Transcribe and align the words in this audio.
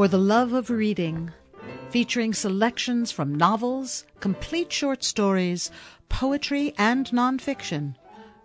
For 0.00 0.08
the 0.08 0.16
Love 0.16 0.54
of 0.54 0.70
Reading, 0.70 1.30
featuring 1.90 2.32
selections 2.32 3.12
from 3.12 3.34
novels, 3.34 4.06
complete 4.18 4.72
short 4.72 5.04
stories, 5.04 5.70
poetry, 6.08 6.72
and 6.78 7.06
nonfiction, 7.10 7.96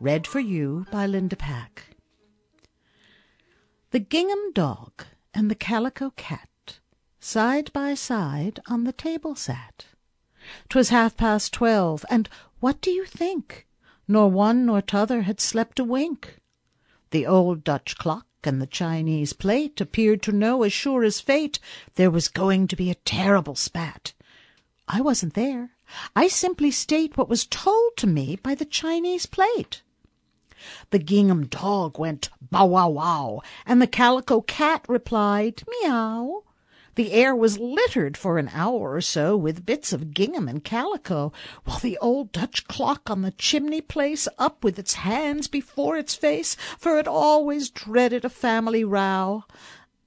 read 0.02 0.28
for 0.28 0.42
you 0.42 0.86
by 0.92 1.06
Linda 1.06 1.38
Pack. 1.38 1.96
The 3.92 4.02
gingham 4.02 4.52
dog 4.52 5.06
and 5.34 5.50
the 5.50 5.56
calico 5.56 6.10
cat 6.18 6.80
side 7.22 7.72
by 7.72 7.94
side 7.94 8.60
on 8.68 8.84
the 8.84 8.92
table 8.92 9.34
sat. 9.34 9.86
'Twas 10.68 10.90
half 10.90 11.16
past 11.16 11.54
twelve, 11.54 12.04
and 12.10 12.28
what 12.60 12.82
do 12.82 12.92
you 12.92 13.06
think? 13.06 13.66
Nor 14.10 14.30
one 14.30 14.66
nor 14.66 14.82
t'other 14.82 15.22
had 15.22 15.40
slept 15.40 15.80
a 15.80 15.86
wink. 15.86 16.42
The 17.12 17.26
old 17.26 17.64
Dutch 17.64 17.98
clock 17.98 18.28
and 18.48 18.62
the 18.62 18.68
Chinese 18.68 19.34
plate 19.34 19.82
appeared 19.82 20.22
to 20.24 20.32
know 20.32 20.64
as 20.64 20.72
sure 20.72 21.04
as 21.04 21.20
fate 21.20 21.60
there 21.96 22.10
was 22.10 22.28
going 22.28 22.68
to 22.68 22.76
be 22.76 22.90
a 22.90 22.96
terrible 22.96 23.56
spat. 23.56 24.14
I 24.88 25.02
wasn't 25.02 25.34
there. 25.34 25.72
I 26.16 26.28
simply 26.28 26.72
state 26.72 27.18
what 27.18 27.28
was 27.28 27.46
told 27.46 27.98
to 27.98 28.08
me 28.08 28.38
by 28.38 28.56
the 28.56 28.66
Chinese 28.66 29.26
plate. 29.26 29.82
The 30.92 31.00
gingham 31.00 31.48
dog 31.48 32.00
went 32.00 32.30
bow 32.40 32.66
wow 32.66 32.90
wow, 32.90 33.42
and 33.66 33.82
the 33.82 33.88
calico 33.88 34.42
cat 34.42 34.86
replied 34.88 35.64
meow. 35.82 36.45
The 36.96 37.12
air 37.12 37.36
was 37.36 37.60
littered 37.60 38.16
for 38.16 38.38
an 38.38 38.50
hour 38.54 38.94
or 38.94 39.02
so 39.02 39.36
with 39.36 39.66
bits 39.66 39.92
of 39.92 40.14
gingham 40.14 40.48
and 40.48 40.64
calico, 40.64 41.34
while 41.66 41.80
the 41.80 41.98
old 41.98 42.32
Dutch 42.32 42.68
clock 42.68 43.10
on 43.10 43.22
the 43.22 43.32
chimney 43.32 43.82
place 43.82 44.30
up 44.38 44.64
with 44.64 44.80
its 44.80 44.94
hands 44.94 45.50
before 45.50 45.98
its 45.98 46.16
face, 46.16 46.56
for 46.78 46.98
it 46.98 47.08
always 47.08 47.70
dreaded 47.70 48.24
a 48.24 48.30
family 48.30 48.86
row. 48.86 49.44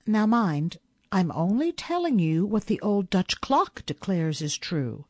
Now 0.06 0.24
mind, 0.24 0.78
I'm 1.12 1.30
only 1.32 1.72
telling 1.72 2.18
you 2.18 2.46
what 2.46 2.66
the 2.66 2.80
old 2.80 3.10
Dutch 3.10 3.40
clock 3.42 3.84
declares 3.84 4.40
is 4.40 4.56
true. 4.56 5.04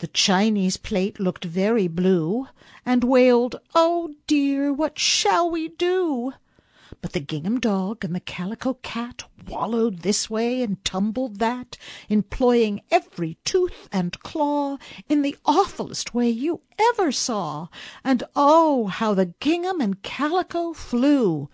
The 0.00 0.08
Chinese 0.08 0.76
plate 0.76 1.18
looked 1.18 1.46
very 1.46 1.88
blue, 1.88 2.48
and 2.84 3.02
wailed, 3.02 3.56
Oh 3.74 4.14
dear, 4.26 4.74
what 4.74 4.98
shall 4.98 5.50
we 5.50 5.68
do? 5.68 6.34
But 7.04 7.12
the 7.12 7.20
gingham 7.20 7.60
dog 7.60 8.02
and 8.02 8.14
the 8.14 8.20
calico 8.20 8.78
cat 8.80 9.24
wallowed 9.46 9.98
this 9.98 10.30
way 10.30 10.62
and 10.62 10.82
tumbled 10.86 11.38
that, 11.38 11.76
employing 12.08 12.80
every 12.90 13.36
tooth 13.44 13.90
and 13.92 14.18
claw 14.20 14.78
in 15.06 15.20
the 15.20 15.36
awfullest 15.44 16.14
way 16.14 16.30
you 16.30 16.62
ever 16.78 17.12
saw. 17.12 17.68
And 18.04 18.22
oh, 18.34 18.86
how 18.86 19.12
the 19.12 19.34
gingham 19.38 19.82
and 19.82 20.02
calico 20.02 20.72
flew! 20.72 21.50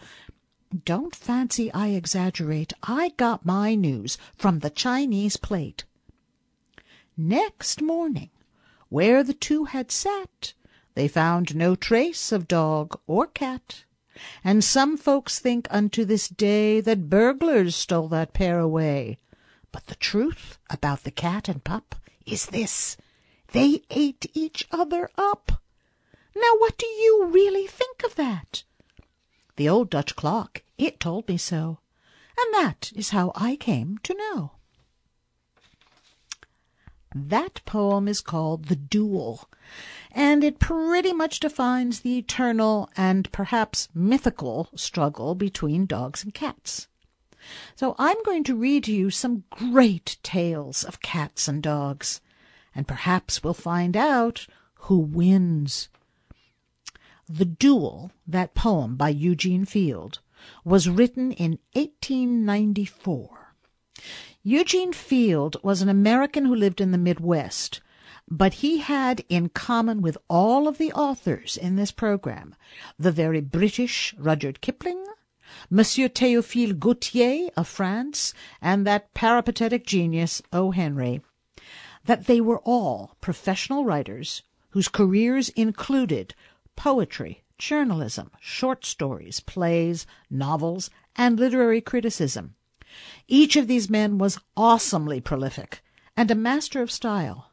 Don't 0.85 1.17
fancy 1.17 1.73
I 1.73 1.89
exaggerate. 1.89 2.73
I 2.85 3.09
got 3.17 3.45
my 3.45 3.75
news 3.75 4.19
from 4.37 4.61
the 4.61 4.71
Chinese 4.71 5.37
plate. 5.37 5.83
Next 7.17 7.83
morning, 7.83 8.31
where 8.89 9.25
the 9.25 9.35
two 9.35 9.65
had 9.65 9.91
sat, 9.91 10.55
they 10.95 11.09
found 11.09 11.57
no 11.57 11.75
trace 11.75 12.31
of 12.31 12.47
dog 12.47 12.97
or 13.09 13.27
cat. 13.27 13.83
And 14.45 14.63
some 14.63 14.97
folks 14.97 15.39
think 15.39 15.67
unto 15.71 16.05
this 16.05 16.29
day 16.29 16.81
that 16.81 17.09
burglars 17.09 17.77
stole 17.77 18.09
that 18.09 18.33
pair 18.33 18.59
away. 18.59 19.19
But 19.73 19.87
the 19.87 19.95
truth 19.95 20.59
about 20.69 21.05
the 21.05 21.11
cat 21.11 21.49
and 21.49 21.63
pup 21.63 21.95
is 22.27 22.47
this: 22.47 22.97
they 23.53 23.83
ate 23.91 24.27
each 24.35 24.67
other 24.71 25.09
up. 25.17 25.63
Now 26.35 26.57
what 26.59 26.77
do 26.79 26.87
you 26.87 27.27
really 27.27 27.67
think 27.67 28.03
of 28.05 28.15
that? 28.17 28.65
The 29.57 29.69
old 29.69 29.91
Dutch 29.91 30.17
clock, 30.17 30.63
it 30.79 31.01
told 31.01 31.29
me 31.29 31.37
so, 31.37 31.79
and 32.39 32.55
that 32.55 32.93
is 32.95 33.11
how 33.11 33.33
I 33.35 33.57
came 33.57 33.99
to 34.05 34.15
know. 34.15 34.53
That 37.15 37.61
poem 37.65 38.07
is 38.07 38.21
called 38.21 38.67
The 38.67 38.77
Duel, 38.77 39.49
and 40.13 40.45
it 40.45 40.61
pretty 40.61 41.13
much 41.13 41.41
defines 41.41 42.01
the 42.01 42.19
eternal 42.19 42.89
and 42.97 43.31
perhaps 43.33 43.89
mythical 43.93 44.69
struggle 44.77 45.35
between 45.35 45.87
dogs 45.87 46.23
and 46.23 46.33
cats. 46.33 46.87
So 47.75 47.97
I'm 47.99 48.23
going 48.23 48.45
to 48.45 48.55
read 48.55 48.85
to 48.85 48.93
you 48.93 49.11
some 49.11 49.43
great 49.51 50.19
tales 50.23 50.85
of 50.85 51.03
cats 51.03 51.49
and 51.49 51.61
dogs, 51.63 52.21
and 52.75 52.87
perhaps 52.87 53.43
we'll 53.43 53.55
find 53.55 53.97
out 53.97 54.47
who 54.75 54.99
wins. 54.99 55.89
The 57.29 57.45
Duel, 57.45 58.13
that 58.27 58.55
poem 58.55 58.95
by 58.95 59.09
Eugene 59.09 59.65
Field, 59.65 60.21
was 60.65 60.89
written 60.89 61.33
in 61.33 61.59
1894. 61.73 63.55
Eugene 64.43 64.95
Field 64.95 65.59
was 65.63 65.83
an 65.83 65.91
American 65.91 66.47
who 66.47 66.55
lived 66.55 66.81
in 66.81 66.93
the 66.93 66.97
Midwest, 66.97 67.83
but 68.27 68.55
he 68.55 68.79
had 68.79 69.23
in 69.29 69.51
common 69.51 70.01
with 70.01 70.17
all 70.31 70.67
of 70.67 70.79
the 70.79 70.91
authors 70.95 71.59
in 71.59 71.77
this 71.77 71.91
program 71.91 72.55
the 72.99 73.13
very 73.13 73.43
British 73.43 74.15
Rudyard 74.17 74.63
Kipling, 74.63 75.05
Monsieur 75.69 76.09
Théophile 76.09 76.79
Gautier 76.79 77.51
of 77.55 77.69
France, 77.69 78.33
and 78.63 78.87
that 78.87 79.13
peripatetic 79.13 79.85
genius 79.85 80.41
O. 80.55 80.71
Henry, 80.71 81.21
that 82.07 82.25
they 82.25 82.41
were 82.41 82.61
all 82.61 83.17
professional 83.21 83.85
writers 83.85 84.43
whose 84.71 84.89
careers 84.89 85.51
included 85.51 86.35
poetry, 86.77 87.43
journalism, 87.59 88.31
short 88.41 88.87
stories, 88.87 89.41
plays, 89.41 90.07
novels, 90.31 90.89
and 91.15 91.39
literary 91.39 91.83
criticism. 91.83 92.55
Each 93.29 93.57
of 93.57 93.69
these 93.69 93.89
men 93.89 94.19
was 94.19 94.39
awesomely 94.57 95.21
prolific 95.21 95.83
and 96.17 96.31
a 96.31 96.35
master 96.35 96.83
of 96.83 96.91
style. 96.91 97.51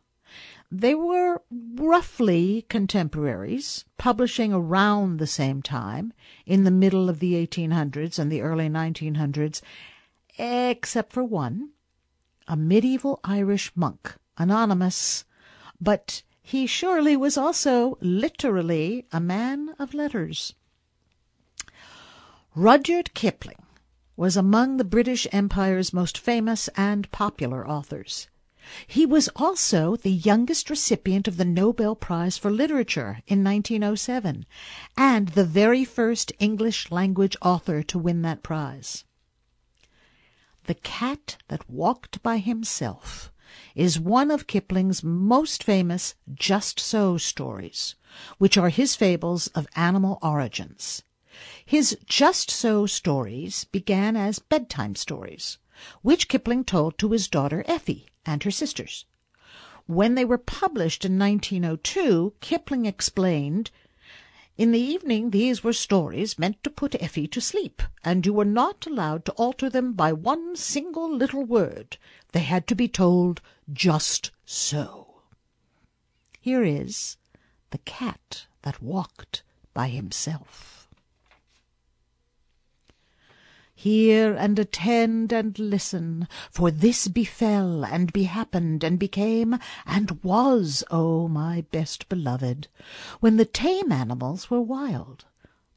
They 0.71 0.95
were 0.95 1.41
roughly 1.51 2.65
contemporaries, 2.67 3.85
publishing 3.97 4.51
around 4.51 5.19
the 5.19 5.27
same 5.27 5.61
time, 5.61 6.11
in 6.45 6.63
the 6.63 6.71
middle 6.71 7.09
of 7.09 7.19
the 7.19 7.33
1800s 7.35 8.19
and 8.19 8.31
the 8.31 8.41
early 8.41 8.67
1900s, 8.67 9.61
except 10.37 11.13
for 11.13 11.23
one, 11.23 11.69
a 12.47 12.57
medieval 12.57 13.19
Irish 13.23 13.71
monk, 13.75 14.15
anonymous, 14.37 15.23
but 15.79 16.23
he 16.41 16.65
surely 16.65 17.15
was 17.15 17.37
also 17.37 17.97
literally 18.01 19.05
a 19.11 19.19
man 19.19 19.75
of 19.79 19.93
letters. 19.93 20.53
Rudyard 22.55 23.13
Kipling 23.13 23.63
was 24.17 24.35
among 24.35 24.75
the 24.75 24.83
British 24.83 25.27
Empire's 25.31 25.93
most 25.93 26.17
famous 26.17 26.67
and 26.75 27.09
popular 27.11 27.65
authors. 27.65 28.27
He 28.85 29.05
was 29.05 29.29
also 29.35 29.95
the 29.95 30.11
youngest 30.11 30.69
recipient 30.69 31.27
of 31.27 31.37
the 31.37 31.45
Nobel 31.45 31.95
Prize 31.95 32.37
for 32.37 32.51
Literature 32.51 33.21
in 33.27 33.43
1907 33.43 34.45
and 34.97 35.29
the 35.29 35.45
very 35.45 35.85
first 35.85 36.33
English 36.39 36.91
language 36.91 37.37
author 37.41 37.81
to 37.83 37.97
win 37.97 38.23
that 38.23 38.43
prize. 38.43 39.05
The 40.65 40.73
Cat 40.73 41.37
That 41.47 41.69
Walked 41.69 42.21
by 42.21 42.39
Himself 42.39 43.31
is 43.73 43.99
one 43.99 44.31
of 44.31 44.47
Kipling's 44.47 45.01
most 45.01 45.63
famous 45.63 46.15
just 46.33 46.79
so 46.79 47.17
stories, 47.17 47.95
which 48.37 48.57
are 48.57 48.69
his 48.69 48.95
fables 48.95 49.47
of 49.55 49.67
animal 49.75 50.19
origins. 50.21 51.03
His 51.65 51.97
Just 52.05 52.49
So 52.49 52.85
stories 52.85 53.65
began 53.65 54.15
as 54.15 54.39
bedtime 54.39 54.95
stories, 54.95 55.57
which 56.01 56.27
Kipling 56.27 56.63
told 56.63 56.97
to 56.97 57.11
his 57.11 57.27
daughter 57.27 57.63
Effie 57.67 58.07
and 58.25 58.43
her 58.43 58.51
sisters. 58.51 59.05
When 59.85 60.15
they 60.15 60.25
were 60.25 60.37
published 60.37 61.05
in 61.05 61.17
1902, 61.17 62.33
Kipling 62.41 62.85
explained, 62.85 63.71
In 64.57 64.71
the 64.71 64.79
evening 64.79 65.29
these 65.29 65.63
were 65.63 65.73
stories 65.73 66.37
meant 66.37 66.61
to 66.63 66.69
put 66.69 67.01
Effie 67.01 67.27
to 67.27 67.39
sleep, 67.39 67.81
and 68.03 68.25
you 68.25 68.33
were 68.33 68.43
not 68.43 68.85
allowed 68.85 69.23
to 69.25 69.31
alter 69.33 69.69
them 69.69 69.93
by 69.93 70.11
one 70.11 70.55
single 70.55 71.09
little 71.13 71.45
word. 71.45 71.97
They 72.33 72.41
had 72.41 72.67
to 72.67 72.75
be 72.75 72.87
told 72.87 73.41
just 73.71 74.31
so. 74.45 75.21
Here 76.41 76.63
is 76.63 77.17
The 77.71 77.77
Cat 77.79 78.47
That 78.63 78.81
Walked 78.81 79.43
by 79.73 79.87
Himself. 79.87 80.76
Hear 83.89 84.33
and 84.35 84.59
attend 84.59 85.31
and 85.31 85.57
listen, 85.57 86.27
for 86.51 86.71
this 86.71 87.07
befell 87.07 87.85
and 87.85 88.11
behappened 88.11 88.83
and 88.83 88.99
became 88.99 89.57
and 89.85 90.21
was, 90.21 90.83
O 90.91 91.29
my 91.29 91.61
best 91.71 92.09
beloved, 92.09 92.67
when 93.21 93.37
the 93.37 93.45
tame 93.45 93.93
animals 93.93 94.51
were 94.51 94.59
wild. 94.59 95.23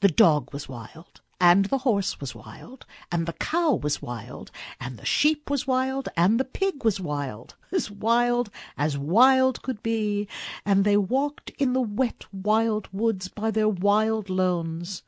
The 0.00 0.08
dog 0.08 0.52
was 0.52 0.68
wild, 0.68 1.20
and 1.40 1.66
the 1.66 1.78
horse 1.78 2.18
was 2.18 2.34
wild, 2.34 2.84
and 3.12 3.26
the 3.26 3.32
cow 3.34 3.74
was 3.74 4.02
wild, 4.02 4.50
and 4.80 4.96
the 4.96 5.06
sheep 5.06 5.48
was 5.48 5.68
wild, 5.68 6.08
and 6.16 6.40
the 6.40 6.44
pig 6.44 6.82
was 6.82 6.98
wild, 6.98 7.54
as 7.70 7.92
wild 7.92 8.50
as 8.76 8.98
wild 8.98 9.62
could 9.62 9.84
be, 9.84 10.26
and 10.66 10.82
they 10.82 10.96
walked 10.96 11.50
in 11.60 11.74
the 11.74 11.80
wet 11.80 12.24
wild 12.32 12.88
woods 12.92 13.28
by 13.28 13.52
their 13.52 13.68
wild 13.68 14.28
lones. 14.28 15.04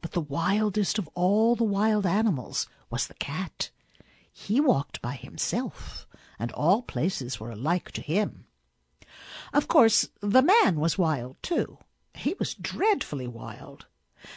But 0.00 0.12
the 0.12 0.20
wildest 0.20 0.98
of 0.98 1.08
all 1.14 1.54
the 1.54 1.64
wild 1.64 2.06
animals 2.06 2.66
was 2.88 3.06
the 3.06 3.14
cat. 3.14 3.70
he 4.32 4.60
walked 4.60 5.02
by 5.02 5.14
himself, 5.14 6.06
and 6.38 6.50
all 6.52 6.82
places 6.82 7.38
were 7.38 7.50
alike 7.50 7.90
to 7.92 8.00
him. 8.00 8.46
Of 9.52 9.68
course, 9.68 10.08
the 10.20 10.42
man 10.42 10.80
was 10.80 10.96
wild, 10.96 11.36
too. 11.42 11.78
He 12.14 12.34
was 12.38 12.54
dreadfully 12.54 13.26
wild. 13.26 13.86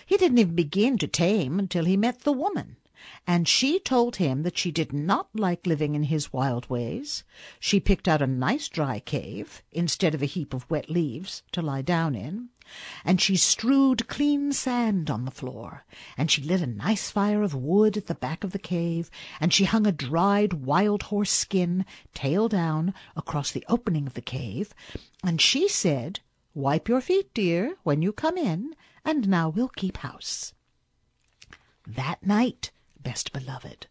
He 0.06 0.18
didn't 0.18 0.39
even 0.39 0.56
begin 0.56 0.98
to 0.98 1.07
tame 1.07 1.60
until 1.60 1.86
he 1.86 1.98
met 1.98 2.21
the 2.21 2.33
woman 2.33 2.77
and 3.25 3.48
she 3.48 3.80
told 3.80 4.18
him 4.18 4.44
that 4.44 4.57
she 4.57 4.69
did 4.69 4.92
not 4.92 5.30
like 5.34 5.66
living 5.66 5.95
in 5.95 6.04
his 6.04 6.34
wild 6.34 6.69
ways. 6.69 7.24
She 7.57 7.80
picked 7.80 8.07
out 8.07 8.22
a 8.22 8.28
nice 8.28 8.68
dry 8.68 9.00
cave, 9.00 9.63
instead 9.72 10.13
of 10.13 10.22
a 10.22 10.25
heap 10.25 10.54
of 10.54 10.69
wet 10.69 10.90
leaves, 10.90 11.42
to 11.54 11.62
lie 11.62 11.81
down 11.81 12.16
in, 12.16 12.50
and 13.06 13.22
she 13.22 13.38
strewed 13.38 14.07
clean 14.10 14.51
sand 14.51 15.10
on 15.10 15.24
the 15.24 15.31
floor, 15.31 15.86
and 16.18 16.30
she 16.30 16.42
lit 16.42 16.62
a 16.62 16.68
nice 16.68 17.10
fire 17.10 17.42
of 17.42 17.56
wood 17.56 17.95
at 17.95 18.07
the 18.07 18.16
back 18.16 18.44
of 18.44 18.51
the 18.51 18.60
cave, 18.60 19.10
and 19.40 19.54
she 19.54 19.63
hung 19.63 19.88
a 19.88 19.92
dried 19.94 20.51
wild 20.54 21.04
horse 21.04 21.31
skin, 21.31 21.86
tail 22.13 22.50
down, 22.50 22.94
across 23.16 23.51
the 23.51 23.66
opening 23.69 24.06
of 24.06 24.16
the 24.16 24.22
cave, 24.22 24.74
and 25.24 25.40
she 25.40 25.69
said, 25.69 26.19
Wipe 26.54 26.90
your 26.90 27.01
feet, 27.01 27.34
dear, 27.34 27.78
when 27.84 28.01
you 28.01 28.12
come 28.12 28.38
in, 28.38 28.75
and 29.06 29.30
now 29.30 29.48
we'll 29.48 29.69
keep 29.69 29.98
house. 29.98 30.54
That 31.88 32.25
night 32.25 32.72
best 33.03 33.33
beloved. 33.33 33.88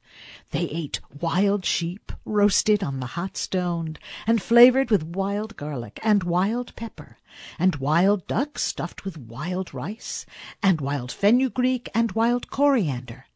They 0.51 0.65
ate 0.65 1.01
wild 1.21 1.65
sheep, 1.65 2.13
roasted 2.25 2.83
on 2.83 3.01
the 3.01 3.15
hot 3.15 3.37
stone, 3.37 3.97
and 4.27 4.43
flavored 4.43 4.91
with 4.91 5.05
wild 5.05 5.57
garlic 5.57 6.01
and 6.03 6.25
wild 6.25 6.75
pepper, 6.77 7.19
and 7.59 7.77
wild 7.77 8.27
duck 8.27 8.59
stuffed 8.59 9.05
with 9.05 9.19
wild 9.19 9.75
rice, 9.75 10.27
and 10.63 10.81
wild 10.81 11.13
fenugreek 11.13 11.89
and 11.95 12.13
wild 12.13 12.51
coriander, 12.51 13.27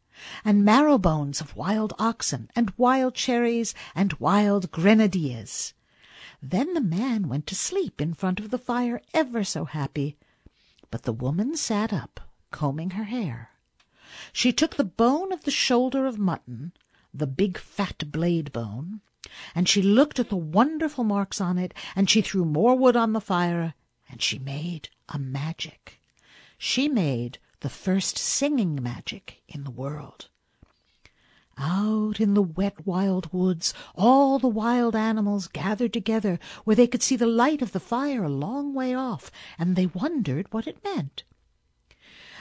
and 0.43 0.65
marrow 0.65 0.97
bones 0.97 1.39
of 1.39 1.55
wild 1.55 1.93
oxen, 1.99 2.49
and 2.55 2.73
wild 2.77 3.13
cherries, 3.13 3.73
and 3.95 4.13
wild 4.13 4.71
grenadillas. 4.71 5.73
Then 6.41 6.73
the 6.73 6.81
man 6.81 7.27
went 7.27 7.47
to 7.47 7.55
sleep 7.55 8.01
in 8.01 8.13
front 8.13 8.39
of 8.39 8.49
the 8.49 8.57
fire 8.57 9.01
ever 9.13 9.43
so 9.43 9.65
happy, 9.65 10.17
but 10.91 11.03
the 11.03 11.13
woman 11.13 11.55
sat 11.55 11.91
up, 11.91 12.19
combing 12.51 12.91
her 12.91 13.05
hair. 13.05 13.51
She 14.33 14.51
took 14.51 14.75
the 14.75 14.83
bone 14.83 15.31
of 15.31 15.43
the 15.43 15.51
shoulder 15.51 16.07
of 16.07 16.17
mutton, 16.17 16.71
the 17.13 17.27
big 17.27 17.59
fat 17.59 18.11
blade 18.11 18.51
bone, 18.51 19.01
and 19.53 19.69
she 19.69 19.83
looked 19.83 20.19
at 20.19 20.29
the 20.29 20.35
wonderful 20.35 21.03
marks 21.03 21.39
on 21.39 21.59
it, 21.59 21.73
and 21.95 22.09
she 22.09 22.21
threw 22.21 22.43
more 22.43 22.75
wood 22.75 22.95
on 22.95 23.13
the 23.13 23.21
fire, 23.21 23.75
and 24.09 24.21
she 24.21 24.39
made 24.39 24.89
a 25.09 25.19
magic. 25.19 26.01
She 26.57 26.89
made 26.89 27.37
the 27.59 27.69
first 27.69 28.17
singing 28.17 28.81
magic 28.81 29.43
in 29.47 29.63
the 29.63 29.69
world. 29.69 30.29
Out 31.59 32.19
in 32.19 32.33
the 32.33 32.41
wet 32.41 32.85
wild 32.85 33.31
woods 33.33 33.73
all 33.95 34.39
the 34.39 34.47
wild 34.47 34.95
animals 34.95 35.47
gathered 35.47 35.93
together 35.93 36.39
where 36.63 36.75
they 36.75 36.87
could 36.87 37.03
see 37.03 37.15
the 37.15 37.27
light 37.27 37.61
of 37.61 37.71
the 37.71 37.79
fire 37.79 38.23
a 38.23 38.29
long 38.29 38.73
way 38.73 38.93
off, 38.93 39.31
and 39.59 39.75
they 39.75 39.85
wondered 39.85 40.51
what 40.51 40.65
it 40.65 40.83
meant. 40.83 41.23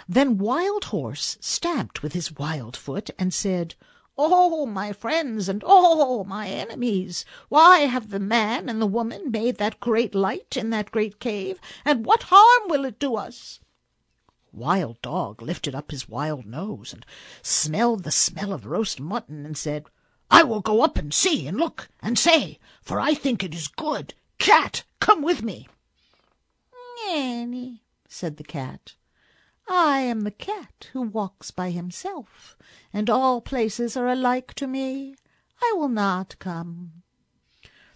Then 0.08 0.38
Wild 0.38 0.84
Horse 0.84 1.36
stamped 1.40 2.02
with 2.02 2.12
his 2.12 2.30
wild 2.30 2.76
foot 2.76 3.10
and 3.18 3.34
said, 3.34 3.74
Oh, 4.16 4.64
my 4.64 4.92
friends 4.92 5.48
and 5.48 5.64
oh, 5.66 6.22
my 6.22 6.46
enemies, 6.48 7.24
why 7.48 7.80
have 7.80 8.10
the 8.10 8.20
man 8.20 8.68
and 8.68 8.80
the 8.80 8.86
woman 8.86 9.32
made 9.32 9.56
that 9.58 9.80
great 9.80 10.14
light 10.14 10.56
in 10.56 10.70
that 10.70 10.92
great 10.92 11.18
cave, 11.18 11.60
and 11.84 12.06
what 12.06 12.24
harm 12.24 12.68
will 12.68 12.84
it 12.84 13.00
do 13.00 13.16
us? 13.16 13.58
Wild 14.52 15.02
Dog 15.02 15.42
lifted 15.42 15.74
up 15.74 15.90
his 15.90 16.08
wild 16.08 16.46
nose 16.46 16.92
and 16.92 17.04
smelled 17.42 18.04
the 18.04 18.12
smell 18.12 18.52
of 18.52 18.64
roast 18.64 19.00
mutton 19.00 19.44
and 19.44 19.58
said, 19.58 19.86
I 20.30 20.44
will 20.44 20.60
go 20.60 20.82
up 20.82 20.96
and 20.96 21.12
see 21.12 21.46
and 21.46 21.58
look 21.58 21.88
and 22.00 22.18
say, 22.18 22.58
for 22.80 23.00
I 23.00 23.12
think 23.12 23.42
it 23.42 23.54
is 23.54 23.68
good. 23.68 24.14
Cat, 24.38 24.84
come 25.00 25.20
with 25.20 25.42
me. 25.42 25.68
Nanny, 27.06 27.82
said 28.08 28.36
the 28.36 28.44
cat. 28.44 28.94
I 29.68 29.98
am 29.98 30.20
the 30.20 30.30
cat 30.30 30.90
who 30.92 31.02
walks 31.02 31.50
by 31.50 31.72
himself, 31.72 32.56
and 32.92 33.10
all 33.10 33.40
places 33.40 33.96
are 33.96 34.06
alike 34.06 34.54
to 34.54 34.68
me. 34.68 35.16
I 35.60 35.74
will 35.76 35.88
not 35.88 36.38
come. 36.38 37.02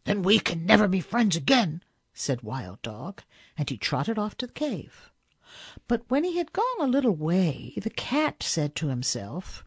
Then 0.02 0.22
we 0.22 0.40
can 0.40 0.66
never 0.66 0.88
be 0.88 1.00
friends 1.00 1.36
again, 1.36 1.84
said 2.12 2.42
Wild 2.42 2.82
Dog, 2.82 3.22
and 3.56 3.70
he 3.70 3.76
trotted 3.76 4.18
off 4.18 4.36
to 4.38 4.48
the 4.48 4.52
cave. 4.52 5.12
But 5.86 6.02
when 6.08 6.24
he 6.24 6.38
had 6.38 6.52
gone 6.52 6.80
a 6.80 6.88
little 6.88 7.14
way, 7.14 7.74
the 7.80 7.90
cat 7.90 8.42
said 8.42 8.74
to 8.74 8.88
himself, 8.88 9.64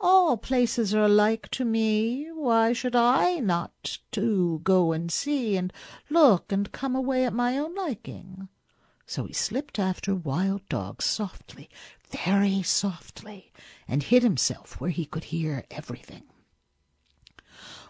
All 0.00 0.38
places 0.38 0.94
are 0.94 1.04
alike 1.04 1.50
to 1.50 1.66
me. 1.66 2.28
Why 2.32 2.72
should 2.72 2.96
I 2.96 3.40
not 3.40 3.98
too 4.10 4.60
go 4.64 4.92
and 4.92 5.12
see, 5.12 5.58
and 5.58 5.70
look 6.08 6.50
and 6.50 6.72
come 6.72 6.96
away 6.96 7.26
at 7.26 7.34
my 7.34 7.58
own 7.58 7.74
liking? 7.74 8.48
So 9.10 9.24
he 9.24 9.32
slipped 9.32 9.80
after 9.80 10.14
Wild 10.14 10.68
Dog 10.68 11.02
softly, 11.02 11.68
very 12.10 12.62
softly, 12.62 13.52
and 13.88 14.04
hid 14.04 14.22
himself 14.22 14.80
where 14.80 14.90
he 14.90 15.04
could 15.04 15.24
hear 15.34 15.64
everything. 15.68 16.22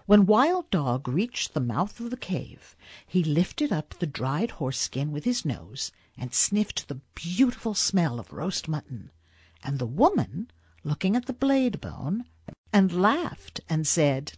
When 0.07 0.25
Wild 0.25 0.71
Dog 0.71 1.07
reached 1.07 1.53
the 1.53 1.61
mouth 1.61 2.01
of 2.01 2.09
the 2.09 2.17
cave, 2.17 2.75
he 3.07 3.23
lifted 3.23 3.71
up 3.71 3.91
the 3.91 4.07
dried 4.07 4.53
horse 4.53 4.79
skin 4.79 5.13
with 5.13 5.25
his 5.27 5.45
nose 5.45 5.93
and 6.17 6.33
sniffed 6.33 6.89
the 6.89 7.03
beautiful 7.15 7.75
smell 7.75 8.19
of 8.19 8.33
roast 8.33 8.67
mutton, 8.67 9.11
and 9.63 9.79
the 9.79 9.85
woman, 9.85 10.51
looking 10.85 11.17
at 11.17 11.27
the 11.27 11.35
blade 11.35 11.83
bone, 11.83 12.25
and 12.73 12.99
laughed 12.99 13.61
and 13.69 13.87
said, 13.87 14.33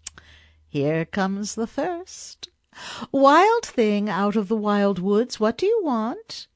Here 0.68 1.04
comes 1.04 1.54
the 1.54 1.68
first. 1.68 2.48
Wild 3.12 3.64
thing 3.64 4.08
out 4.08 4.34
of 4.34 4.48
the 4.48 4.56
wild 4.56 4.98
woods, 4.98 5.38
what 5.38 5.56
do 5.56 5.66
you 5.66 5.80
want? 5.84 6.48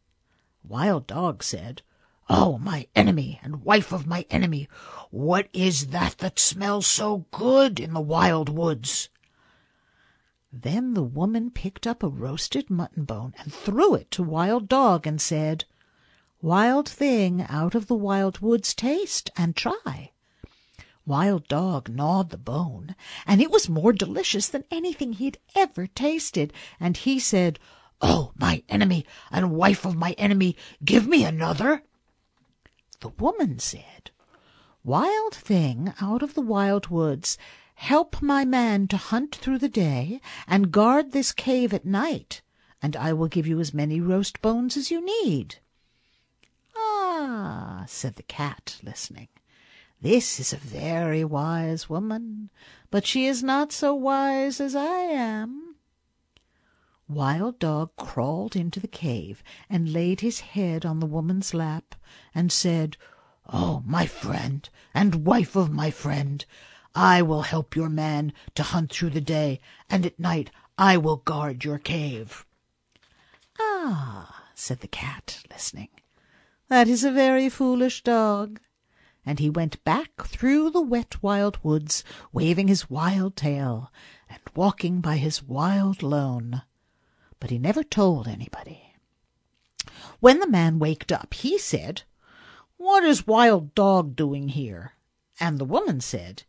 Wild 0.68 1.06
Dog 1.06 1.44
said, 1.44 1.82
"Oh, 2.28 2.58
my 2.58 2.88
enemy 2.96 3.38
and 3.40 3.62
wife 3.62 3.92
of 3.92 4.04
my 4.04 4.26
enemy, 4.30 4.68
what 5.12 5.48
is 5.52 5.86
that 5.90 6.18
that 6.18 6.40
smells 6.40 6.88
so 6.88 7.18
good 7.30 7.78
in 7.78 7.92
the 7.94 8.00
wild 8.00 8.48
woods?" 8.48 9.08
Then 10.52 10.94
the 10.94 11.04
woman 11.04 11.52
picked 11.52 11.86
up 11.86 12.02
a 12.02 12.08
roasted 12.08 12.68
mutton 12.68 13.04
bone 13.04 13.32
and 13.38 13.54
threw 13.54 13.94
it 13.94 14.10
to 14.10 14.24
Wild 14.24 14.68
Dog 14.68 15.06
and 15.06 15.20
said, 15.20 15.66
"Wild 16.42 16.88
thing 16.88 17.42
out 17.42 17.76
of 17.76 17.86
the 17.86 17.94
wild 17.94 18.40
woods, 18.40 18.74
taste 18.74 19.30
and 19.36 19.54
try." 19.54 20.10
Wild 21.06 21.46
Dog 21.46 21.88
gnawed 21.88 22.30
the 22.30 22.36
bone, 22.38 22.96
and 23.24 23.40
it 23.40 23.52
was 23.52 23.68
more 23.68 23.92
delicious 23.92 24.48
than 24.48 24.64
anything 24.72 25.12
he 25.12 25.26
had 25.26 25.38
ever 25.54 25.86
tasted, 25.86 26.52
and 26.80 26.96
he 26.96 27.20
said. 27.20 27.60
Oh, 28.00 28.32
my 28.36 28.62
enemy 28.68 29.06
and 29.30 29.52
wife 29.52 29.84
of 29.84 29.96
my 29.96 30.12
enemy, 30.12 30.56
give 30.84 31.06
me 31.06 31.24
another. 31.24 31.82
The 33.00 33.08
woman 33.08 33.58
said, 33.58 34.10
Wild 34.84 35.34
thing 35.34 35.92
out 36.00 36.22
of 36.22 36.34
the 36.34 36.40
wild 36.40 36.88
woods, 36.88 37.36
help 37.74 38.22
my 38.22 38.44
man 38.44 38.86
to 38.88 38.96
hunt 38.96 39.34
through 39.34 39.58
the 39.58 39.68
day 39.68 40.20
and 40.46 40.72
guard 40.72 41.12
this 41.12 41.32
cave 41.32 41.74
at 41.74 41.84
night, 41.84 42.42
and 42.80 42.94
I 42.96 43.12
will 43.12 43.28
give 43.28 43.46
you 43.46 43.60
as 43.60 43.74
many 43.74 44.00
roast 44.00 44.40
bones 44.40 44.76
as 44.76 44.90
you 44.90 45.04
need. 45.04 45.56
Ah, 46.76 47.84
said 47.88 48.14
the 48.14 48.22
cat, 48.22 48.78
listening, 48.82 49.28
this 50.00 50.38
is 50.38 50.52
a 50.52 50.58
very 50.58 51.24
wise 51.24 51.88
woman, 51.88 52.50
but 52.90 53.06
she 53.06 53.26
is 53.26 53.42
not 53.42 53.72
so 53.72 53.94
wise 53.94 54.60
as 54.60 54.76
I 54.76 54.98
am. 54.98 55.65
Wild 57.08 57.60
Dog 57.60 57.94
crawled 57.94 58.56
into 58.56 58.80
the 58.80 58.88
cave 58.88 59.40
and 59.70 59.92
laid 59.92 60.22
his 60.22 60.40
head 60.40 60.84
on 60.84 60.98
the 60.98 61.06
woman's 61.06 61.54
lap 61.54 61.94
and 62.34 62.50
said, 62.50 62.96
Oh, 63.46 63.84
my 63.86 64.06
friend 64.06 64.68
and 64.92 65.24
wife 65.24 65.54
of 65.54 65.70
my 65.70 65.92
friend, 65.92 66.44
I 66.96 67.22
will 67.22 67.42
help 67.42 67.76
your 67.76 67.88
man 67.88 68.32
to 68.56 68.64
hunt 68.64 68.92
through 68.92 69.10
the 69.10 69.20
day, 69.20 69.60
and 69.88 70.04
at 70.04 70.18
night 70.18 70.50
I 70.76 70.96
will 70.96 71.18
guard 71.18 71.62
your 71.62 71.78
cave. 71.78 72.44
Ah, 73.60 74.44
said 74.56 74.80
the 74.80 74.88
cat, 74.88 75.44
listening, 75.48 75.90
that 76.68 76.88
is 76.88 77.04
a 77.04 77.12
very 77.12 77.48
foolish 77.48 78.02
dog. 78.02 78.58
And 79.24 79.38
he 79.38 79.48
went 79.48 79.84
back 79.84 80.22
through 80.24 80.70
the 80.70 80.82
wet 80.82 81.22
wild 81.22 81.58
woods, 81.62 82.02
waving 82.32 82.66
his 82.66 82.90
wild 82.90 83.36
tail, 83.36 83.92
and 84.28 84.40
walking 84.56 85.00
by 85.00 85.18
his 85.18 85.40
wild 85.40 86.02
lone 86.02 86.62
but 87.40 87.50
he 87.50 87.58
never 87.58 87.82
told 87.82 88.26
anybody. 88.26 88.94
When 90.20 90.40
the 90.40 90.48
man 90.48 90.78
waked 90.78 91.12
up, 91.12 91.34
he 91.34 91.58
said, 91.58 92.02
What 92.76 93.04
is 93.04 93.26
Wild 93.26 93.74
Dog 93.74 94.16
doing 94.16 94.48
here? 94.48 94.94
And 95.38 95.58
the 95.58 95.64
woman 95.64 96.00
said, 96.00 96.44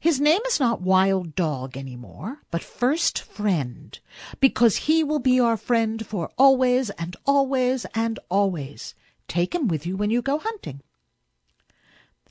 His 0.00 0.20
name 0.20 0.40
is 0.46 0.58
not 0.58 0.80
Wild 0.80 1.34
Dog 1.34 1.76
any 1.76 1.96
more, 1.96 2.42
but 2.50 2.62
First 2.62 3.20
Friend, 3.20 3.98
because 4.40 4.88
he 4.88 5.04
will 5.04 5.18
be 5.18 5.38
our 5.38 5.56
friend 5.56 6.06
for 6.06 6.30
always 6.38 6.90
and 6.90 7.16
always 7.26 7.84
and 7.94 8.18
always. 8.28 8.94
Take 9.28 9.54
him 9.54 9.68
with 9.68 9.86
you 9.86 9.96
when 9.96 10.10
you 10.10 10.22
go 10.22 10.38
hunting. 10.38 10.80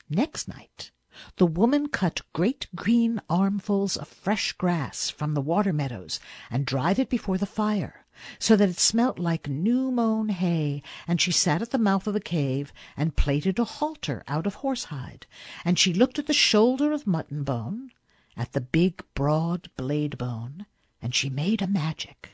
Next 0.10 0.48
night 0.48 0.92
the 1.36 1.46
woman 1.46 1.88
cut 1.90 2.22
great 2.32 2.68
green 2.76 3.22
armfuls 3.30 3.98
of 3.98 4.08
fresh 4.08 4.54
grass 4.54 5.10
from 5.10 5.34
the 5.34 5.42
water 5.42 5.74
meadows 5.74 6.20
and 6.50 6.66
dried 6.66 6.98
it 7.00 7.10
before 7.10 7.38
the 7.38 7.46
fire, 7.46 8.06
so 8.40 8.56
that 8.56 8.70
it 8.70 8.80
smelt 8.80 9.20
like 9.20 9.50
new 9.50 9.92
mown 9.92 10.30
hay, 10.30 10.82
and 11.08 11.20
she 11.20 11.32
sat 11.32 11.62
at 11.62 11.72
the 11.72 11.78
mouth 11.78 12.08
of 12.08 12.14
the 12.14 12.20
cave 12.20 12.72
and 12.96 13.16
plaited 13.18 13.60
a 13.60 13.64
halter 13.64 14.24
out 14.28 14.48
of 14.48 14.56
horsehide, 14.56 15.26
and 15.66 15.78
she 15.78 15.94
looked 15.94 16.18
at 16.18 16.28
the 16.28 16.34
shoulder 16.34 16.92
of 16.92 17.08
mutton 17.08 17.44
bone, 17.44 17.92
at 18.38 18.54
the 18.54 18.62
big 18.62 19.04
broad 19.14 19.70
blade 19.76 20.18
bone, 20.18 20.66
and 21.02 21.14
she 21.14 21.30
made 21.30 21.62
a 21.62 21.68
magic. 21.68 22.30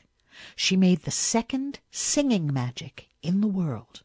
She 0.54 0.76
made 0.76 1.00
the 1.02 1.10
second 1.10 1.80
singing 1.90 2.52
magic 2.52 3.08
in 3.22 3.40
the 3.40 3.48
world. 3.48 4.02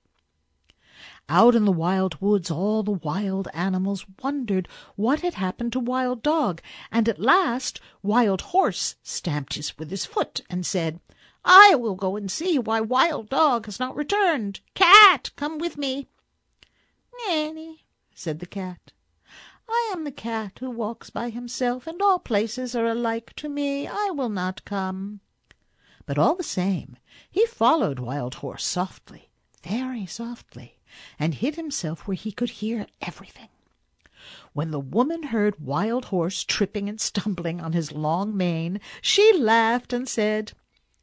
Out 1.30 1.56
in 1.56 1.64
the 1.64 1.72
Wild 1.72 2.20
Woods 2.20 2.52
all 2.52 2.84
the 2.84 2.92
wild 2.92 3.48
animals 3.54 4.06
wondered 4.22 4.68
what 4.98 5.22
had 5.22 5.36
happened 5.36 5.72
to 5.72 5.80
Wild 5.80 6.22
Dog, 6.22 6.62
and 6.92 7.08
at 7.08 7.18
last 7.18 7.80
Wild 8.02 8.42
Horse 8.42 8.96
stamped 9.04 9.54
his, 9.54 9.78
with 9.78 9.90
his 9.90 10.06
foot 10.06 10.42
and 10.50 10.66
said, 10.66 11.00
I 11.46 11.76
will 11.76 11.96
go 11.96 12.18
and 12.18 12.30
see 12.30 12.60
why 12.60 12.82
Wild 12.82 13.30
Dog 13.30 13.68
has 13.68 13.80
not 13.80 13.96
returned. 13.96 14.60
Cat, 14.74 15.32
come 15.38 15.60
with 15.60 15.78
me. 15.78 16.10
Nanny, 17.26 17.86
said 18.14 18.40
the 18.40 18.46
cat, 18.46 18.92
I 19.70 19.92
am 19.94 20.04
the 20.04 20.12
cat 20.12 20.58
who 20.60 20.70
walks 20.70 21.10
by 21.10 21.30
himself, 21.30 21.88
and 21.88 22.02
all 22.02 22.20
places 22.20 22.76
are 22.76 22.88
alike 22.88 23.34
to 23.38 23.48
me. 23.48 23.88
I 23.88 24.10
will 24.14 24.28
not 24.28 24.66
come. 24.66 25.22
But 26.06 26.18
all 26.18 26.36
the 26.36 26.44
same 26.44 26.98
he 27.32 27.46
followed 27.46 28.00
Wild 28.00 28.36
Horse 28.36 28.66
softly, 28.66 29.30
very 29.64 30.06
softly, 30.06 30.80
and 31.18 31.36
hid 31.36 31.56
himself 31.56 32.08
where 32.08 32.16
he 32.16 32.32
could 32.32 32.50
hear 32.52 32.86
everything. 33.02 33.50
When 34.54 34.72
the 34.72 34.80
woman 34.80 35.24
heard 35.24 35.60
Wild 35.60 36.06
Horse 36.06 36.44
tripping 36.44 36.88
and 36.88 37.02
stumbling 37.02 37.60
on 37.60 37.74
his 37.74 37.92
long 37.92 38.38
mane, 38.38 38.80
she 39.02 39.34
laughed 39.34 39.92
and 39.92 40.08
said, 40.08 40.54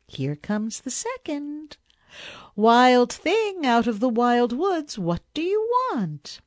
Here 0.06 0.36
comes 0.36 0.80
the 0.80 0.90
second. 0.90 1.76
Wild 2.54 3.12
thing 3.12 3.66
out 3.66 3.86
of 3.86 4.00
the 4.00 4.08
wild 4.08 4.52
woods, 4.52 4.98
what 4.98 5.22
do 5.34 5.42
you 5.42 5.68
want? 5.92 6.40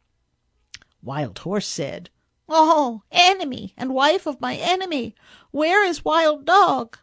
Wild 1.01 1.39
Horse 1.39 1.67
said, 1.67 2.09
Oh, 2.47 3.03
enemy 3.12 3.73
and 3.77 3.93
wife 3.93 4.25
of 4.25 4.39
my 4.39 4.55
enemy, 4.55 5.15
where 5.51 5.85
is 5.85 6.05
Wild 6.05 6.45
Dog? 6.45 6.97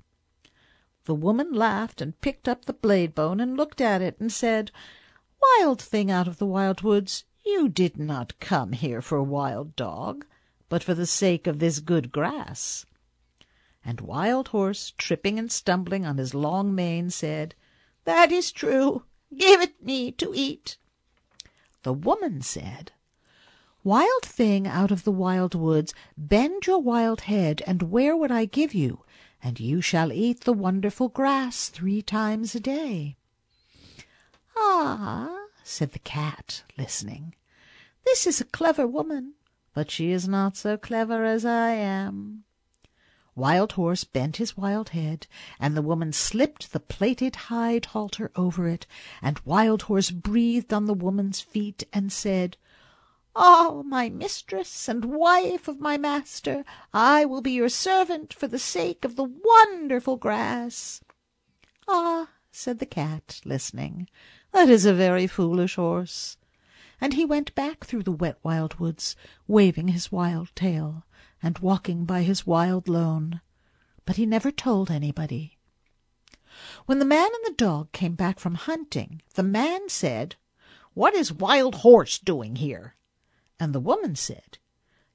The 1.04 1.14
woman 1.14 1.52
laughed 1.52 2.00
and 2.00 2.20
picked 2.20 2.48
up 2.48 2.64
the 2.64 2.72
blade 2.72 3.14
bone 3.14 3.40
and 3.40 3.56
looked 3.56 3.80
at 3.80 4.00
it 4.00 4.16
and 4.18 4.32
said, 4.32 4.70
Wild 5.58 5.80
thing 5.80 6.10
out 6.10 6.28
of 6.28 6.38
the 6.38 6.46
wild 6.46 6.82
woods, 6.82 7.24
you 7.44 7.68
did 7.68 7.98
not 7.98 8.38
come 8.40 8.72
here 8.72 9.00
for 9.00 9.16
a 9.16 9.22
Wild 9.22 9.74
Dog, 9.76 10.26
but 10.68 10.82
for 10.82 10.94
the 10.94 11.06
sake 11.06 11.46
of 11.46 11.58
this 11.58 11.80
good 11.80 12.12
grass. 12.12 12.84
And 13.84 14.00
Wild 14.00 14.48
Horse, 14.48 14.92
tripping 14.98 15.38
and 15.38 15.50
stumbling 15.50 16.04
on 16.04 16.18
his 16.18 16.34
long 16.34 16.74
mane, 16.74 17.10
said, 17.10 17.54
That 18.04 18.30
is 18.30 18.52
true. 18.52 19.04
Give 19.34 19.60
it 19.60 19.82
me 19.82 20.12
to 20.12 20.32
eat. 20.34 20.76
The 21.82 21.94
woman 21.94 22.42
said, 22.42 22.92
Wild 23.82 24.22
thing 24.22 24.66
out 24.66 24.90
of 24.90 25.04
the 25.04 25.12
wild 25.12 25.54
woods, 25.54 25.94
bend 26.18 26.66
your 26.66 26.80
wild 26.80 27.22
head, 27.22 27.62
and 27.66 27.84
where 27.84 28.16
would 28.16 28.30
I 28.30 28.44
give 28.44 28.74
you? 28.74 29.04
and 29.42 29.58
you 29.58 29.80
shall 29.80 30.12
eat 30.12 30.42
the 30.42 30.52
wonderful 30.52 31.08
grass 31.08 31.68
three 31.68 32.02
times 32.02 32.54
a 32.54 32.60
day. 32.60 33.16
Ah, 34.62 35.46
said 35.64 35.92
the 35.92 35.98
cat, 35.98 36.64
listening, 36.76 37.34
this 38.04 38.26
is 38.26 38.40
a 38.40 38.44
clever 38.44 38.86
woman, 38.86 39.34
but 39.72 39.90
she 39.90 40.10
is 40.10 40.28
not 40.28 40.56
so 40.56 40.76
clever 40.76 41.24
as 41.24 41.44
I 41.46 41.70
am. 41.70 42.44
Wild 43.34 43.72
Horse 43.72 44.04
bent 44.04 44.36
his 44.36 44.58
wild 44.58 44.90
head, 44.90 45.26
and 45.58 45.74
the 45.74 45.82
woman 45.82 46.12
slipped 46.12 46.72
the 46.72 46.80
plaited 46.80 47.36
hide 47.36 47.86
halter 47.86 48.30
over 48.36 48.68
it, 48.68 48.86
and 49.22 49.38
Wild 49.46 49.82
Horse 49.82 50.10
breathed 50.10 50.74
on 50.74 50.84
the 50.84 50.94
woman's 50.94 51.40
feet 51.40 51.84
and 51.92 52.12
said, 52.12 52.58
Oh, 53.34 53.82
my 53.84 54.10
mistress 54.10 54.88
and 54.88 55.06
wife 55.06 55.68
of 55.68 55.80
my 55.80 55.96
master, 55.96 56.64
I 56.92 57.24
will 57.24 57.40
be 57.40 57.52
your 57.52 57.70
servant 57.70 58.34
for 58.34 58.46
the 58.46 58.58
sake 58.58 59.04
of 59.06 59.16
the 59.16 59.24
wonderful 59.24 60.16
grass. 60.16 61.00
Ah, 61.88 62.28
said 62.52 62.78
the 62.78 62.86
cat, 62.86 63.40
listening, 63.44 64.08
that 64.52 64.68
is 64.68 64.84
a 64.84 64.94
very 64.94 65.26
foolish 65.26 65.76
horse. 65.76 66.36
And 67.00 67.14
he 67.14 67.24
went 67.24 67.54
back 67.54 67.84
through 67.84 68.02
the 68.02 68.12
wet 68.12 68.38
wild 68.42 68.74
woods, 68.74 69.16
waving 69.46 69.88
his 69.88 70.12
wild 70.12 70.54
tail, 70.54 71.04
and 71.42 71.58
walking 71.58 72.04
by 72.04 72.22
his 72.22 72.46
wild 72.46 72.88
lone. 72.88 73.40
But 74.04 74.16
he 74.16 74.26
never 74.26 74.50
told 74.50 74.90
anybody. 74.90 75.58
When 76.86 76.98
the 76.98 77.04
man 77.04 77.30
and 77.32 77.44
the 77.44 77.56
dog 77.56 77.92
came 77.92 78.14
back 78.14 78.38
from 78.38 78.54
hunting, 78.54 79.22
the 79.34 79.42
man 79.42 79.88
said, 79.88 80.36
What 80.94 81.14
is 81.14 81.32
Wild 81.32 81.76
Horse 81.76 82.18
doing 82.18 82.56
here? 82.56 82.96
And 83.58 83.74
the 83.74 83.80
woman 83.80 84.16
said, 84.16 84.58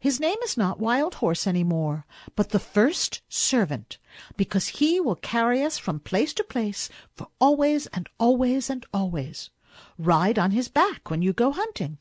His 0.05 0.19
name 0.19 0.37
is 0.43 0.55
not 0.55 0.79
Wild 0.79 1.15
Horse 1.15 1.47
any 1.47 1.63
more, 1.63 2.05
but 2.35 2.49
the 2.49 2.59
first 2.59 3.21
servant, 3.27 3.97
because 4.37 4.67
he 4.67 4.99
will 4.99 5.15
carry 5.15 5.63
us 5.63 5.79
from 5.79 5.99
place 5.99 6.31
to 6.35 6.43
place 6.43 6.91
for 7.15 7.29
always 7.41 7.87
and 7.87 8.07
always 8.19 8.69
and 8.69 8.85
always. 8.93 9.49
Ride 9.97 10.37
on 10.37 10.51
his 10.51 10.67
back 10.67 11.09
when 11.09 11.23
you 11.23 11.33
go 11.33 11.51
hunting. 11.51 11.97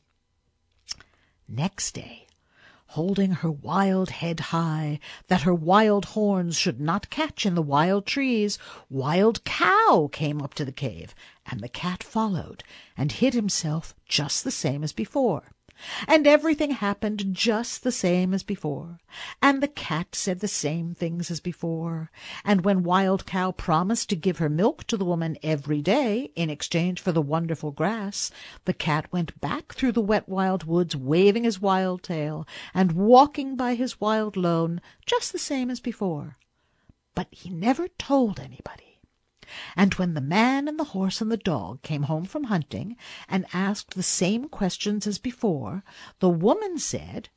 Next 1.47 1.95
day, 1.95 2.27
holding 2.89 3.31
her 3.31 3.49
wild 3.49 4.11
head 4.11 4.39
high, 4.39 4.99
that 5.25 5.41
her 5.41 5.55
wild 5.55 6.05
horns 6.05 6.55
should 6.55 6.79
not 6.79 7.09
catch 7.09 7.43
in 7.43 7.55
the 7.55 7.61
wild 7.63 8.05
trees, 8.05 8.59
Wild 8.87 9.43
Cow 9.45 10.09
came 10.11 10.43
up 10.43 10.53
to 10.53 10.63
the 10.63 10.71
cave, 10.71 11.15
and 11.43 11.59
the 11.59 11.69
cat 11.69 12.03
followed, 12.03 12.63
and 12.95 13.13
hid 13.13 13.33
himself 13.33 13.95
just 14.07 14.43
the 14.43 14.51
same 14.51 14.83
as 14.83 14.93
before. 14.93 15.54
And 16.07 16.25
everything 16.25 16.71
happened 16.71 17.33
just 17.33 17.83
the 17.83 17.91
same 17.91 18.33
as 18.33 18.43
before, 18.43 18.99
and 19.41 19.61
the 19.61 19.67
cat 19.67 20.15
said 20.15 20.39
the 20.39 20.47
same 20.47 20.93
things 20.93 21.29
as 21.29 21.39
before, 21.39 22.11
and 22.43 22.63
when 22.63 22.83
Wild 22.83 23.25
Cow 23.25 23.51
promised 23.51 24.09
to 24.09 24.15
give 24.15 24.37
her 24.37 24.49
milk 24.49 24.85
to 24.87 24.97
the 24.97 25.05
woman 25.05 25.37
every 25.43 25.81
day 25.81 26.31
in 26.35 26.49
exchange 26.49 27.01
for 27.01 27.11
the 27.11 27.21
wonderful 27.21 27.71
grass, 27.71 28.31
the 28.63 28.73
cat 28.73 29.11
went 29.11 29.39
back 29.41 29.73
through 29.73 29.91
the 29.91 30.01
wet 30.01 30.29
wild 30.29 30.63
woods 30.63 30.95
waving 30.95 31.43
his 31.43 31.61
wild 31.61 32.03
tail 32.03 32.47
and 32.73 32.93
walking 32.93 33.55
by 33.55 33.75
his 33.75 33.99
wild 33.99 34.37
lone 34.37 34.81
just 35.05 35.31
the 35.31 35.39
same 35.39 35.69
as 35.69 35.79
before. 35.79 36.37
But 37.13 37.27
he 37.31 37.49
never 37.49 37.87
told 37.87 38.39
anybody. 38.39 38.94
And 39.75 39.93
when 39.95 40.13
the 40.13 40.21
man 40.21 40.67
and 40.67 40.79
the 40.79 40.85
horse 40.95 41.21
and 41.21 41.31
the 41.31 41.37
dog 41.37 41.81
came 41.81 42.03
home 42.03 42.25
from 42.25 42.45
hunting 42.45 42.97
and 43.29 43.45
asked 43.53 43.95
the 43.95 44.03
same 44.03 44.49
questions 44.49 45.05
as 45.05 45.19
before, 45.19 45.83
the 46.19 46.29
woman 46.29 46.77
said, 46.79 47.29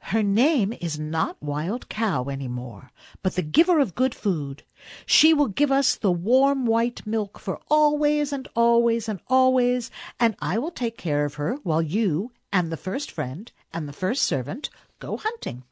Her 0.00 0.22
name 0.22 0.72
is 0.80 0.98
not 0.98 1.42
Wild 1.42 1.88
Cow 1.88 2.24
any 2.24 2.48
more, 2.48 2.90
but 3.22 3.36
the 3.36 3.42
giver 3.42 3.80
of 3.80 3.94
good 3.94 4.14
food. 4.14 4.64
She 5.06 5.32
will 5.32 5.48
give 5.48 5.72
us 5.72 5.94
the 5.94 6.12
warm 6.12 6.66
white 6.66 7.06
milk 7.06 7.38
for 7.38 7.60
always 7.68 8.32
and 8.32 8.46
always 8.54 9.08
and 9.08 9.20
always, 9.28 9.90
and 10.20 10.36
I 10.40 10.58
will 10.58 10.70
take 10.70 10.98
care 10.98 11.24
of 11.24 11.34
her 11.34 11.54
while 11.62 11.82
you 11.82 12.32
and 12.52 12.70
the 12.70 12.76
first 12.76 13.10
friend 13.10 13.50
and 13.72 13.88
the 13.88 13.92
first 13.92 14.22
servant 14.22 14.70
go 14.98 15.16
hunting. 15.16 15.64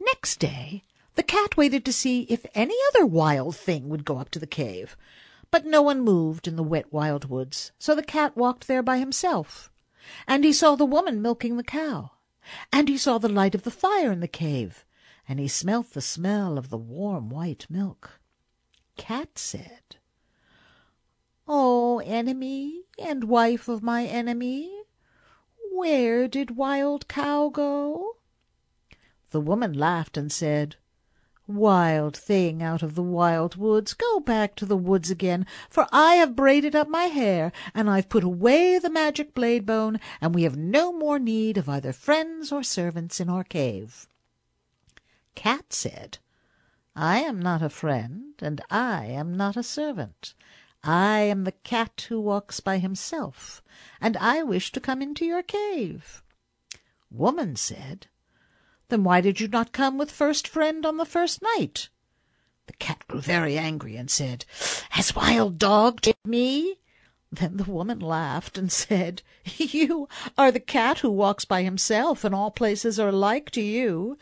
Next 0.00 0.38
day 0.38 0.82
the 1.14 1.22
cat 1.22 1.56
waited 1.56 1.84
to 1.84 1.92
see 1.92 2.22
if 2.22 2.46
any 2.54 2.76
other 2.88 3.04
wild 3.04 3.54
thing 3.54 3.88
would 3.88 4.04
go 4.04 4.18
up 4.18 4.30
to 4.30 4.38
the 4.38 4.46
cave, 4.46 4.96
but 5.50 5.66
no 5.66 5.82
one 5.82 6.00
moved 6.00 6.48
in 6.48 6.56
the 6.56 6.62
wet 6.62 6.92
wild 6.92 7.26
woods, 7.26 7.72
so 7.78 7.94
the 7.94 8.02
cat 8.02 8.36
walked 8.36 8.66
there 8.66 8.82
by 8.82 8.98
himself. 8.98 9.70
And 10.26 10.42
he 10.44 10.52
saw 10.52 10.74
the 10.74 10.86
woman 10.86 11.20
milking 11.20 11.56
the 11.56 11.62
cow, 11.62 12.12
and 12.72 12.88
he 12.88 12.96
saw 12.96 13.18
the 13.18 13.28
light 13.28 13.54
of 13.54 13.62
the 13.62 13.70
fire 13.70 14.10
in 14.10 14.20
the 14.20 14.28
cave, 14.28 14.86
and 15.28 15.38
he 15.38 15.48
smelt 15.48 15.90
the 15.90 16.00
smell 16.00 16.56
of 16.56 16.70
the 16.70 16.78
warm 16.78 17.28
white 17.28 17.66
milk. 17.68 18.18
Cat 18.96 19.38
said, 19.38 19.96
"O 21.46 21.98
enemy 22.00 22.84
and 22.98 23.24
wife 23.24 23.68
of 23.68 23.82
my 23.82 24.04
enemy, 24.06 24.82
where 25.72 26.26
did 26.26 26.56
Wild 26.56 27.06
Cow 27.08 27.48
go?" 27.48 28.16
The 29.30 29.40
woman 29.40 29.72
laughed 29.72 30.16
and 30.16 30.32
said, 30.32 30.76
Wild 31.48 32.16
thing 32.16 32.62
out 32.62 32.82
of 32.82 32.94
the 32.94 33.02
wild 33.02 33.56
woods, 33.56 33.94
go 33.94 34.20
back 34.20 34.54
to 34.56 34.64
the 34.64 34.76
woods 34.76 35.10
again, 35.10 35.44
for 35.68 35.88
I 35.90 36.14
have 36.14 36.36
braided 36.36 36.76
up 36.76 36.88
my 36.88 37.06
hair, 37.06 37.50
and 37.74 37.90
I've 37.90 38.08
put 38.08 38.22
away 38.22 38.78
the 38.78 38.88
magic 38.88 39.34
blade 39.34 39.66
bone, 39.66 39.98
and 40.20 40.34
we 40.34 40.44
have 40.44 40.56
no 40.56 40.92
more 40.92 41.18
need 41.18 41.56
of 41.58 41.68
either 41.68 41.92
friends 41.92 42.52
or 42.52 42.62
servants 42.62 43.18
in 43.18 43.28
our 43.28 43.42
cave. 43.42 44.06
Cat 45.34 45.72
said, 45.72 46.18
I 46.94 47.18
am 47.20 47.40
not 47.40 47.60
a 47.60 47.68
friend, 47.70 48.34
and 48.40 48.60
I 48.70 49.06
am 49.06 49.34
not 49.34 49.56
a 49.56 49.62
servant. 49.62 50.34
I 50.84 51.20
am 51.20 51.44
the 51.44 51.52
cat 51.52 52.06
who 52.08 52.20
walks 52.20 52.60
by 52.60 52.78
himself, 52.78 53.62
and 54.00 54.16
I 54.16 54.42
wish 54.42 54.70
to 54.72 54.80
come 54.80 55.02
into 55.02 55.24
your 55.24 55.42
cave. 55.42 56.22
Woman 57.10 57.56
said, 57.56 58.06
Then 58.92 59.04
why 59.04 59.22
did 59.22 59.40
you 59.40 59.48
not 59.48 59.72
come 59.72 59.96
with 59.96 60.10
first 60.10 60.46
friend 60.46 60.84
on 60.84 60.98
the 60.98 61.06
first 61.06 61.40
night? 61.40 61.88
The 62.66 62.74
cat 62.74 63.08
grew 63.08 63.22
very 63.22 63.56
angry 63.56 63.96
and 63.96 64.10
said, 64.10 64.44
Has 64.90 65.16
Wild 65.16 65.58
Dog 65.58 66.02
taken 66.02 66.30
me? 66.30 66.76
Then 67.30 67.56
the 67.56 67.64
woman 67.64 68.00
laughed 68.00 68.58
and 68.58 68.70
said, 68.70 69.22
You 69.56 70.10
are 70.36 70.52
the 70.52 70.60
cat 70.60 70.98
who 70.98 71.08
walks 71.08 71.46
by 71.46 71.62
himself, 71.62 72.22
and 72.22 72.34
all 72.34 72.50
places 72.50 73.00
are 73.00 73.08
alike 73.08 73.50
to 73.52 73.62
you. 73.62 74.18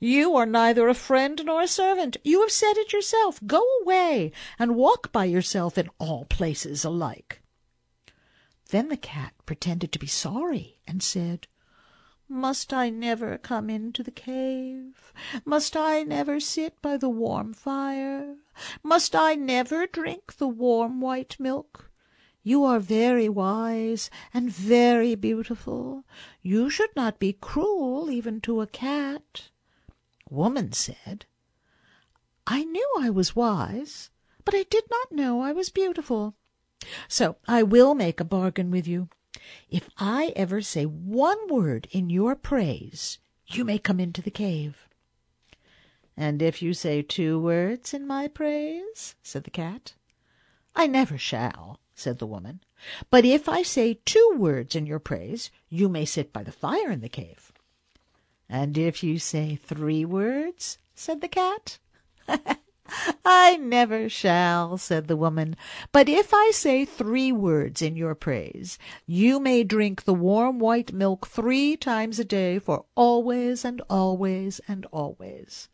You 0.00 0.34
are 0.36 0.46
neither 0.46 0.88
a 0.88 0.94
friend 0.94 1.42
nor 1.44 1.60
a 1.60 1.68
servant. 1.68 2.16
You 2.24 2.40
have 2.40 2.50
said 2.50 2.78
it 2.78 2.94
yourself. 2.94 3.40
Go 3.46 3.62
away 3.82 4.32
and 4.58 4.74
walk 4.74 5.12
by 5.12 5.26
yourself 5.26 5.76
in 5.76 5.90
all 5.98 6.24
places 6.24 6.82
alike. 6.82 7.42
Then 8.70 8.88
the 8.88 8.96
cat 8.96 9.34
pretended 9.44 9.92
to 9.92 9.98
be 9.98 10.06
sorry 10.06 10.78
and 10.86 11.02
said, 11.02 11.46
Must 12.34 12.72
I 12.72 12.90
never 12.90 13.38
come 13.38 13.70
into 13.70 14.02
the 14.02 14.10
cave? 14.10 15.12
Must 15.44 15.76
I 15.76 16.02
never 16.02 16.40
sit 16.40 16.82
by 16.82 16.96
the 16.96 17.08
warm 17.08 17.54
fire? 17.54 18.38
Must 18.82 19.14
I 19.14 19.36
never 19.36 19.86
drink 19.86 20.38
the 20.38 20.48
warm 20.48 21.00
white 21.00 21.38
milk? 21.38 21.92
You 22.42 22.64
are 22.64 22.80
very 22.80 23.28
wise 23.28 24.10
and 24.34 24.50
very 24.50 25.14
beautiful. 25.14 26.02
You 26.42 26.68
should 26.70 26.90
not 26.96 27.20
be 27.20 27.34
cruel 27.34 28.10
even 28.10 28.40
to 28.40 28.60
a 28.60 28.66
cat. 28.66 29.50
Woman 30.28 30.72
said, 30.72 31.26
I 32.48 32.64
knew 32.64 32.94
I 32.98 33.10
was 33.10 33.36
wise, 33.36 34.10
but 34.44 34.56
I 34.56 34.64
did 34.64 34.84
not 34.90 35.12
know 35.12 35.40
I 35.40 35.52
was 35.52 35.70
beautiful. 35.70 36.34
So 37.06 37.36
I 37.46 37.62
will 37.62 37.94
make 37.94 38.18
a 38.18 38.24
bargain 38.24 38.72
with 38.72 38.88
you. 38.88 39.08
If 39.68 39.88
I 39.98 40.32
ever 40.36 40.60
say 40.62 40.84
one 40.84 41.48
word 41.48 41.88
in 41.90 42.10
your 42.10 42.34
praise, 42.34 43.18
you 43.46 43.64
may 43.64 43.78
come 43.78 44.00
into 44.00 44.22
the 44.22 44.30
cave. 44.30 44.88
And 46.16 46.40
if 46.40 46.62
you 46.62 46.74
say 46.74 47.02
two 47.02 47.38
words 47.40 47.92
in 47.92 48.06
my 48.06 48.28
praise, 48.28 49.16
said 49.22 49.44
the 49.44 49.50
cat, 49.50 49.94
I 50.76 50.86
never 50.86 51.18
shall 51.18 51.80
said 51.94 52.18
the 52.18 52.26
woman. 52.26 52.60
But 53.10 53.24
if 53.24 53.48
I 53.48 53.62
say 53.62 54.00
two 54.04 54.34
words 54.36 54.74
in 54.74 54.86
your 54.86 54.98
praise, 54.98 55.50
you 55.68 55.88
may 55.88 56.04
sit 56.04 56.32
by 56.32 56.42
the 56.42 56.52
fire 56.52 56.90
in 56.90 57.00
the 57.00 57.08
cave. 57.08 57.52
And 58.48 58.76
if 58.76 59.02
you 59.02 59.18
say 59.18 59.56
three 59.56 60.04
words, 60.04 60.78
said 60.94 61.20
the 61.20 61.28
cat. 61.28 61.78
I 63.24 63.56
never 63.56 64.10
shall, 64.10 64.76
said 64.76 65.08
the 65.08 65.16
woman. 65.16 65.56
But 65.90 66.06
if 66.06 66.34
I 66.34 66.50
say 66.50 66.84
three 66.84 67.32
words 67.32 67.80
in 67.80 67.96
your 67.96 68.14
praise, 68.14 68.78
you 69.06 69.40
may 69.40 69.64
drink 69.64 70.04
the 70.04 70.12
warm 70.12 70.58
white 70.58 70.92
milk 70.92 71.26
three 71.26 71.78
times 71.78 72.18
a 72.18 72.24
day 72.24 72.58
for 72.58 72.84
always 72.94 73.64
and 73.64 73.80
always 73.88 74.60
and 74.68 74.84
always. 74.92 75.70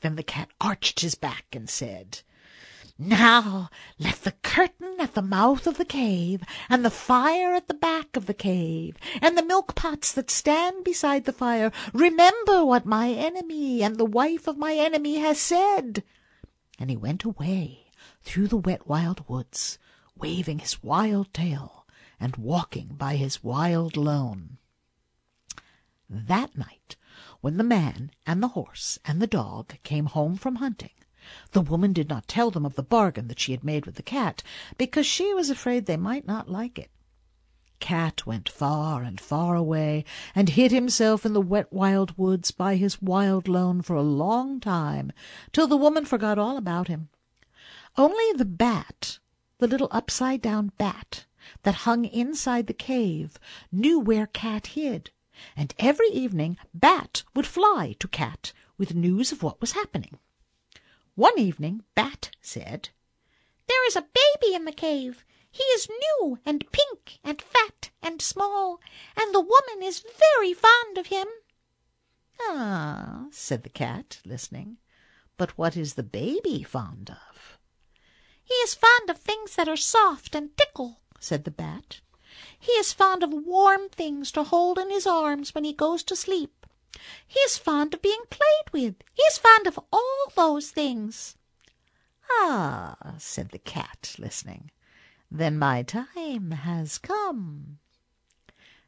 Then 0.00 0.16
the 0.16 0.22
cat 0.22 0.48
arched 0.60 1.00
his 1.00 1.14
back 1.14 1.44
and 1.52 1.68
said, 1.68 2.22
now 2.98 3.68
let 3.98 4.22
the 4.22 4.32
curtain 4.42 4.96
at 4.98 5.14
the 5.14 5.22
mouth 5.22 5.66
of 5.66 5.78
the 5.78 5.84
cave, 5.84 6.42
and 6.68 6.84
the 6.84 6.90
fire 6.90 7.52
at 7.54 7.68
the 7.68 7.74
back 7.74 8.16
of 8.16 8.26
the 8.26 8.34
cave, 8.34 8.96
and 9.20 9.36
the 9.36 9.44
milk 9.44 9.74
pots 9.74 10.12
that 10.12 10.30
stand 10.30 10.84
beside 10.84 11.24
the 11.24 11.32
fire, 11.32 11.72
remember 11.92 12.64
what 12.64 12.86
my 12.86 13.10
enemy 13.10 13.82
and 13.82 13.96
the 13.96 14.04
wife 14.04 14.46
of 14.46 14.56
my 14.56 14.74
enemy 14.74 15.16
has 15.18 15.40
said. 15.40 16.04
And 16.78 16.90
he 16.90 16.96
went 16.96 17.24
away 17.24 17.86
through 18.22 18.48
the 18.48 18.56
wet 18.56 18.86
wild 18.86 19.28
woods, 19.28 19.78
waving 20.16 20.60
his 20.60 20.82
wild 20.82 21.32
tail 21.34 21.86
and 22.20 22.36
walking 22.36 22.94
by 22.96 23.16
his 23.16 23.42
wild 23.42 23.96
lone. 23.96 24.58
That 26.08 26.56
night, 26.56 26.96
when 27.40 27.56
the 27.56 27.64
man 27.64 28.12
and 28.24 28.42
the 28.42 28.48
horse 28.48 28.98
and 29.04 29.20
the 29.20 29.26
dog 29.26 29.74
came 29.82 30.06
home 30.06 30.36
from 30.36 30.56
hunting, 30.56 30.90
the 31.52 31.62
woman 31.62 31.94
did 31.94 32.08
not 32.08 32.28
tell 32.28 32.50
them 32.50 32.66
of 32.66 32.74
the 32.74 32.82
bargain 32.82 33.28
that 33.28 33.40
she 33.40 33.52
had 33.52 33.64
made 33.64 33.86
with 33.86 33.94
the 33.94 34.02
cat, 34.02 34.42
because 34.76 35.06
she 35.06 35.32
was 35.32 35.48
afraid 35.48 35.86
they 35.86 35.96
might 35.96 36.26
not 36.26 36.50
like 36.50 36.78
it. 36.78 36.90
Cat 37.80 38.26
went 38.26 38.48
far 38.48 39.02
and 39.02 39.20
far 39.20 39.56
away, 39.56 40.04
and 40.34 40.50
hid 40.50 40.70
himself 40.70 41.24
in 41.24 41.32
the 41.32 41.40
wet 41.40 41.72
wild 41.72 42.18
woods 42.18 42.50
by 42.50 42.76
his 42.76 43.00
wild 43.00 43.48
lone 43.48 43.80
for 43.80 43.96
a 43.96 44.02
long 44.02 44.60
time, 44.60 45.12
till 45.50 45.66
the 45.66 45.76
woman 45.76 46.04
forgot 46.04 46.38
all 46.38 46.56
about 46.56 46.88
him. 46.88 47.08
Only 47.96 48.32
the 48.34 48.44
bat, 48.44 49.18
the 49.58 49.66
little 49.66 49.88
upside 49.90 50.42
down 50.42 50.72
bat 50.76 51.24
that 51.62 51.74
hung 51.86 52.04
inside 52.04 52.66
the 52.66 52.74
cave, 52.74 53.38
knew 53.70 53.98
where 53.98 54.26
Cat 54.26 54.68
hid, 54.68 55.10
and 55.56 55.74
every 55.78 56.08
evening 56.08 56.56
Bat 56.72 57.24
would 57.34 57.46
fly 57.46 57.96
to 57.98 58.08
Cat 58.08 58.52
with 58.78 58.94
news 58.94 59.32
of 59.32 59.42
what 59.42 59.60
was 59.60 59.72
happening. 59.72 60.18
One 61.16 61.38
evening 61.38 61.84
Bat 61.94 62.32
said, 62.40 62.88
There 63.68 63.86
is 63.86 63.94
a 63.94 64.02
baby 64.02 64.52
in 64.52 64.64
the 64.64 64.72
cave. 64.72 65.24
He 65.48 65.62
is 65.62 65.88
new 65.88 66.40
and 66.44 66.70
pink 66.72 67.20
and 67.22 67.40
fat 67.40 67.90
and 68.02 68.20
small, 68.20 68.80
and 69.16 69.32
the 69.32 69.40
woman 69.40 69.80
is 69.80 70.04
very 70.36 70.52
fond 70.52 70.98
of 70.98 71.06
him. 71.06 71.28
Ah, 72.40 73.26
said 73.30 73.62
the 73.62 73.68
cat, 73.68 74.20
listening. 74.24 74.78
But 75.36 75.56
what 75.56 75.76
is 75.76 75.94
the 75.94 76.02
baby 76.02 76.64
fond 76.64 77.10
of? 77.10 77.58
He 78.42 78.54
is 78.54 78.74
fond 78.74 79.08
of 79.08 79.18
things 79.18 79.54
that 79.54 79.68
are 79.68 79.76
soft 79.76 80.34
and 80.34 80.56
tickle, 80.56 81.00
said 81.20 81.44
the 81.44 81.52
bat. 81.52 82.00
He 82.58 82.72
is 82.72 82.92
fond 82.92 83.22
of 83.22 83.32
warm 83.32 83.88
things 83.88 84.32
to 84.32 84.42
hold 84.42 84.78
in 84.78 84.90
his 84.90 85.06
arms 85.06 85.54
when 85.54 85.62
he 85.62 85.72
goes 85.72 86.02
to 86.04 86.16
sleep. 86.16 86.63
He 87.26 87.38
is 87.40 87.58
fond 87.58 87.92
of 87.92 88.00
being 88.00 88.24
played 88.30 88.72
with. 88.72 88.96
He 89.12 89.22
is 89.24 89.36
fond 89.36 89.66
of 89.66 89.78
all 89.92 90.32
those 90.34 90.70
things. 90.70 91.36
Ah, 92.40 93.16
said 93.18 93.50
the 93.50 93.58
cat, 93.58 94.14
listening. 94.18 94.70
Then 95.30 95.58
my 95.58 95.82
time 95.82 96.52
has 96.52 96.96
come. 96.96 97.78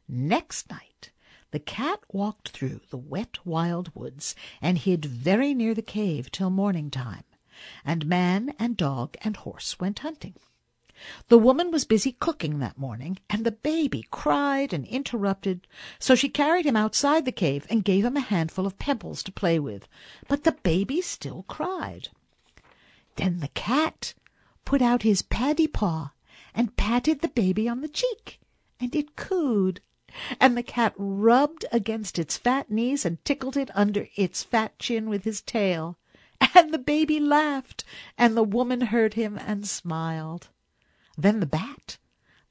Next 0.07 0.69
night 0.69 1.11
the 1.51 1.59
cat 1.59 1.99
walked 2.11 2.49
through 2.49 2.81
the 2.89 2.97
wet 2.97 3.45
wild 3.45 3.93
woods 3.95 4.33
and 4.61 4.79
hid 4.79 5.05
very 5.05 5.53
near 5.53 5.75
the 5.75 5.81
cave 5.83 6.31
till 6.31 6.49
morning 6.49 6.89
time, 6.89 7.25
and 7.85 8.07
man 8.07 8.55
and 8.57 8.75
dog 8.75 9.15
and 9.21 9.37
horse 9.37 9.79
went 9.79 9.99
hunting. 9.99 10.33
The 11.27 11.37
woman 11.37 11.69
was 11.69 11.85
busy 11.85 12.13
cooking 12.13 12.57
that 12.57 12.79
morning, 12.79 13.19
and 13.29 13.45
the 13.45 13.51
baby 13.51 14.07
cried 14.09 14.73
and 14.73 14.83
interrupted, 14.87 15.67
so 15.99 16.15
she 16.15 16.27
carried 16.27 16.65
him 16.65 16.75
outside 16.75 17.23
the 17.23 17.31
cave 17.31 17.67
and 17.69 17.83
gave 17.85 18.03
him 18.03 18.17
a 18.17 18.19
handful 18.19 18.65
of 18.65 18.79
pebbles 18.79 19.21
to 19.21 19.31
play 19.31 19.59
with, 19.59 19.87
but 20.27 20.43
the 20.43 20.53
baby 20.53 20.99
still 21.01 21.45
cried. 21.47 22.09
Then 23.15 23.41
the 23.41 23.49
cat 23.49 24.15
put 24.65 24.81
out 24.81 25.03
his 25.03 25.21
paddy 25.21 25.67
paw 25.67 26.13
and 26.55 26.75
patted 26.77 27.21
the 27.21 27.27
baby 27.27 27.69
on 27.69 27.81
the 27.81 27.87
cheek, 27.87 28.39
and 28.79 28.95
it 28.95 29.15
cooed, 29.15 29.81
and 30.39 30.57
the 30.57 30.63
cat 30.63 30.95
rubbed 30.97 31.63
against 31.71 32.17
its 32.17 32.37
fat 32.37 32.71
knees 32.71 33.05
and 33.05 33.23
tickled 33.23 33.55
it 33.55 33.69
under 33.75 34.07
its 34.15 34.41
fat 34.41 34.79
chin 34.79 35.09
with 35.09 35.25
his 35.25 35.43
tail, 35.43 35.99
and 36.55 36.73
the 36.73 36.79
baby 36.79 37.19
laughed, 37.19 37.83
and 38.17 38.35
the 38.35 38.41
woman 38.41 38.81
heard 38.81 39.13
him 39.13 39.37
and 39.37 39.67
smiled. 39.67 40.49
Then 41.19 41.39
the 41.39 41.47
bat, 41.47 41.97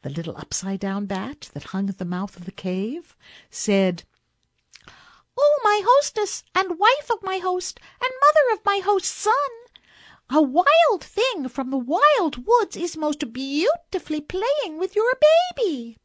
the 0.03 0.11
little 0.11 0.37
upside 0.37 0.81
down 0.81 1.07
bat 1.07 1.51
that 1.55 1.71
hung 1.71 1.89
at 1.89 1.99
the 1.99 2.05
mouth 2.05 2.37
of 2.37 2.47
the 2.47 2.51
cave, 2.51 3.17
said, 3.49 4.03
"Oh, 5.39 5.61
my 5.63 5.83
hostess 5.87 6.43
and 6.53 6.77
wife 6.77 7.09
of 7.09 7.23
my 7.23 7.39
host 7.39 7.79
and 8.03 8.11
mother 8.21 8.55
of 8.55 8.65
my 8.65 8.81
host's 8.85 9.09
son, 9.09 9.33
a 10.29 10.43
wild 10.43 11.01
thing 11.01 11.49
from 11.49 11.71
the 11.71 11.79
wild 11.79 12.45
woods 12.45 12.77
is 12.77 12.97
most 12.97 13.33
beautifully 13.33 14.21
playing 14.21 14.79
with 14.79 14.97
your 14.97 15.13
baby." 15.57 15.99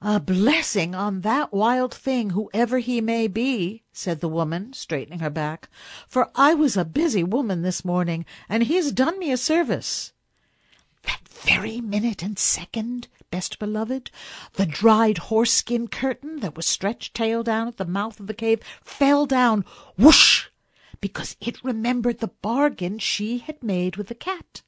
A 0.00 0.20
blessing 0.20 0.94
on 0.94 1.22
that 1.22 1.52
wild 1.52 1.92
thing, 1.92 2.30
whoever 2.30 2.78
he 2.78 3.00
may 3.00 3.26
be, 3.26 3.82
said 3.92 4.20
the 4.20 4.28
woman, 4.28 4.72
straightening 4.72 5.18
her 5.18 5.30
back, 5.30 5.68
for 6.06 6.30
I 6.36 6.54
was 6.54 6.76
a 6.76 6.84
busy 6.84 7.24
woman 7.24 7.62
this 7.62 7.84
morning, 7.84 8.24
and 8.48 8.62
he's 8.62 8.92
done 8.92 9.18
me 9.18 9.32
a 9.32 9.36
service. 9.36 10.12
That 11.08 11.26
very 11.26 11.80
minute 11.80 12.22
and 12.22 12.38
second, 12.38 13.08
best 13.30 13.58
beloved, 13.58 14.10
the 14.52 14.66
dried 14.66 15.16
horse-skin 15.16 15.88
curtain 15.88 16.40
that 16.40 16.54
was 16.54 16.66
stretched 16.66 17.14
tail 17.14 17.42
down 17.42 17.66
at 17.66 17.78
the 17.78 17.86
mouth 17.86 18.20
of 18.20 18.26
the 18.26 18.34
cave 18.34 18.60
fell 18.84 19.24
down, 19.24 19.64
whoosh, 19.96 20.48
because 21.00 21.34
it 21.40 21.64
remembered 21.64 22.18
the 22.18 22.28
bargain 22.28 22.98
she 22.98 23.38
had 23.38 23.62
made 23.62 23.96
with 23.96 24.08
the 24.08 24.14
cat. 24.14 24.60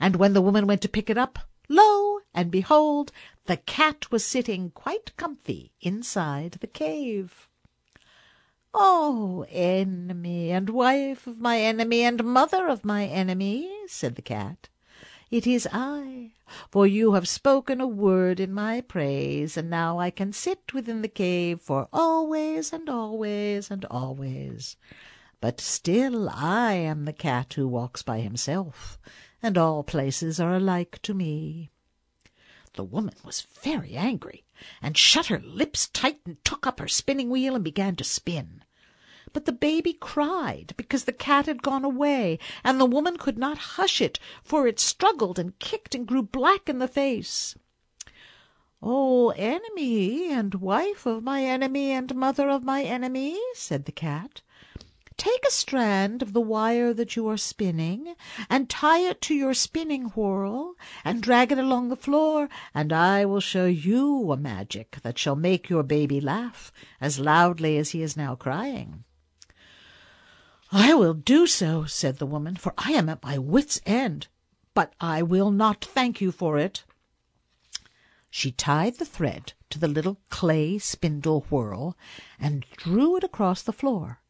And 0.00 0.16
when 0.16 0.32
the 0.32 0.40
woman 0.40 0.66
went 0.66 0.80
to 0.80 0.88
pick 0.88 1.10
it 1.10 1.18
up, 1.18 1.38
lo 1.68 2.20
and 2.32 2.50
behold, 2.50 3.12
the 3.44 3.58
cat 3.58 4.10
was 4.10 4.24
sitting 4.24 4.70
quite 4.70 5.14
comfy 5.18 5.72
inside 5.82 6.52
the 6.52 6.66
cave. 6.68 7.50
"Oh, 8.72 9.44
enemy 9.50 10.52
and 10.52 10.70
wife 10.70 11.26
of 11.26 11.38
my 11.38 11.60
enemy 11.60 12.00
and 12.00 12.24
mother 12.24 12.66
of 12.66 12.82
my 12.82 13.04
enemy," 13.04 13.70
said 13.88 14.14
the 14.14 14.22
cat. 14.22 14.70
It 15.32 15.46
is 15.46 15.66
I, 15.72 16.30
for 16.70 16.86
you 16.86 17.14
have 17.14 17.26
spoken 17.26 17.80
a 17.80 17.86
word 17.86 18.38
in 18.38 18.52
my 18.52 18.82
praise, 18.82 19.56
and 19.56 19.70
now 19.70 19.98
I 19.98 20.10
can 20.10 20.30
sit 20.30 20.74
within 20.74 21.00
the 21.00 21.08
cave 21.08 21.58
for 21.58 21.88
always 21.90 22.70
and 22.70 22.86
always 22.90 23.70
and 23.70 23.86
always. 23.86 24.76
But 25.40 25.58
still 25.58 26.28
I 26.28 26.74
am 26.74 27.06
the 27.06 27.14
cat 27.14 27.54
who 27.54 27.66
walks 27.66 28.02
by 28.02 28.20
himself, 28.20 28.98
and 29.42 29.56
all 29.56 29.82
places 29.82 30.38
are 30.38 30.52
alike 30.52 31.00
to 31.00 31.14
me. 31.14 31.70
The 32.74 32.84
woman 32.84 33.14
was 33.24 33.40
very 33.62 33.96
angry, 33.96 34.44
and 34.82 34.98
shut 34.98 35.28
her 35.28 35.40
lips 35.40 35.88
tight 35.88 36.20
and 36.26 36.44
took 36.44 36.66
up 36.66 36.78
her 36.78 36.88
spinning 36.88 37.30
wheel 37.30 37.54
and 37.54 37.64
began 37.64 37.96
to 37.96 38.04
spin. 38.04 38.61
But 39.34 39.46
the 39.46 39.52
baby 39.52 39.94
cried 39.94 40.74
because 40.76 41.04
the 41.04 41.12
cat 41.12 41.46
had 41.46 41.62
gone 41.62 41.86
away, 41.86 42.38
and 42.62 42.78
the 42.78 42.84
woman 42.84 43.16
could 43.16 43.38
not 43.38 43.56
hush 43.56 44.02
it, 44.02 44.18
for 44.42 44.66
it 44.66 44.78
struggled 44.78 45.38
and 45.38 45.58
kicked 45.58 45.94
and 45.94 46.06
grew 46.06 46.22
black 46.22 46.68
in 46.68 46.78
the 46.80 46.86
face. 46.86 47.56
"O 48.82 49.30
enemy 49.30 50.30
and 50.30 50.56
wife 50.56 51.06
of 51.06 51.22
my 51.24 51.42
enemy 51.44 51.92
and 51.92 52.14
mother 52.14 52.50
of 52.50 52.62
my 52.62 52.82
enemy," 52.82 53.40
said 53.54 53.86
the 53.86 53.92
cat. 53.92 54.42
Take 55.16 55.46
a 55.46 55.50
strand 55.50 56.20
of 56.20 56.34
the 56.34 56.40
wire 56.40 56.92
that 56.92 57.16
you 57.16 57.26
are 57.28 57.38
spinning, 57.38 58.14
and 58.50 58.68
tie 58.68 58.98
it 59.00 59.22
to 59.22 59.34
your 59.34 59.54
spinning 59.54 60.10
whorl, 60.10 60.74
and 61.06 61.22
drag 61.22 61.50
it 61.52 61.58
along 61.58 61.88
the 61.88 61.96
floor, 61.96 62.50
and 62.74 62.92
I 62.92 63.24
will 63.24 63.40
show 63.40 63.64
you 63.64 64.30
a 64.30 64.36
magic 64.36 64.98
that 65.02 65.18
shall 65.18 65.36
make 65.36 65.70
your 65.70 65.82
baby 65.82 66.20
laugh 66.20 66.70
as 67.00 67.18
loudly 67.18 67.78
as 67.78 67.90
he 67.90 68.02
is 68.02 68.14
now 68.14 68.34
crying. 68.34 69.04
I 70.74 70.94
will 70.94 71.12
do 71.12 71.46
so, 71.46 71.84
said 71.84 72.16
the 72.16 72.24
woman, 72.24 72.56
for 72.56 72.72
I 72.78 72.92
am 72.92 73.10
at 73.10 73.22
my 73.22 73.36
wit's 73.36 73.78
end, 73.84 74.28
but 74.72 74.94
I 74.98 75.20
will 75.20 75.50
not 75.50 75.84
thank 75.84 76.22
you 76.22 76.32
for 76.32 76.56
it. 76.56 76.84
She 78.30 78.52
tied 78.52 78.96
the 78.96 79.04
thread 79.04 79.52
to 79.68 79.78
the 79.78 79.86
little 79.86 80.18
clay 80.30 80.78
spindle 80.78 81.42
whorl 81.50 81.94
and 82.40 82.64
drew 82.78 83.16
it 83.18 83.24
across 83.24 83.62
the 83.62 83.74
floor 83.74 84.21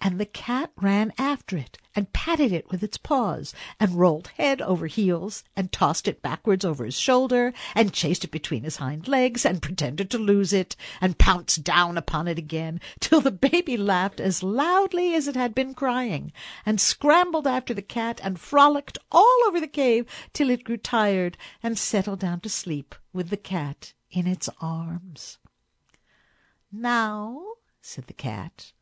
and 0.00 0.20
the 0.20 0.26
cat 0.26 0.70
ran 0.76 1.12
after 1.18 1.56
it 1.56 1.78
and 1.94 2.12
patted 2.12 2.52
it 2.52 2.70
with 2.70 2.82
its 2.82 2.96
paws 2.96 3.52
and 3.80 3.98
rolled 3.98 4.28
head 4.36 4.62
over 4.62 4.86
heels 4.86 5.42
and 5.56 5.72
tossed 5.72 6.06
it 6.06 6.22
backwards 6.22 6.64
over 6.64 6.84
his 6.84 6.98
shoulder 6.98 7.52
and 7.74 7.92
chased 7.92 8.24
it 8.24 8.30
between 8.30 8.62
his 8.62 8.76
hind 8.76 9.08
legs 9.08 9.44
and 9.44 9.60
pretended 9.60 10.10
to 10.10 10.18
lose 10.18 10.52
it 10.52 10.76
and 11.00 11.18
pounced 11.18 11.64
down 11.64 11.98
upon 11.98 12.28
it 12.28 12.38
again 12.38 12.80
till 13.00 13.20
the 13.20 13.30
baby 13.30 13.76
laughed 13.76 14.20
as 14.20 14.42
loudly 14.42 15.14
as 15.14 15.26
it 15.26 15.34
had 15.34 15.54
been 15.54 15.74
crying 15.74 16.32
and 16.64 16.80
scrambled 16.80 17.46
after 17.46 17.74
the 17.74 17.82
cat 17.82 18.20
and 18.22 18.38
frolicked 18.38 18.98
all 19.10 19.38
over 19.46 19.58
the 19.58 19.66
cave 19.66 20.06
till 20.32 20.50
it 20.50 20.64
grew 20.64 20.76
tired 20.76 21.36
and 21.62 21.76
settled 21.78 22.20
down 22.20 22.40
to 22.40 22.48
sleep 22.48 22.94
with 23.12 23.30
the 23.30 23.36
cat 23.36 23.94
in 24.10 24.26
its 24.26 24.48
arms. 24.60 25.38
Now, 26.70 27.42
said 27.80 28.06
the 28.06 28.12
cat, 28.12 28.72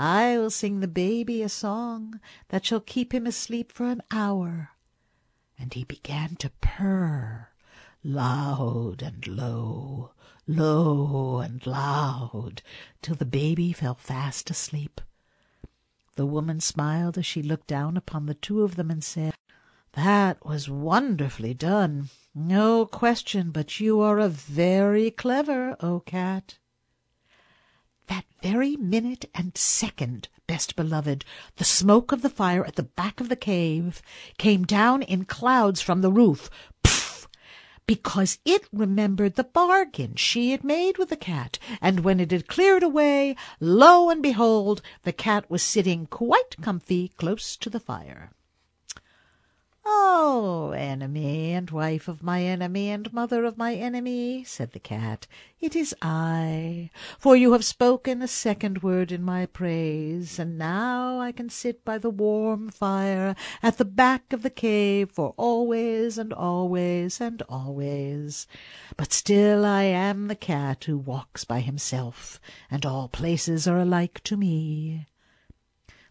I 0.00 0.38
will 0.38 0.50
sing 0.50 0.78
the 0.78 0.86
baby 0.86 1.42
a 1.42 1.48
song 1.48 2.20
that 2.50 2.64
shall 2.64 2.78
keep 2.78 3.12
him 3.12 3.26
asleep 3.26 3.72
for 3.72 3.86
an 3.86 4.00
hour. 4.12 4.70
And 5.58 5.74
he 5.74 5.82
began 5.82 6.36
to 6.36 6.50
purr, 6.60 7.48
loud 8.04 9.02
and 9.02 9.26
low, 9.26 10.12
low 10.46 11.38
and 11.38 11.66
loud, 11.66 12.62
till 13.02 13.16
the 13.16 13.24
baby 13.24 13.72
fell 13.72 13.96
fast 13.96 14.50
asleep. 14.50 15.00
The 16.14 16.26
woman 16.26 16.60
smiled 16.60 17.18
as 17.18 17.26
she 17.26 17.42
looked 17.42 17.66
down 17.66 17.96
upon 17.96 18.26
the 18.26 18.34
two 18.34 18.62
of 18.62 18.76
them 18.76 18.92
and 18.92 19.02
said, 19.02 19.34
That 19.94 20.46
was 20.46 20.70
wonderfully 20.70 21.54
done. 21.54 22.10
No 22.36 22.86
question 22.86 23.50
but 23.50 23.80
you 23.80 23.98
are 23.98 24.20
a 24.20 24.28
very 24.28 25.10
clever, 25.10 25.76
O 25.80 25.98
cat. 25.98 26.58
That 28.08 28.24
very 28.42 28.76
minute 28.76 29.26
and 29.34 29.56
second, 29.56 30.28
best 30.46 30.76
beloved, 30.76 31.24
the 31.56 31.64
smoke 31.64 32.10
of 32.10 32.22
the 32.22 32.30
fire 32.30 32.64
at 32.64 32.76
the 32.76 32.82
back 32.82 33.20
of 33.20 33.28
the 33.28 33.36
cave 33.36 34.00
came 34.38 34.64
down 34.64 35.02
in 35.02 35.26
clouds 35.26 35.80
from 35.80 36.00
the 36.00 36.10
roof, 36.10 36.48
poof, 36.82 37.28
because 37.86 38.38
it 38.44 38.66
remembered 38.72 39.36
the 39.36 39.44
bargain 39.44 40.14
she 40.16 40.52
had 40.52 40.64
made 40.64 40.96
with 40.96 41.10
the 41.10 41.16
cat, 41.16 41.58
and 41.80 42.00
when 42.00 42.18
it 42.18 42.30
had 42.30 42.48
cleared 42.48 42.82
away, 42.82 43.36
lo 43.60 44.08
and 44.08 44.22
behold, 44.22 44.80
the 45.02 45.12
cat 45.12 45.50
was 45.50 45.62
sitting 45.62 46.06
quite 46.06 46.56
comfy 46.62 47.08
close 47.08 47.56
to 47.56 47.68
the 47.68 47.80
fire. 47.80 48.32
"Oh, 49.90 50.72
enemy 50.76 51.52
and 51.54 51.70
wife 51.70 52.08
of 52.08 52.22
my 52.22 52.42
enemy 52.42 52.90
and 52.90 53.10
mother 53.10 53.46
of 53.46 53.56
my 53.56 53.74
enemy," 53.74 54.44
said 54.44 54.72
the 54.72 54.78
cat, 54.78 55.26
"it 55.62 55.74
is 55.74 55.94
I, 56.02 56.90
for 57.18 57.34
you 57.34 57.52
have 57.52 57.64
spoken 57.64 58.20
a 58.20 58.28
second 58.28 58.82
word 58.82 59.10
in 59.10 59.22
my 59.22 59.46
praise, 59.46 60.38
and 60.38 60.58
now 60.58 61.18
I 61.20 61.32
can 61.32 61.48
sit 61.48 61.86
by 61.86 61.96
the 61.96 62.10
warm 62.10 62.68
fire 62.68 63.34
at 63.62 63.78
the 63.78 63.86
back 63.86 64.34
of 64.34 64.42
the 64.42 64.50
cave 64.50 65.10
for 65.10 65.32
always 65.38 66.18
and 66.18 66.34
always 66.34 67.18
and 67.18 67.40
always. 67.48 68.46
But 68.98 69.14
still 69.14 69.64
I 69.64 69.84
am 69.84 70.28
the 70.28 70.36
cat 70.36 70.84
who 70.84 70.98
walks 70.98 71.44
by 71.44 71.60
himself, 71.60 72.38
and 72.70 72.84
all 72.84 73.08
places 73.08 73.66
are 73.66 73.78
alike 73.80 74.20
to 74.24 74.36
me. 74.36 75.06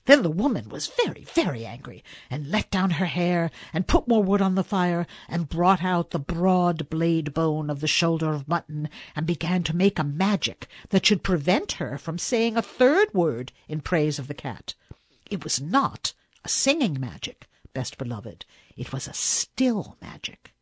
Then 0.08 0.24
the 0.24 0.30
woman 0.30 0.70
was 0.70 0.88
very, 0.88 1.26
very 1.26 1.65
angry, 1.65 2.02
and 2.30 2.50
let 2.50 2.72
down 2.72 2.91
her 2.91 3.08
hair, 3.08 3.52
and 3.74 3.89
put 3.89 4.08
more 4.08 4.24
wood 4.24 4.41
on 4.41 4.56
the 4.56 4.63
fire, 4.63 5.06
and 5.28 5.50
brought 5.50 5.84
out 5.84 6.12
the 6.12 6.17
broad 6.17 6.89
blade 6.89 7.34
bone 7.34 7.70
of 7.70 7.82
the 7.82 7.88
shoulder 7.89 8.32
of 8.32 8.48
mutton, 8.48 8.89
and 9.17 9.28
began 9.28 9.63
to 9.63 9.76
make 9.76 10.00
a 10.00 10.06
magic 10.06 10.70
that 10.91 11.06
should 11.06 11.24
prevent 11.24 11.74
her 11.74 11.98
from 11.98 12.17
saying 12.17 12.56
a 12.56 12.62
third 12.62 13.13
word 13.13 13.52
in 13.67 13.82
praise 13.82 14.17
of 14.17 14.30
the 14.30 14.34
cat. 14.34 14.76
It 15.30 15.43
was 15.43 15.60
not 15.60 16.13
a 16.46 16.48
singing 16.48 16.98
magic, 17.02 17.50
best 17.74 17.98
beloved, 17.98 18.46
it 18.78 18.93
was 18.93 19.10
a 19.10 19.13
still 19.13 19.98
magic, 20.02 20.54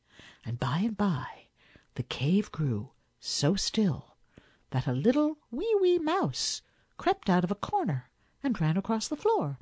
and 0.44 0.60
by 0.60 0.80
and 0.80 0.98
by 0.98 1.50
the 1.94 2.02
cave 2.02 2.52
grew 2.52 2.90
so 3.20 3.54
still 3.54 4.16
that 4.72 4.88
a 4.88 4.92
little 4.92 5.38
wee 5.52 5.78
wee 5.80 6.00
mouse 6.00 6.64
crept 6.98 7.30
out 7.30 7.44
of 7.44 7.52
a 7.52 7.56
corner 7.56 8.10
and 8.46 8.62
ran 8.62 8.78
across 8.78 9.08
the 9.08 9.16
floor. 9.18 9.58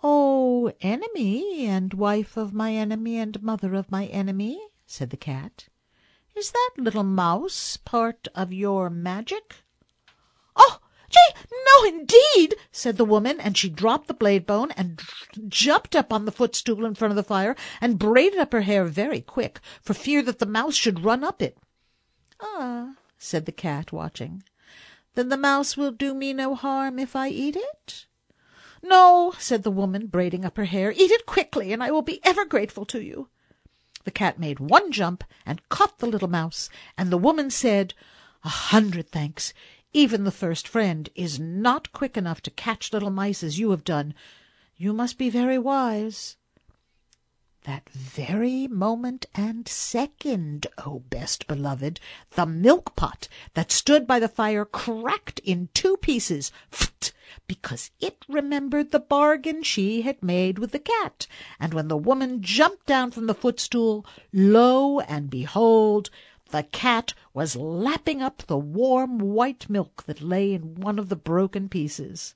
"Oh, 0.00 0.72
enemy 0.80 1.66
and 1.66 1.92
wife 1.92 2.36
of 2.36 2.54
my 2.54 2.72
enemy 2.72 3.18
and 3.18 3.42
mother 3.42 3.74
of 3.74 3.90
my 3.90 4.06
enemy," 4.06 4.64
said 4.86 5.10
the 5.10 5.16
cat, 5.16 5.66
"is 6.36 6.52
that 6.52 6.70
little 6.76 7.02
mouse 7.02 7.76
part 7.76 8.28
of 8.36 8.52
your 8.52 8.90
magic?" 8.90 9.56
"Oh, 10.54 10.78
gee, 11.10 11.40
no, 11.66 11.88
indeed!" 11.88 12.54
said 12.70 12.96
the 12.96 13.04
woman, 13.04 13.40
and 13.40 13.58
she 13.58 13.68
dropped 13.68 14.06
the 14.06 14.14
blade 14.14 14.46
bone 14.46 14.70
and 14.72 15.02
jumped 15.48 15.96
up 15.96 16.12
on 16.12 16.26
the 16.26 16.32
footstool 16.32 16.84
in 16.84 16.94
front 16.94 17.10
of 17.10 17.16
the 17.16 17.24
fire 17.24 17.56
and 17.80 17.98
braided 17.98 18.38
up 18.38 18.52
her 18.52 18.60
hair 18.60 18.84
very 18.84 19.20
quick, 19.20 19.58
for 19.82 19.94
fear 19.94 20.22
that 20.22 20.38
the 20.38 20.46
mouse 20.46 20.76
should 20.76 21.02
run 21.02 21.24
up 21.24 21.42
it. 21.42 21.58
"Ah," 22.38 22.94
said 23.18 23.46
the 23.46 23.52
cat, 23.52 23.90
watching. 23.90 24.44
Then 25.14 25.28
the 25.28 25.36
mouse 25.36 25.76
will 25.76 25.92
do 25.92 26.14
me 26.14 26.32
no 26.32 26.54
harm 26.54 26.98
if 26.98 27.14
I 27.14 27.28
eat 27.28 27.56
it? 27.56 28.06
No, 28.82 29.32
said 29.38 29.62
the 29.62 29.70
woman, 29.70 30.08
braiding 30.08 30.44
up 30.44 30.56
her 30.56 30.64
hair. 30.64 30.92
Eat 30.92 31.10
it 31.10 31.24
quickly, 31.24 31.72
and 31.72 31.82
I 31.82 31.90
will 31.90 32.02
be 32.02 32.20
ever 32.24 32.44
grateful 32.44 32.84
to 32.86 33.00
you. 33.00 33.28
The 34.04 34.10
cat 34.10 34.38
made 34.38 34.60
one 34.60 34.92
jump 34.92 35.24
and 35.46 35.66
caught 35.68 35.98
the 35.98 36.06
little 36.06 36.28
mouse, 36.28 36.68
and 36.98 37.10
the 37.10 37.16
woman 37.16 37.50
said, 37.50 37.94
A 38.44 38.48
hundred 38.48 39.08
thanks. 39.10 39.54
Even 39.92 40.24
the 40.24 40.30
first 40.30 40.68
friend 40.68 41.08
is 41.14 41.38
not 41.38 41.92
quick 41.92 42.16
enough 42.16 42.42
to 42.42 42.50
catch 42.50 42.92
little 42.92 43.10
mice 43.10 43.42
as 43.42 43.58
you 43.58 43.70
have 43.70 43.84
done. 43.84 44.12
You 44.76 44.92
must 44.92 45.16
be 45.16 45.30
very 45.30 45.58
wise. 45.58 46.36
That 47.66 47.88
very 47.88 48.68
moment 48.68 49.24
and 49.34 49.66
second, 49.66 50.66
O 50.84 50.98
best 50.98 51.46
beloved, 51.46 51.98
the 52.32 52.44
milk 52.44 52.94
pot 52.94 53.26
that 53.54 53.72
stood 53.72 54.06
by 54.06 54.18
the 54.18 54.28
fire 54.28 54.66
cracked 54.66 55.38
in 55.38 55.70
two 55.72 55.96
pieces, 55.96 56.52
because 57.46 57.90
it 58.00 58.18
remembered 58.28 58.90
the 58.90 59.00
bargain 59.00 59.62
she 59.62 60.02
had 60.02 60.22
made 60.22 60.58
with 60.58 60.72
the 60.72 60.78
cat, 60.78 61.26
and 61.58 61.72
when 61.72 61.88
the 61.88 61.96
woman 61.96 62.42
jumped 62.42 62.84
down 62.84 63.10
from 63.12 63.28
the 63.28 63.34
footstool, 63.34 64.04
lo 64.30 65.00
and 65.00 65.30
behold! 65.30 66.10
the 66.50 66.64
cat 66.64 67.14
was 67.32 67.56
lapping 67.56 68.20
up 68.20 68.42
the 68.46 68.58
warm 68.58 69.18
white 69.18 69.70
milk 69.70 70.02
that 70.02 70.20
lay 70.20 70.52
in 70.52 70.74
one 70.74 70.98
of 70.98 71.08
the 71.08 71.16
broken 71.16 71.70
pieces. 71.70 72.34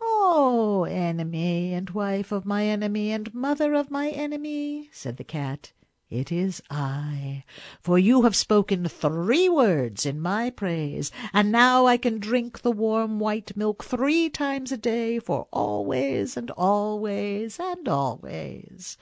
"Oh, 0.00 0.84
enemy 0.84 1.72
and 1.74 1.90
wife 1.90 2.30
of 2.30 2.46
my 2.46 2.64
enemy 2.66 3.10
and 3.10 3.34
mother 3.34 3.74
of 3.74 3.90
my 3.90 4.10
enemy," 4.10 4.88
said 4.92 5.16
the 5.16 5.24
cat, 5.24 5.72
It 6.08 6.30
is 6.30 6.62
I, 6.70 7.42
for 7.80 7.98
you 7.98 8.22
have 8.22 8.36
spoken 8.36 8.86
three 8.86 9.48
words 9.48 10.06
in 10.06 10.20
my 10.20 10.50
praise, 10.50 11.10
and 11.32 11.50
now 11.50 11.86
I 11.86 11.96
can 11.96 12.20
drink 12.20 12.60
the 12.60 12.70
warm 12.70 13.18
white 13.18 13.56
milk 13.56 13.82
three 13.82 14.30
times 14.30 14.70
a 14.70 14.76
day 14.78 15.18
for 15.18 15.48
always 15.52 16.36
and 16.36 16.52
always 16.52 17.58
and 17.58 17.88
always. 17.88 18.98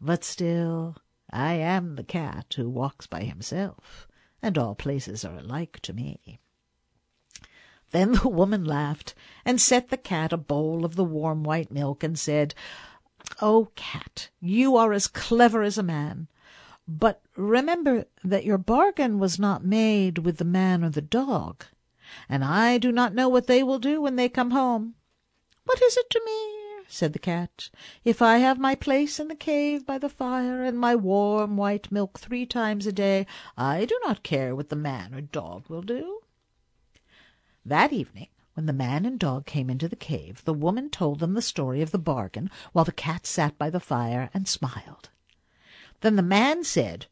But 0.00 0.24
still 0.24 0.96
I 1.30 1.52
am 1.52 1.96
the 1.96 2.02
cat 2.02 2.54
who 2.56 2.70
walks 2.70 3.06
by 3.06 3.24
himself, 3.24 4.08
and 4.40 4.56
all 4.56 4.74
places 4.74 5.22
are 5.22 5.36
alike 5.36 5.80
to 5.80 5.92
me. 5.92 6.40
Then 7.90 8.12
the 8.12 8.28
woman 8.40 8.64
laughed, 8.64 9.14
and 9.44 9.60
set 9.60 9.88
the 9.88 9.96
cat 9.96 10.32
a 10.32 10.36
bowl 10.36 10.84
of 10.84 10.94
the 10.94 11.04
warm 11.04 11.42
white 11.42 11.72
milk, 11.72 12.04
and 12.04 12.16
said, 12.16 12.54
"Oh, 13.42 13.70
cat, 13.74 14.28
you 14.40 14.76
are 14.76 14.92
as 14.92 15.08
clever 15.08 15.62
as 15.62 15.76
a 15.76 15.82
man. 15.82 16.28
But 16.86 17.20
remember 17.36 18.06
that 18.22 18.44
your 18.44 18.58
bargain 18.58 19.18
was 19.18 19.38
not 19.38 19.64
made 19.64 20.18
with 20.18 20.38
the 20.38 20.44
man 20.44 20.84
or 20.84 20.90
the 20.90 21.00
dog, 21.00 21.64
and 22.28 22.44
I 22.44 22.78
do 22.78 22.92
not 22.92 23.14
know 23.14 23.28
what 23.28 23.46
they 23.46 23.62
will 23.62 23.78
do 23.78 24.00
when 24.00 24.16
they 24.16 24.28
come 24.28 24.52
home. 24.52 24.94
What 25.64 25.82
is 25.82 25.96
it 25.96 26.10
to 26.10 26.22
me, 26.24 26.84
said 26.88 27.12
the 27.12 27.18
cat, 27.18 27.70
if 28.04 28.22
I 28.22 28.38
have 28.38 28.58
my 28.58 28.74
place 28.74 29.20
in 29.20 29.28
the 29.28 29.34
cave 29.34 29.84
by 29.84 29.98
the 29.98 30.08
fire 30.08 30.62
and 30.62 30.78
my 30.78 30.94
warm 30.94 31.56
white 31.56 31.90
milk 31.90 32.18
three 32.18 32.46
times 32.46 32.86
a 32.86 32.92
day, 32.92 33.26
I 33.56 33.84
do 33.84 33.98
not 34.04 34.22
care 34.22 34.54
what 34.54 34.68
the 34.68 34.76
man 34.76 35.14
or 35.14 35.20
dog 35.20 35.68
will 35.68 35.82
do. 35.82 36.20
That 37.64 37.92
evening, 37.92 38.28
when 38.54 38.64
the 38.64 38.72
man 38.72 39.04
and 39.04 39.18
dog 39.18 39.44
came 39.44 39.68
into 39.68 39.86
the 39.86 39.94
cave, 39.94 40.42
the 40.44 40.54
woman 40.54 40.88
told 40.88 41.20
them 41.20 41.34
the 41.34 41.42
story 41.42 41.82
of 41.82 41.90
the 41.90 41.98
bargain, 41.98 42.50
while 42.72 42.86
the 42.86 42.90
cat 42.90 43.26
sat 43.26 43.58
by 43.58 43.68
the 43.68 43.78
fire 43.78 44.30
and 44.32 44.48
smiled. 44.48 45.10
Then 46.00 46.16
the 46.16 46.22
man 46.22 46.64
said, 46.64 47.06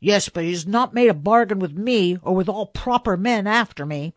Yes, 0.00 0.28
but 0.28 0.44
he 0.44 0.50
has 0.50 0.66
not 0.66 0.92
made 0.92 1.08
a 1.08 1.14
bargain 1.14 1.60
with 1.60 1.72
me, 1.72 2.18
or 2.18 2.34
with 2.34 2.48
all 2.48 2.66
proper 2.66 3.16
men 3.16 3.46
after 3.46 3.86
me. 3.86 4.12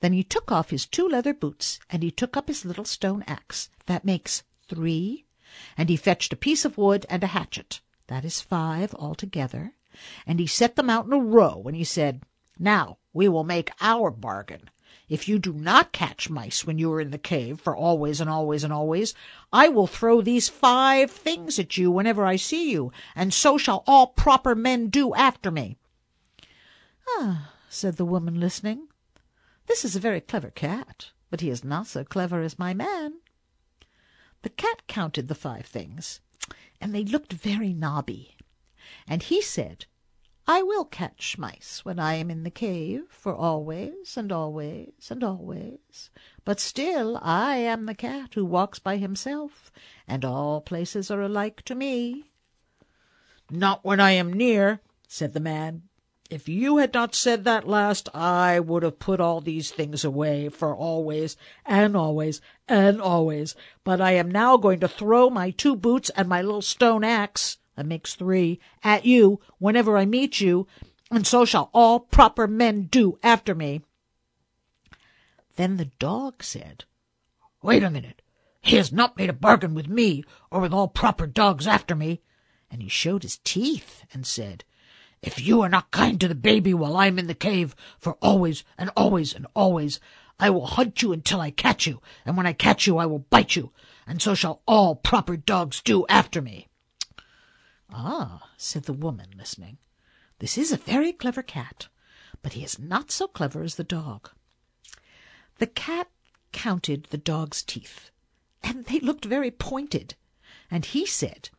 Then 0.00 0.12
he 0.12 0.24
took 0.24 0.50
off 0.50 0.70
his 0.70 0.86
two 0.86 1.08
leather 1.08 1.32
boots, 1.32 1.78
and 1.88 2.02
he 2.02 2.10
took 2.10 2.36
up 2.36 2.48
his 2.48 2.64
little 2.64 2.84
stone 2.84 3.22
axe. 3.28 3.70
That 3.86 4.04
makes 4.04 4.42
three. 4.68 5.24
And 5.78 5.88
he 5.88 5.96
fetched 5.96 6.32
a 6.32 6.36
piece 6.36 6.64
of 6.64 6.76
wood 6.76 7.06
and 7.08 7.22
a 7.22 7.28
hatchet. 7.28 7.80
That 8.08 8.24
is 8.24 8.40
five 8.40 8.92
altogether. 8.94 9.74
And 10.26 10.40
he 10.40 10.46
set 10.46 10.76
them 10.76 10.90
out 10.90 11.06
in 11.06 11.12
a 11.12 11.18
row, 11.18 11.62
and 11.64 11.76
he 11.76 11.84
said, 11.84 12.22
Now 12.58 12.98
we 13.12 13.28
will 13.28 13.44
make 13.44 13.70
our 13.80 14.10
bargain. 14.10 14.68
If 15.08 15.28
you 15.28 15.38
do 15.38 15.52
not 15.52 15.92
catch 15.92 16.30
mice 16.30 16.66
when 16.66 16.78
you 16.78 16.92
are 16.92 17.00
in 17.00 17.10
the 17.10 17.18
cave 17.18 17.60
for 17.60 17.76
always 17.76 18.20
and 18.20 18.30
always 18.30 18.64
and 18.64 18.72
always, 18.72 19.14
I 19.52 19.68
will 19.68 19.86
throw 19.86 20.20
these 20.20 20.48
five 20.48 21.10
things 21.10 21.58
at 21.58 21.76
you 21.76 21.90
whenever 21.90 22.24
I 22.24 22.36
see 22.36 22.70
you, 22.70 22.92
and 23.14 23.34
so 23.34 23.58
shall 23.58 23.82
all 23.86 24.08
proper 24.08 24.54
men 24.54 24.88
do 24.88 25.14
after 25.14 25.50
me. 25.50 25.76
Ah, 27.18 27.52
said 27.68 27.96
the 27.96 28.04
woman, 28.04 28.38
listening, 28.38 28.88
this 29.66 29.84
is 29.84 29.94
a 29.94 30.00
very 30.00 30.20
clever 30.20 30.50
cat, 30.50 31.10
but 31.30 31.40
he 31.40 31.50
is 31.50 31.62
not 31.62 31.86
so 31.86 32.04
clever 32.04 32.40
as 32.40 32.58
my 32.58 32.74
man. 32.74 33.20
The 34.42 34.50
cat 34.50 34.86
counted 34.86 35.28
the 35.28 35.34
five 35.34 35.66
things, 35.66 36.20
and 36.80 36.94
they 36.94 37.04
looked 37.04 37.32
very 37.32 37.72
knobby, 37.72 38.36
and 39.06 39.22
he 39.22 39.42
said, 39.42 39.86
I 40.52 40.62
will 40.62 40.84
catch 40.84 41.38
mice 41.38 41.84
when 41.84 42.00
I 42.00 42.14
am 42.14 42.28
in 42.28 42.42
the 42.42 42.50
cave 42.50 43.04
for 43.08 43.32
always 43.32 44.16
and 44.16 44.32
always 44.32 45.08
and 45.08 45.22
always. 45.22 46.10
But 46.44 46.58
still 46.58 47.20
I 47.22 47.54
am 47.58 47.86
the 47.86 47.94
cat 47.94 48.34
who 48.34 48.44
walks 48.44 48.80
by 48.80 48.96
himself, 48.96 49.70
and 50.08 50.24
all 50.24 50.60
places 50.60 51.08
are 51.08 51.22
alike 51.22 51.62
to 51.66 51.76
me. 51.76 52.32
Not 53.48 53.84
when 53.84 54.00
I 54.00 54.10
am 54.10 54.32
near, 54.32 54.80
said 55.06 55.34
the 55.34 55.38
man. 55.38 55.82
If 56.30 56.48
you 56.48 56.78
had 56.78 56.94
not 56.94 57.14
said 57.14 57.44
that 57.44 57.68
last, 57.68 58.08
I 58.12 58.58
would 58.58 58.82
have 58.82 58.98
put 58.98 59.20
all 59.20 59.40
these 59.40 59.70
things 59.70 60.04
away 60.04 60.48
for 60.48 60.74
always 60.74 61.36
and 61.64 61.96
always 61.96 62.40
and 62.66 63.00
always. 63.00 63.54
But 63.84 64.00
I 64.00 64.14
am 64.14 64.28
now 64.28 64.56
going 64.56 64.80
to 64.80 64.88
throw 64.88 65.30
my 65.30 65.50
two 65.50 65.76
boots 65.76 66.10
and 66.16 66.28
my 66.28 66.42
little 66.42 66.60
stone 66.60 67.04
axe 67.04 67.58
that 67.80 67.86
makes 67.86 68.14
three, 68.14 68.60
at 68.84 69.06
you 69.06 69.40
whenever 69.56 69.96
I 69.96 70.04
meet 70.04 70.38
you, 70.38 70.66
and 71.10 71.26
so 71.26 71.46
shall 71.46 71.70
all 71.72 71.98
proper 71.98 72.46
men 72.46 72.88
do 72.90 73.18
after 73.22 73.54
me. 73.54 73.80
Then 75.56 75.78
the 75.78 75.86
dog 75.98 76.42
said, 76.42 76.84
Wait 77.62 77.82
a 77.82 77.88
minute. 77.88 78.20
He 78.60 78.76
has 78.76 78.92
not 78.92 79.16
made 79.16 79.30
a 79.30 79.32
bargain 79.32 79.72
with 79.72 79.88
me, 79.88 80.24
or 80.50 80.60
with 80.60 80.74
all 80.74 80.88
proper 80.88 81.26
dogs 81.26 81.66
after 81.66 81.94
me. 81.94 82.20
And 82.70 82.82
he 82.82 82.88
showed 82.90 83.22
his 83.22 83.38
teeth 83.44 84.04
and 84.12 84.26
said, 84.26 84.64
If 85.22 85.40
you 85.40 85.62
are 85.62 85.70
not 85.70 85.90
kind 85.90 86.20
to 86.20 86.28
the 86.28 86.34
baby 86.34 86.74
while 86.74 86.98
I 86.98 87.06
am 87.06 87.18
in 87.18 87.28
the 87.28 87.34
cave, 87.34 87.74
for 87.98 88.18
always 88.20 88.62
and 88.76 88.90
always 88.94 89.34
and 89.34 89.46
always, 89.54 90.00
I 90.38 90.50
will 90.50 90.66
hunt 90.66 91.00
you 91.00 91.14
until 91.14 91.40
I 91.40 91.50
catch 91.50 91.86
you, 91.86 92.02
and 92.26 92.36
when 92.36 92.46
I 92.46 92.52
catch 92.52 92.86
you 92.86 92.98
I 92.98 93.06
will 93.06 93.20
bite 93.20 93.56
you, 93.56 93.72
and 94.06 94.20
so 94.20 94.34
shall 94.34 94.60
all 94.66 94.96
proper 94.96 95.38
dogs 95.38 95.80
do 95.80 96.04
after 96.10 96.42
me. 96.42 96.66
Ah, 97.92 98.52
said 98.56 98.84
the 98.84 98.92
woman, 98.92 99.30
listening, 99.36 99.78
this 100.38 100.56
is 100.56 100.70
a 100.70 100.76
very 100.76 101.12
clever 101.12 101.42
cat, 101.42 101.88
but 102.40 102.52
he 102.52 102.62
is 102.62 102.78
not 102.78 103.10
so 103.10 103.26
clever 103.26 103.62
as 103.64 103.74
the 103.74 103.82
dog. 103.82 104.30
The 105.58 105.66
cat 105.66 106.08
counted 106.52 107.08
the 107.10 107.18
dog's 107.18 107.64
teeth, 107.64 108.10
and 108.62 108.84
they 108.84 109.00
looked 109.00 109.24
very 109.24 109.50
pointed, 109.50 110.14
and 110.70 110.84
he 110.84 111.04
said, 111.04 111.50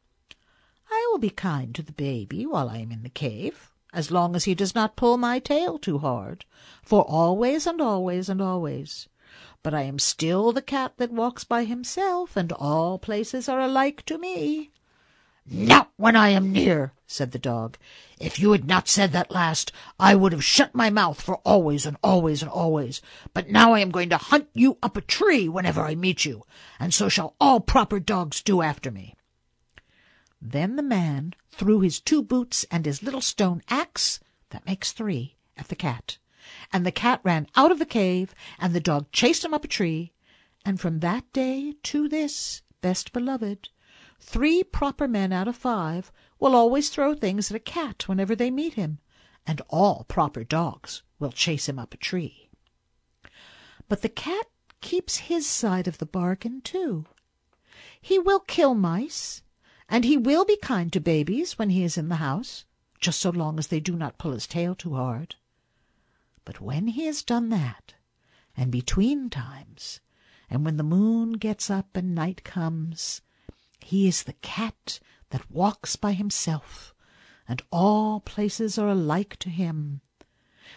I 0.90 1.06
will 1.12 1.20
be 1.20 1.30
kind 1.30 1.76
to 1.76 1.84
the 1.84 1.92
baby 1.92 2.46
while 2.46 2.70
I 2.70 2.78
am 2.78 2.92
in 2.94 3.04
the 3.04 3.10
cave, 3.10 3.74
as 3.92 4.10
long 4.10 4.34
as 4.34 4.46
he 4.46 4.56
does 4.56 4.74
not 4.74 4.96
pull 4.96 5.18
my 5.18 5.40
tail 5.40 5.78
too 5.78 6.00
hard, 6.00 6.46
for 6.82 7.04
always 7.04 7.68
and 7.68 7.82
always 7.82 8.30
and 8.30 8.42
always. 8.42 9.10
But 9.64 9.74
I 9.74 9.82
am 9.82 10.00
still 10.00 10.54
the 10.54 10.62
cat 10.62 10.94
that 10.96 11.12
walks 11.12 11.44
by 11.44 11.66
himself, 11.66 12.38
and 12.38 12.54
all 12.54 12.98
places 13.00 13.50
are 13.50 13.60
alike 13.60 14.06
to 14.06 14.18
me. 14.18 14.72
Not 15.54 15.92
when 15.98 16.16
I 16.16 16.30
am 16.30 16.54
near, 16.54 16.94
said 17.06 17.34
the 17.34 17.38
dog. 17.38 17.78
If 18.22 18.40
you 18.40 18.54
had 18.54 18.66
not 18.66 18.88
said 18.88 19.12
that 19.12 19.32
last, 19.32 19.74
I 20.00 20.16
would 20.16 20.32
have 20.32 20.46
shut 20.46 20.74
my 20.74 20.90
mouth 20.90 21.22
for 21.22 21.40
always 21.40 21.86
and 21.86 21.98
always 22.02 22.42
and 22.42 22.50
always. 22.50 23.02
But 23.34 23.50
now 23.50 23.74
I 23.74 23.82
am 23.82 23.92
going 23.92 24.08
to 24.12 24.18
hunt 24.18 24.48
you 24.54 24.78
up 24.82 24.96
a 24.96 25.02
tree 25.02 25.50
whenever 25.50 25.82
I 25.82 25.94
meet 25.94 26.24
you, 26.24 26.44
and 26.80 26.94
so 26.94 27.10
shall 27.10 27.36
all 27.38 27.60
proper 27.60 28.00
dogs 28.00 28.42
do 28.42 28.62
after 28.62 28.92
me. 28.92 29.18
Then 30.42 30.78
the 30.78 30.84
man 30.84 31.34
threw 31.52 31.82
his 31.82 32.00
two 32.00 32.24
boots 32.24 32.66
and 32.72 32.86
his 32.86 33.04
little 33.04 33.20
stone 33.20 33.62
axe, 33.68 34.22
that 34.52 34.66
makes 34.66 34.94
three, 34.94 35.36
at 35.58 35.68
the 35.68 35.76
cat, 35.76 36.18
and 36.72 36.86
the 36.86 36.94
cat 36.94 37.20
ran 37.26 37.46
out 37.58 37.74
of 37.74 37.80
the 37.80 37.86
cave, 37.86 38.34
and 38.58 38.74
the 38.74 38.80
dog 38.80 39.12
chased 39.12 39.44
him 39.44 39.54
up 39.54 39.66
a 39.66 39.68
tree, 39.68 40.14
and 40.64 40.80
from 40.80 41.02
that 41.02 41.26
day 41.34 41.74
to 41.84 42.08
this, 42.08 42.62
best 42.80 43.12
beloved, 43.12 43.68
Three 44.24 44.64
proper 44.64 45.08
men 45.08 45.34
out 45.34 45.48
of 45.48 45.56
five 45.56 46.12
will 46.40 46.56
always 46.56 46.90
throw 46.90 47.16
things 47.16 47.50
at 47.50 47.58
a 47.58 47.60
cat 47.60 48.08
whenever 48.08 48.36
they 48.36 48.52
meet 48.52 48.76
him, 48.76 49.00
and 49.48 49.62
all 49.68 50.04
proper 50.04 50.44
dogs 50.44 51.02
will 51.18 51.32
chase 51.32 51.68
him 51.68 51.80
up 51.80 51.94
a 51.94 51.98
tree. 51.98 52.50
But 53.90 54.04
the 54.04 54.10
cat 54.10 54.46
keeps 54.80 55.18
his 55.18 55.48
side 55.48 55.88
of 55.88 55.98
the 55.98 56.06
bargain 56.06 56.62
too. 56.62 57.08
He 58.00 58.20
will 58.20 58.40
kill 58.40 58.76
mice, 58.76 59.42
and 59.90 60.06
he 60.06 60.18
will 60.18 60.46
be 60.46 60.58
kind 60.58 60.94
to 60.94 61.00
babies 61.00 61.58
when 61.58 61.72
he 61.72 61.84
is 61.84 61.98
in 61.98 62.08
the 62.08 62.18
house, 62.18 62.66
just 63.00 63.20
so 63.20 63.32
long 63.32 63.58
as 63.58 63.68
they 63.68 63.80
do 63.80 63.96
not 63.96 64.20
pull 64.20 64.34
his 64.34 64.46
tail 64.46 64.76
too 64.76 64.94
hard. 64.94 65.36
But 66.46 66.62
when 66.62 66.88
he 66.88 67.08
has 67.08 67.24
done 67.24 67.50
that, 67.50 67.96
and 68.56 68.72
between 68.72 69.32
times, 69.32 70.00
and 70.48 70.64
when 70.64 70.78
the 70.78 70.84
moon 70.84 71.34
gets 71.34 71.72
up 71.72 71.98
and 71.98 72.14
night 72.14 72.44
comes, 72.44 73.22
he 73.92 74.08
is 74.08 74.24
the 74.24 74.40
cat 74.42 75.02
that 75.32 75.52
walks 75.52 75.98
by 75.98 76.14
himself, 76.14 76.96
and 77.46 77.62
all 77.74 78.22
places 78.22 78.78
are 78.78 78.88
alike 78.88 79.36
to 79.36 79.50
him. 79.50 80.00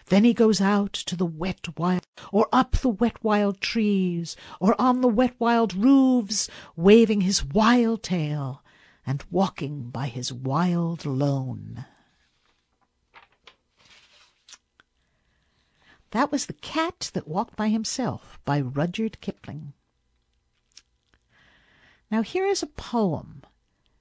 Then 0.07 0.25
he 0.25 0.35
goes 0.35 0.61
out 0.61 0.93
to 0.95 1.15
the 1.15 1.25
wet 1.25 1.79
wild, 1.79 2.05
or 2.33 2.49
up 2.53 2.73
the 2.73 2.89
wet 2.89 3.23
wild 3.23 3.61
trees, 3.61 4.35
or 4.59 4.75
on 4.81 5.01
the 5.01 5.07
wet 5.07 5.37
wild 5.39 5.75
roofs, 5.75 6.49
waving 6.75 7.21
his 7.21 7.45
wild 7.45 8.03
tail, 8.03 8.65
and 9.07 9.23
walking 9.31 9.91
by 9.91 10.09
his 10.09 10.33
wild 10.33 11.07
lone. 11.07 11.85
That 16.11 16.33
was 16.33 16.47
The 16.47 16.55
Cat 16.55 17.13
That 17.15 17.29
Walked 17.29 17.55
by 17.55 17.69
Himself 17.69 18.41
by 18.45 18.61
Rudyard 18.61 19.21
Kipling. 19.21 19.73
Now 22.11 22.23
here 22.23 22.47
is 22.47 22.63
a 22.63 22.67
poem. 22.67 23.43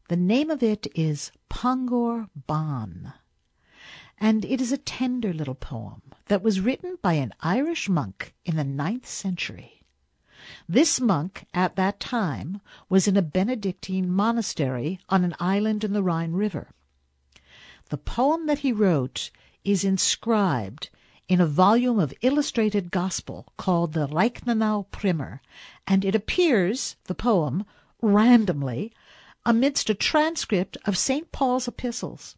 The 0.09 0.17
name 0.17 0.51
of 0.51 0.61
it 0.61 0.87
is 0.93 1.31
Pangur 1.49 2.29
Bán, 2.47 3.13
and 4.19 4.43
it 4.45 4.59
is 4.59 4.71
a 4.71 4.77
tender 4.77 5.33
little 5.33 5.55
poem 5.55 6.01
that 6.25 6.43
was 6.43 6.59
written 6.59 6.97
by 7.01 7.13
an 7.13 7.33
Irish 7.39 7.87
monk 7.87 8.33
in 8.45 8.55
the 8.57 8.63
ninth 8.63 9.07
century. 9.07 9.83
This 10.67 10.99
monk 10.99 11.45
at 11.53 11.77
that 11.77 11.99
time 11.99 12.59
was 12.89 13.07
in 13.07 13.15
a 13.15 13.21
Benedictine 13.21 14.09
monastery 14.11 14.99
on 15.07 15.23
an 15.23 15.35
island 15.39 15.83
in 15.83 15.93
the 15.93 16.03
Rhine 16.03 16.33
River. 16.33 16.71
The 17.89 17.97
poem 17.97 18.47
that 18.47 18.59
he 18.59 18.73
wrote 18.73 19.31
is 19.63 19.85
inscribed 19.85 20.89
in 21.29 21.39
a 21.39 21.47
volume 21.47 21.99
of 21.99 22.13
illustrated 22.21 22.91
gospel 22.91 23.47
called 23.57 23.93
the 23.93 24.07
Reichenau 24.07 24.87
Primer, 24.91 25.41
and 25.87 26.03
it 26.03 26.13
appears, 26.13 26.97
the 27.05 27.15
poem, 27.15 27.65
randomly, 28.03 28.91
amidst 29.45 29.89
a 29.89 29.93
transcript 29.93 30.77
of 30.85 30.97
St. 30.97 31.31
Paul's 31.31 31.67
epistles. 31.69 32.35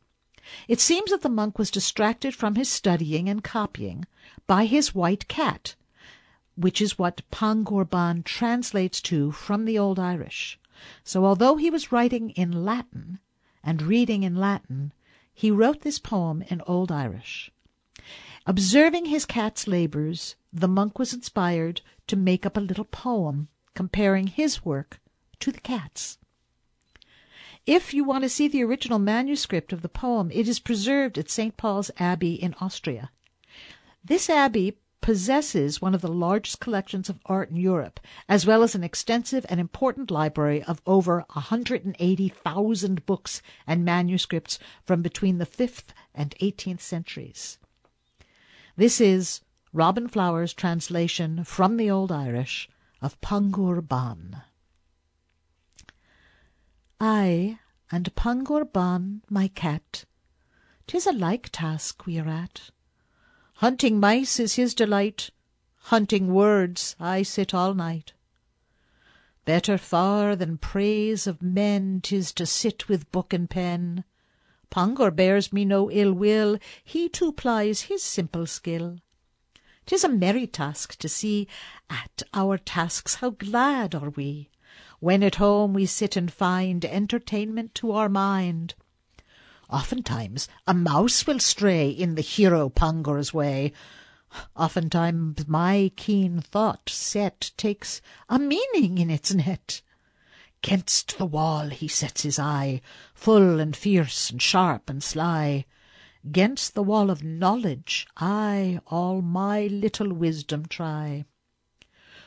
It 0.68 0.80
seems 0.80 1.10
that 1.10 1.24
the 1.24 1.30
monk 1.30 1.58
was 1.58 1.72
distracted 1.72 2.36
from 2.36 2.54
his 2.54 2.70
studying 2.70 3.28
and 3.28 3.44
copying 3.44 4.06
by 4.46 4.66
his 4.66 4.94
white 4.94 5.28
cat, 5.28 5.76
which 6.56 6.80
is 6.80 7.00
what 7.00 7.24
Pangur 7.32 7.84
Bán 7.84 8.24
translates 8.24 9.02
to 9.02 9.32
from 9.32 9.66
the 9.66 9.80
Old 9.80 9.98
Irish. 9.98 10.60
So 11.04 11.26
although 11.26 11.56
he 11.56 11.72
was 11.72 11.92
writing 11.92 12.30
in 12.32 12.64
Latin 12.64 13.18
and 13.64 13.82
reading 13.82 14.22
in 14.22 14.36
Latin, 14.36 14.94
he 15.34 15.50
wrote 15.50 15.82
this 15.82 15.98
poem 15.98 16.44
in 16.44 16.62
Old 16.68 16.92
Irish. 16.92 17.52
Observing 18.46 19.06
his 19.06 19.26
cat's 19.26 19.68
labors, 19.68 20.36
the 20.54 20.68
monk 20.68 21.00
was 21.00 21.12
inspired 21.12 21.82
to 22.06 22.16
make 22.16 22.46
up 22.46 22.56
a 22.56 22.62
little 22.62 22.86
poem 22.86 23.48
comparing 23.74 24.28
his 24.28 24.64
work 24.64 25.00
to 25.40 25.52
the 25.52 25.62
cat's. 25.62 26.18
If 27.66 27.94
you 27.94 28.04
want 28.04 28.24
to 28.24 28.30
see 28.30 28.48
the 28.48 28.64
original 28.64 29.00
manuscript 29.00 29.74
of 29.74 29.82
the 29.82 29.90
poem, 29.90 30.30
it 30.32 30.48
is 30.48 30.60
preserved 30.60 31.18
at 31.18 31.30
St. 31.30 31.58
Paul's 31.58 31.90
Abbey 31.98 32.36
in 32.36 32.54
Austria. 32.62 33.10
This 34.04 34.30
abbey 34.30 34.78
possesses 35.02 35.82
one 35.82 35.94
of 35.94 36.02
the 36.02 36.12
largest 36.12 36.60
collections 36.60 37.10
of 37.10 37.20
art 37.26 37.50
in 37.50 37.56
Europe, 37.58 38.00
as 38.28 38.46
well 38.46 38.64
as 38.64 38.76
an 38.76 38.84
extensive 38.84 39.46
and 39.50 39.60
important 39.60 40.10
library 40.10 40.64
of 40.64 40.82
over 40.86 41.26
180,000 41.34 43.06
books 43.06 43.42
and 43.68 43.86
manuscripts 43.86 44.58
from 44.84 45.02
between 45.02 45.38
the 45.38 45.46
5th 45.46 45.94
and 46.14 46.36
18th 46.42 46.82
centuries. 46.82 47.58
This 48.76 49.00
is 49.00 49.42
Robin 49.74 50.08
Flower's 50.08 50.54
translation 50.54 51.44
from 51.44 51.78
the 51.78 51.90
Old 51.92 52.12
Irish 52.12 52.70
of 53.02 53.20
Pangur 53.22 53.82
Bán. 53.82 54.42
I 56.98 57.60
and 57.92 58.16
Pangur 58.16 58.64
Bán, 58.64 59.20
my 59.30 59.50
cat, 59.50 60.06
'tis 60.88 61.06
a 61.06 61.12
like 61.12 61.50
task 61.52 62.06
we 62.06 62.18
are 62.18 62.30
at. 62.30 62.70
Hunting 63.56 64.00
mice 64.00 64.40
is 64.40 64.56
his 64.56 64.74
delight, 64.74 65.30
hunting 65.92 66.34
words 66.34 66.96
I 66.98 67.22
sit 67.24 67.54
all 67.54 67.74
night. 67.74 68.14
Better 69.44 69.78
far 69.78 70.38
than 70.38 70.58
praise 70.58 71.28
of 71.28 71.42
men 71.42 72.00
'tis 72.00 72.32
to 72.32 72.46
sit 72.46 72.88
with 72.88 73.12
book 73.12 73.34
and 73.34 73.50
pen. 73.50 74.06
Pangur 74.72 75.12
bears 75.12 75.52
me 75.52 75.66
no 75.66 75.92
ill 75.92 76.14
will, 76.14 76.58
he 76.82 77.10
too 77.10 77.34
plies 77.34 77.82
his 77.82 78.04
simple 78.04 78.48
skill. 78.48 79.00
'Tis 79.86 80.06
a 80.06 80.10
merry 80.10 80.48
task 80.48 80.96
to 81.00 81.10
see 81.10 81.46
at 81.90 82.24
our 82.34 82.58
tasks 82.58 83.16
how 83.16 83.32
glad 83.32 83.94
are 83.94 84.12
we 84.12 84.50
when 85.00 85.24
at 85.24 85.36
home 85.36 85.74
we 85.74 85.86
sit 85.86 86.16
and 86.16 86.32
find 86.32 86.86
entertainment 86.86 87.76
to 87.76 87.92
our 87.92 88.10
mind. 88.10 88.74
Oftentimes 89.70 90.48
a 90.68 90.74
mouse 90.74 91.26
will 91.26 91.40
stray 91.40 91.90
in 91.90 92.16
the 92.16 92.22
hero 92.22 92.70
Pangur's 92.70 93.34
way. 93.34 93.74
Oftentimes 94.56 95.48
my 95.48 95.92
keen 95.96 96.40
thought 96.42 96.90
set 96.90 97.52
takes 97.58 98.02
a 98.30 98.38
meaning 98.38 98.98
in 98.98 99.10
its 99.10 99.34
net. 99.34 99.82
Gainst 100.62 101.18
the 101.18 101.26
wall 101.26 101.70
he 101.70 101.88
sets 101.88 102.24
his 102.24 102.40
eye, 102.40 102.82
full 103.14 103.60
and 103.60 103.76
fierce 103.76 104.30
and 104.30 104.42
sharp 104.42 104.90
and 104.90 105.04
sly. 105.04 105.66
Gainst 106.32 106.74
the 106.74 106.84
wall 106.84 107.10
of 107.10 107.24
knowledge 107.24 108.08
I 108.18 108.80
all 108.88 109.22
my 109.22 109.68
little 109.68 110.12
wisdom 110.14 110.66
try. 110.66 111.26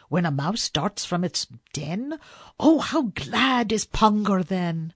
When 0.08 0.24
a 0.24 0.30
mouse 0.30 0.70
darts 0.70 1.04
from 1.04 1.22
its 1.22 1.46
den, 1.72 2.18
Oh, 2.58 2.78
how 2.78 3.02
glad 3.14 3.72
is 3.72 3.84
Pangur 3.84 4.42
then! 4.42 4.94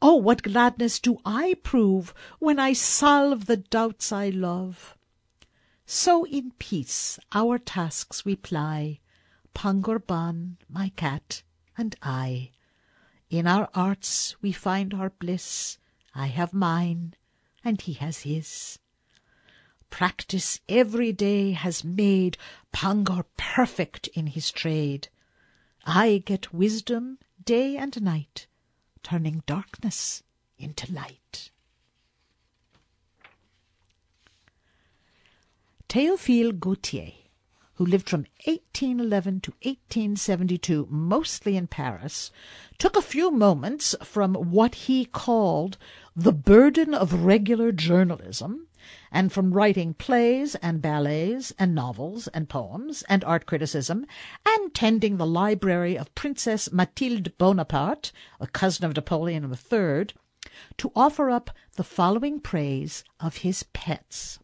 Oh, 0.00 0.16
what 0.16 0.42
gladness 0.42 0.98
do 0.98 1.18
I 1.24 1.54
prove 1.62 2.12
When 2.40 2.58
I 2.58 2.72
solve 2.72 3.46
the 3.46 3.56
doubts 3.56 4.10
I 4.10 4.30
love! 4.30 4.96
So 5.86 6.24
in 6.26 6.50
peace 6.58 7.20
our 7.32 7.58
tasks 7.58 8.24
we 8.24 8.34
ply, 8.34 8.98
Pangur 9.54 10.00
Bán, 10.00 10.56
my 10.68 10.88
cat, 10.96 11.42
and 11.78 11.94
I. 12.02 12.50
In 13.30 13.46
our 13.46 13.70
arts 13.74 14.34
we 14.42 14.50
find 14.50 14.92
our 14.92 15.10
bliss, 15.10 15.78
I 16.14 16.26
have 16.26 16.52
mine, 16.52 17.14
and 17.64 17.80
he 17.80 17.92
has 17.94 18.22
his. 18.22 18.78
Practice 19.92 20.58
every 20.70 21.12
day 21.12 21.50
has 21.52 21.84
made 21.84 22.38
Pangur 22.72 23.26
perfect 23.36 24.08
in 24.14 24.28
his 24.28 24.50
trade. 24.50 25.08
I 25.84 26.22
get 26.24 26.54
wisdom 26.54 27.18
day 27.44 27.76
and 27.76 28.02
night, 28.02 28.46
turning 29.02 29.42
darkness 29.44 30.22
into 30.58 30.90
light. 30.90 31.50
Théophile 35.90 36.58
Gautier, 36.58 37.12
who 37.74 37.84
lived 37.84 38.08
from 38.08 38.24
1811 38.46 39.40
to 39.42 39.50
1872, 39.60 40.88
mostly 40.90 41.54
in 41.54 41.66
Paris, 41.66 42.30
took 42.78 42.96
a 42.96 43.02
few 43.02 43.30
moments 43.30 43.94
from 44.02 44.34
what 44.36 44.74
he 44.86 45.04
called 45.04 45.76
the 46.16 46.32
burden 46.32 46.94
of 46.94 47.24
regular 47.24 47.72
journalism 47.72 48.68
and 49.10 49.32
from 49.32 49.52
writing 49.52 49.94
plays 49.94 50.54
and 50.56 50.82
ballets 50.82 51.52
and 51.58 51.74
novels 51.74 52.28
and 52.28 52.48
poems 52.48 53.02
and 53.08 53.24
art 53.24 53.46
criticism 53.46 54.06
and 54.46 54.74
tending 54.74 55.16
the 55.16 55.26
library 55.26 55.96
of 55.96 56.14
Princess 56.14 56.72
Mathilde 56.72 57.36
Bonaparte, 57.38 58.12
a 58.40 58.46
cousin 58.46 58.84
of 58.84 58.96
Napoleon 58.96 59.44
III, 59.50 60.06
to 60.78 60.92
offer 60.96 61.30
up 61.30 61.50
the 61.76 61.84
following 61.84 62.40
praise 62.40 63.04
of 63.20 63.38
his 63.38 63.62
pets. 63.72 64.38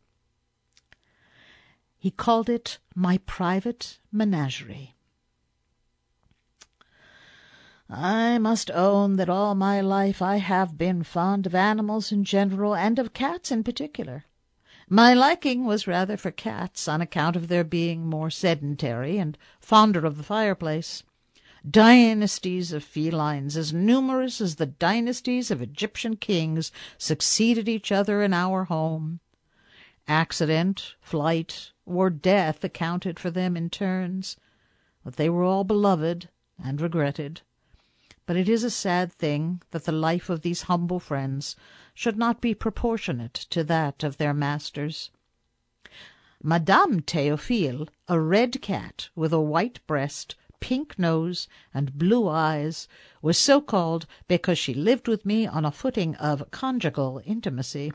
He 1.99 2.11
called 2.11 2.49
it 2.49 2.79
my 2.95 3.19
private 3.19 3.99
menagerie. 4.13 4.95
I 7.91 8.37
must 8.37 8.71
own 8.71 9.17
that 9.17 9.31
all 9.31 9.55
my 9.55 9.81
life 9.81 10.21
I 10.21 10.37
have 10.37 10.77
been 10.77 11.03
fond 11.03 11.47
of 11.47 11.55
animals 11.55 12.13
in 12.13 12.23
general 12.23 12.75
and 12.75 12.99
of 12.99 13.15
cats 13.15 13.51
in 13.51 13.65
particular. 13.65 14.27
My 14.91 15.13
liking 15.13 15.67
was 15.67 15.87
rather 15.87 16.17
for 16.17 16.31
cats 16.31 16.89
on 16.89 17.03
account 17.03 17.37
of 17.37 17.49
their 17.49 17.65
being 17.65 18.07
more 18.07 18.31
sedentary 18.31 19.19
and 19.19 19.37
fonder 19.61 20.07
of 20.07 20.17
the 20.17 20.23
fireplace. 20.23 21.03
Dynasties 21.69 22.73
of 22.73 22.83
felines, 22.83 23.55
as 23.55 23.71
numerous 23.71 24.41
as 24.41 24.57
the 24.57 24.65
dynasties 24.65 25.51
of 25.51 25.61
Egyptian 25.61 26.17
kings, 26.17 26.73
succeeded 26.97 27.69
each 27.69 27.93
other 27.93 28.23
in 28.23 28.33
our 28.33 28.65
home. 28.65 29.21
Accident, 30.07 30.95
flight, 31.03 31.73
or 31.85 32.09
death 32.09 32.65
accounted 32.65 33.21
for 33.21 33.31
them 33.31 33.59
in 33.59 33.69
turns, 33.69 34.39
but 35.05 35.17
they 35.17 35.29
were 35.29 35.45
all 35.45 35.65
beloved 35.65 36.31
and 36.63 36.81
regretted. 36.81 37.43
But 38.25 38.37
it 38.37 38.49
is 38.49 38.65
a 38.65 38.71
sad 38.71 39.13
thing 39.13 39.61
that 39.71 39.85
the 39.85 39.93
life 39.93 40.31
of 40.31 40.41
these 40.41 40.63
humble 40.63 41.01
friends 41.01 41.57
should 41.99 42.17
not 42.17 42.41
be 42.41 42.55
proportionate 42.55 43.35
to 43.35 43.65
that 43.65 44.05
of 44.05 44.19
their 44.19 44.33
masters. 44.33 45.11
Madame 46.41 47.01
Théophile, 47.01 47.89
a 48.07 48.21
red 48.21 48.63
cat 48.63 49.09
with 49.17 49.33
a 49.33 49.41
white 49.41 49.85
breast, 49.89 50.37
pink 50.61 50.97
nose, 50.97 51.49
and 51.75 51.99
blue 51.99 52.29
eyes, 52.29 52.87
was 53.21 53.37
so 53.37 53.61
called 53.61 54.07
because 54.29 54.57
she 54.57 54.73
lived 54.73 55.09
with 55.09 55.27
me 55.27 55.45
on 55.45 55.65
a 55.65 55.73
footing 55.73 56.15
of 56.15 56.49
conjugal 56.53 57.21
intimacy. 57.25 57.93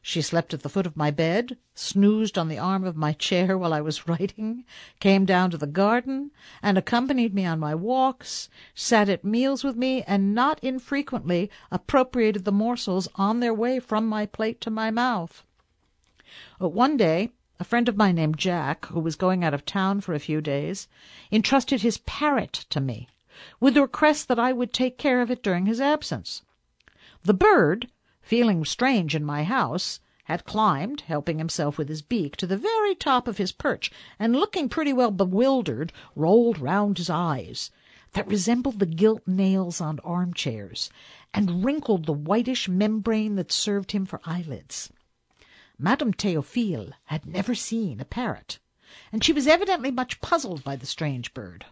She 0.00 0.22
slept 0.22 0.54
at 0.54 0.62
the 0.62 0.68
foot 0.68 0.86
of 0.86 0.96
my 0.96 1.10
bed, 1.10 1.58
snoozed 1.74 2.38
on 2.38 2.46
the 2.46 2.56
arm 2.56 2.84
of 2.84 2.94
my 2.96 3.12
chair 3.14 3.58
while 3.58 3.74
I 3.74 3.80
was 3.80 4.06
writing, 4.08 4.64
came 5.00 5.24
down 5.24 5.50
to 5.50 5.58
the 5.58 5.66
garden, 5.66 6.30
and 6.62 6.78
accompanied 6.78 7.34
me 7.34 7.44
on 7.44 7.58
my 7.58 7.74
walks, 7.74 8.48
sat 8.76 9.08
at 9.08 9.24
meals 9.24 9.64
with 9.64 9.74
me, 9.74 10.02
and 10.02 10.36
not 10.36 10.62
infrequently 10.62 11.50
appropriated 11.72 12.44
the 12.44 12.52
morsels 12.52 13.08
on 13.16 13.40
their 13.40 13.52
way 13.52 13.80
from 13.80 14.06
my 14.06 14.24
plate 14.24 14.60
to 14.60 14.70
my 14.70 14.92
mouth. 14.92 15.44
One 16.60 16.96
day 16.96 17.32
a 17.58 17.64
friend 17.64 17.88
of 17.88 17.96
mine 17.96 18.14
named 18.14 18.38
Jack, 18.38 18.86
who 18.86 19.00
was 19.00 19.16
going 19.16 19.42
out 19.42 19.52
of 19.52 19.64
town 19.64 20.00
for 20.00 20.14
a 20.14 20.20
few 20.20 20.40
days, 20.40 20.86
entrusted 21.32 21.82
his 21.82 21.98
parrot 21.98 22.52
to 22.70 22.78
me, 22.80 23.08
with 23.58 23.74
the 23.74 23.82
request 23.82 24.28
that 24.28 24.38
I 24.38 24.52
would 24.52 24.72
take 24.72 24.96
care 24.96 25.20
of 25.20 25.28
it 25.32 25.42
during 25.42 25.66
his 25.66 25.80
absence. 25.80 26.42
The 27.24 27.34
bird 27.34 27.88
feeling 28.28 28.62
strange 28.62 29.14
in 29.14 29.24
my 29.24 29.42
house, 29.42 30.00
had 30.24 30.44
climbed, 30.44 31.00
helping 31.00 31.38
himself 31.38 31.78
with 31.78 31.88
his 31.88 32.02
beak, 32.02 32.36
to 32.36 32.46
the 32.46 32.58
very 32.58 32.94
top 32.94 33.26
of 33.26 33.38
his 33.38 33.52
perch, 33.52 33.90
and 34.18 34.36
looking 34.36 34.68
pretty 34.68 34.92
well 34.92 35.10
bewildered, 35.10 35.90
rolled 36.14 36.58
round 36.58 36.98
his 36.98 37.08
eyes. 37.08 37.70
that 38.12 38.28
resembled 38.28 38.80
the 38.80 38.84
gilt 38.84 39.26
nails 39.26 39.80
on 39.80 39.98
armchairs, 40.00 40.90
and 41.32 41.64
wrinkled 41.64 42.04
the 42.04 42.12
whitish 42.12 42.68
membrane 42.68 43.34
that 43.36 43.50
served 43.50 43.92
him 43.92 44.04
for 44.04 44.20
eyelids. 44.26 44.92
Madame 45.78 46.12
Théophile 46.12 46.92
had 47.06 47.24
never 47.24 47.54
seen 47.54 47.98
a 47.98 48.04
parrot, 48.04 48.58
and 49.10 49.24
she 49.24 49.32
was 49.32 49.46
evidently 49.46 49.90
much 49.90 50.20
puzzled 50.20 50.62
by 50.62 50.76
the 50.76 50.84
strange 50.84 51.32
bird. 51.32 51.64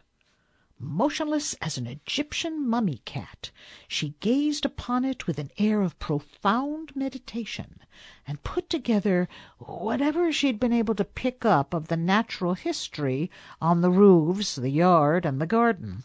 Motionless 0.78 1.54
as 1.62 1.78
an 1.78 1.86
Egyptian 1.86 2.68
mummy 2.68 2.98
cat, 3.06 3.50
she 3.88 4.10
gazed 4.20 4.66
upon 4.66 5.06
it 5.06 5.26
with 5.26 5.38
an 5.38 5.50
air 5.56 5.80
of 5.80 5.98
profound 5.98 6.94
meditation, 6.94 7.80
and 8.26 8.42
put 8.44 8.68
together 8.68 9.26
whatever 9.56 10.30
she 10.30 10.48
had 10.48 10.60
been 10.60 10.74
able 10.74 10.94
to 10.96 11.02
pick 11.02 11.46
up 11.46 11.72
of 11.72 11.88
the 11.88 11.96
natural 11.96 12.52
history 12.52 13.30
on 13.58 13.80
the 13.80 13.90
roofs, 13.90 14.54
the 14.54 14.68
yard, 14.68 15.24
and 15.24 15.40
the 15.40 15.46
garden. 15.46 16.04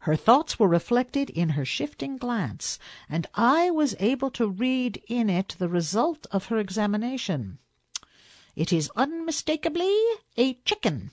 Her 0.00 0.16
thoughts 0.16 0.58
were 0.58 0.66
reflected 0.66 1.30
in 1.30 1.50
her 1.50 1.64
shifting 1.64 2.16
glance, 2.16 2.80
and 3.08 3.28
I 3.36 3.70
was 3.70 3.94
able 4.00 4.32
to 4.32 4.48
read 4.48 5.00
in 5.06 5.30
it 5.30 5.54
the 5.60 5.68
result 5.68 6.26
of 6.32 6.46
her 6.46 6.58
examination. 6.58 7.60
It 8.56 8.72
is 8.72 8.90
unmistakably 8.96 9.96
a 10.36 10.54
chicken. 10.64 11.12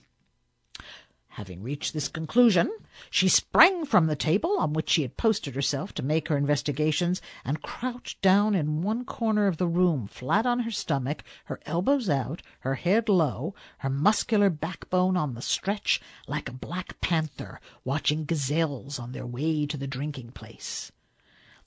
Having 1.40 1.64
reached 1.64 1.94
this 1.94 2.10
conclusion, 2.10 2.70
she 3.10 3.30
sprang 3.30 3.86
from 3.86 4.08
the 4.08 4.16
table 4.18 4.58
on 4.60 4.74
which 4.74 4.90
she 4.90 5.04
had 5.04 5.16
posted 5.16 5.56
herself 5.56 5.94
to 5.94 6.04
make 6.04 6.28
her 6.28 6.36
investigations, 6.36 7.22
and 7.46 7.62
crouched 7.62 8.22
down 8.22 8.54
in 8.56 8.82
one 8.82 9.06
corner 9.06 9.48
of 9.48 9.56
the 9.56 9.66
room, 9.66 10.06
flat 10.06 10.46
on 10.46 10.60
her 10.60 10.70
stomach, 10.70 11.24
her 11.46 11.62
elbows 11.66 12.10
out, 12.10 12.42
her 12.60 12.76
head 12.76 13.08
low, 13.08 13.56
her 13.78 13.90
muscular 13.90 14.50
backbone 14.50 15.16
on 15.16 15.34
the 15.34 15.42
stretch, 15.42 16.02
like 16.28 16.50
a 16.50 16.54
black 16.54 17.00
panther 17.00 17.62
watching 17.86 18.26
gazelles 18.26 19.00
on 19.00 19.14
their 19.14 19.26
way 19.26 19.66
to 19.66 19.78
the 19.78 19.88
drinking 19.88 20.32
place. 20.32 20.92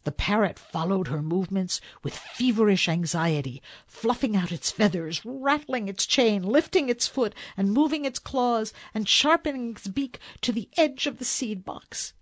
The 0.05 0.11
parrot 0.12 0.59
followed 0.59 1.07
her 1.09 1.22
movements 1.22 1.80
with 2.03 2.16
feverish 2.16 2.88
anxiety, 2.88 3.62
fluffing 3.86 4.34
out 4.34 4.50
its 4.50 4.70
feathers, 4.70 5.24
rattling 5.24 5.86
its 5.86 6.07
chain, 6.07 6.42
lifting 6.42 6.88
its 6.88 7.07
foot, 7.07 7.34
and 7.57 7.72
moving 7.72 8.05
its 8.05 8.18
claws, 8.18 8.72
and 8.92 9.09
sharpening 9.09 9.70
its 9.70 9.86
beak 9.86 10.18
to 10.40 10.50
the 10.50 10.68
edge 10.76 11.07
of 11.07 11.18
the 11.18 11.24
seed 11.24 11.64
box. 11.64 12.14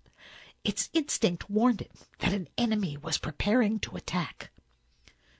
Its 0.62 0.90
instinct 0.92 1.48
warned 1.48 1.80
it 1.80 1.92
that 2.18 2.34
an 2.34 2.48
enemy 2.58 2.98
was 2.98 3.16
preparing 3.16 3.78
to 3.80 3.96
attack. 3.96 4.50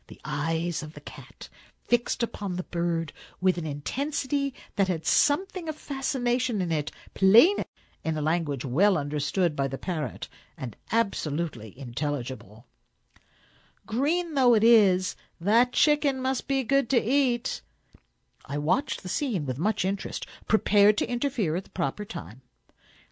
The 0.07 0.21
eyes 0.25 0.83
of 0.83 0.95
the 0.95 1.01
cat 1.03 1.51
fixed 1.87 2.23
upon 2.23 2.57
the 2.57 2.63
bird 2.63 3.13
with 3.41 3.59
an 3.59 3.67
intensity 3.67 4.55
that 4.77 4.89
had 4.89 5.05
something 5.05 5.69
of 5.69 5.77
fascination 5.77 6.63
in 6.63 6.73
it, 6.73 6.91
plain 7.13 7.59
in 8.05 8.17
a 8.17 8.23
language 8.23 8.65
well 8.65 8.97
understood 8.97 9.55
by 9.55 9.69
the 9.69 9.79
parrot 9.79 10.29
and 10.57 10.77
absolutely 10.91 11.79
intelligible. 11.79 12.67
Green 13.87 14.35
though 14.35 14.55
it 14.55 14.65
is, 14.65 15.17
that 15.41 15.73
chicken 15.73 16.21
must 16.21 16.49
be 16.49 16.63
good 16.63 16.89
to 16.91 17.03
eat. 17.03 17.61
I 18.47 18.57
watched 18.59 19.03
the 19.03 19.09
scene 19.09 19.47
with 19.47 19.59
much 19.59 19.85
interest, 19.85 20.27
prepared 20.47 20.97
to 20.99 21.11
interfere 21.11 21.57
at 21.57 21.65
the 21.65 21.71
proper 21.71 22.05
time. 22.05 22.43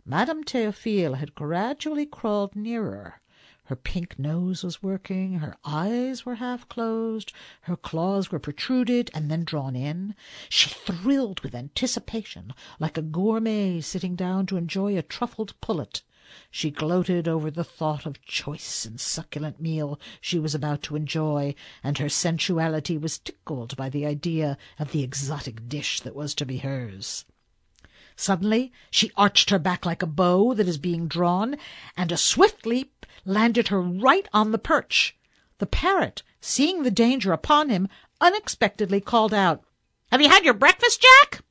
Madame 0.04 0.42
Théophile 0.42 1.18
had 1.18 1.34
gradually 1.34 2.06
crawled 2.06 2.56
nearer. 2.56 3.20
Her 3.68 3.76
pink 3.76 4.18
nose 4.18 4.64
was 4.64 4.82
working, 4.82 5.40
her 5.40 5.54
eyes 5.62 6.24
were 6.24 6.36
half 6.36 6.66
closed, 6.70 7.34
her 7.60 7.76
claws 7.76 8.32
were 8.32 8.38
protruded 8.38 9.10
and 9.12 9.30
then 9.30 9.44
drawn 9.44 9.76
in. 9.76 10.14
She 10.48 10.70
thrilled 10.70 11.40
with 11.40 11.54
anticipation, 11.54 12.54
like 12.80 12.96
a 12.96 13.02
gourmet 13.02 13.82
sitting 13.82 14.16
down 14.16 14.46
to 14.46 14.56
enjoy 14.56 14.96
a 14.96 15.02
truffled 15.02 15.52
pullet. 15.60 16.00
She 16.50 16.70
gloated 16.70 17.28
over 17.28 17.50
the 17.50 17.62
thought 17.62 18.06
of 18.06 18.22
choice 18.22 18.86
and 18.86 18.98
succulent 18.98 19.60
meal 19.60 20.00
she 20.22 20.38
was 20.38 20.54
about 20.54 20.80
to 20.84 20.96
enjoy, 20.96 21.54
and 21.84 21.98
her 21.98 22.08
sensuality 22.08 22.96
was 22.96 23.18
tickled 23.18 23.76
by 23.76 23.90
the 23.90 24.06
idea 24.06 24.56
of 24.78 24.92
the 24.92 25.02
exotic 25.02 25.68
dish 25.68 26.00
that 26.00 26.16
was 26.16 26.34
to 26.36 26.46
be 26.46 26.56
hers. 26.56 27.26
Suddenly 28.16 28.72
she 28.90 29.12
arched 29.14 29.50
her 29.50 29.58
back 29.58 29.84
like 29.84 30.02
a 30.02 30.06
bow 30.06 30.54
that 30.54 30.66
is 30.66 30.78
being 30.78 31.06
drawn, 31.06 31.56
and 31.98 32.10
a 32.10 32.16
swift 32.16 32.64
leap 32.64 32.97
landed 33.28 33.68
her 33.68 33.80
right 33.80 34.26
on 34.32 34.52
the 34.52 34.58
perch. 34.58 35.14
The 35.58 35.66
parrot, 35.66 36.22
seeing 36.40 36.82
the 36.82 36.90
danger 36.90 37.32
upon 37.32 37.68
him, 37.68 37.88
unexpectedly 38.20 39.00
called 39.02 39.34
out, 39.34 39.62
"Have 40.10 40.22
you 40.22 40.30
had 40.30 40.44
your 40.44 40.54
breakfast, 40.54 41.02
Jack?" 41.02 41.44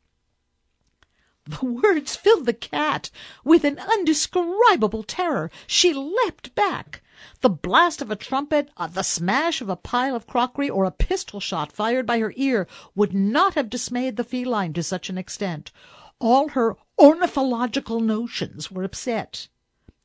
The 1.45 1.65
words 1.65 2.15
filled 2.15 2.45
the 2.45 2.53
cat 2.53 3.11
with 3.43 3.63
an 3.63 3.79
undescribable 3.79 5.03
terror. 5.03 5.51
She 5.67 5.93
leapt 5.93 6.55
back. 6.55 7.01
The 7.41 7.49
blast 7.49 8.01
of 8.01 8.11
a 8.11 8.15
trumpet, 8.15 8.69
uh, 8.75 8.87
the 8.87 9.03
smash 9.03 9.61
of 9.61 9.69
a 9.69 9.75
pile 9.75 10.15
of 10.15 10.27
crockery, 10.27 10.69
or 10.69 10.85
a 10.85 10.91
pistol 10.91 11.39
shot 11.39 11.71
fired 11.71 12.05
by 12.05 12.19
her 12.19 12.33
ear 12.35 12.67
would 12.95 13.13
not 13.13 13.53
have 13.53 13.69
dismayed 13.69 14.17
the 14.17 14.23
feline 14.23 14.73
to 14.73 14.83
such 14.83 15.09
an 15.09 15.17
extent. 15.17 15.71
All 16.19 16.49
her 16.49 16.75
ornithological 16.99 17.99
notions 17.99 18.71
were 18.71 18.83
upset. 18.83 19.47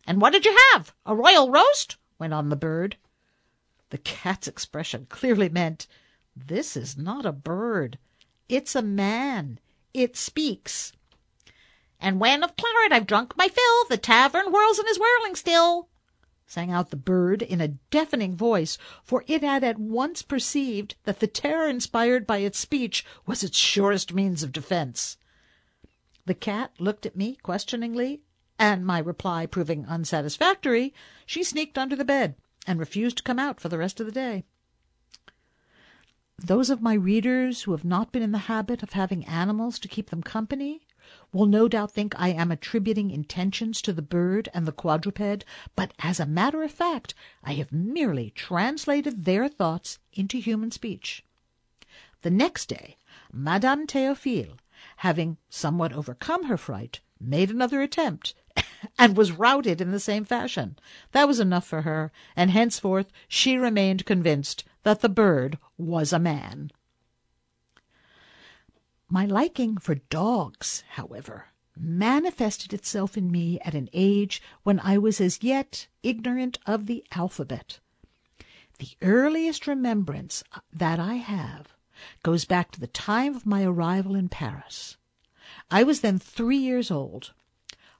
"And 0.04 0.20
what 0.20 0.30
did 0.32 0.44
you 0.44 0.58
have? 0.72 0.92
A 1.06 1.14
royal 1.14 1.48
roast?" 1.52 1.96
went 2.18 2.34
on 2.34 2.48
the 2.48 2.56
bird. 2.56 2.96
The 3.90 3.98
cat's 3.98 4.48
expression 4.48 5.06
clearly 5.08 5.48
meant, 5.48 5.86
"This 6.34 6.76
is 6.76 6.96
not 6.98 7.24
a 7.24 7.30
bird. 7.30 8.00
It's 8.48 8.74
a 8.74 8.82
man. 8.82 9.60
It 9.94 10.16
speaks." 10.16 10.92
"And 12.00 12.18
when 12.18 12.42
of 12.42 12.56
claret 12.56 12.90
I've 12.90 13.06
drunk 13.06 13.36
my 13.36 13.46
fill, 13.46 13.84
the 13.88 13.96
tavern 13.96 14.46
whirls 14.46 14.80
and 14.80 14.88
is 14.88 14.98
whirling 14.98 15.36
still," 15.36 15.88
sang 16.48 16.72
out 16.72 16.90
the 16.90 16.96
bird 16.96 17.40
in 17.40 17.60
a 17.60 17.68
deafening 17.68 18.34
voice, 18.36 18.78
for 19.04 19.22
it 19.28 19.42
had 19.44 19.62
at 19.62 19.78
once 19.78 20.22
perceived 20.22 20.96
that 21.04 21.20
the 21.20 21.28
terror 21.28 21.68
inspired 21.68 22.26
by 22.26 22.38
its 22.38 22.58
speech 22.58 23.04
was 23.24 23.44
its 23.44 23.56
surest 23.56 24.12
means 24.12 24.42
of 24.42 24.50
defence. 24.50 25.16
The 26.26 26.34
cat 26.34 26.72
looked 26.80 27.06
at 27.06 27.14
me 27.14 27.36
questioningly 27.36 28.24
and 28.62 28.86
my 28.86 29.00
reply 29.00 29.44
proving 29.44 29.84
unsatisfactory, 29.86 30.94
she 31.26 31.42
sneaked 31.42 31.76
under 31.76 31.96
the 31.96 32.04
bed 32.04 32.36
and 32.64 32.78
refused 32.78 33.16
to 33.16 33.22
come 33.24 33.40
out 33.40 33.58
for 33.58 33.68
the 33.68 33.76
rest 33.76 33.98
of 33.98 34.06
the 34.06 34.12
day. 34.12 34.44
Those 36.38 36.70
of 36.70 36.80
my 36.80 36.94
readers 36.94 37.62
who 37.62 37.72
have 37.72 37.84
not 37.84 38.12
been 38.12 38.22
in 38.22 38.30
the 38.30 38.46
habit 38.46 38.84
of 38.84 38.92
having 38.92 39.24
animals 39.24 39.80
to 39.80 39.88
keep 39.88 40.10
them 40.10 40.22
company 40.22 40.86
will 41.32 41.46
no 41.46 41.66
doubt 41.66 41.90
think 41.90 42.14
I 42.16 42.28
am 42.28 42.52
attributing 42.52 43.10
intentions 43.10 43.82
to 43.82 43.92
the 43.92 44.00
bird 44.00 44.48
and 44.54 44.64
the 44.64 44.70
quadruped, 44.70 45.44
but 45.74 45.92
as 45.98 46.20
a 46.20 46.24
matter 46.24 46.62
of 46.62 46.70
fact 46.70 47.14
I 47.42 47.54
have 47.54 47.72
merely 47.72 48.30
translated 48.30 49.24
their 49.24 49.48
thoughts 49.48 49.98
into 50.12 50.38
human 50.38 50.70
speech. 50.70 51.24
The 52.20 52.30
next 52.30 52.66
day 52.68 52.96
Madame 53.32 53.88
Théophile, 53.88 54.56
having 54.98 55.38
somewhat 55.50 55.92
overcome 55.92 56.44
her 56.44 56.56
fright, 56.56 57.00
made 57.18 57.50
another 57.50 57.82
attempt, 57.82 58.34
and 58.98 59.16
was 59.16 59.32
routed 59.32 59.80
in 59.80 59.90
the 59.90 60.00
same 60.00 60.24
fashion. 60.24 60.78
That 61.12 61.28
was 61.28 61.40
enough 61.40 61.66
for 61.66 61.82
her, 61.82 62.12
and 62.34 62.50
henceforth 62.50 63.12
she 63.28 63.56
remained 63.56 64.06
convinced 64.06 64.64
that 64.82 65.00
the 65.00 65.08
bird 65.08 65.58
was 65.78 66.12
a 66.12 66.18
man. 66.18 66.70
My 69.08 69.26
liking 69.26 69.76
for 69.76 69.96
dogs, 69.96 70.84
however, 70.92 71.48
manifested 71.76 72.72
itself 72.72 73.16
in 73.16 73.30
me 73.30 73.60
at 73.60 73.74
an 73.74 73.88
age 73.92 74.42
when 74.62 74.80
I 74.80 74.98
was 74.98 75.20
as 75.20 75.42
yet 75.42 75.86
ignorant 76.02 76.58
of 76.66 76.86
the 76.86 77.04
alphabet. 77.12 77.78
The 78.78 78.90
earliest 79.02 79.66
remembrance 79.66 80.42
that 80.72 80.98
I 80.98 81.14
have 81.14 81.74
goes 82.22 82.44
back 82.44 82.70
to 82.72 82.80
the 82.80 82.86
time 82.86 83.36
of 83.36 83.46
my 83.46 83.64
arrival 83.64 84.14
in 84.14 84.28
Paris. 84.28 84.96
I 85.70 85.82
was 85.82 86.00
then 86.00 86.18
three 86.18 86.56
years 86.56 86.90
old. 86.90 87.32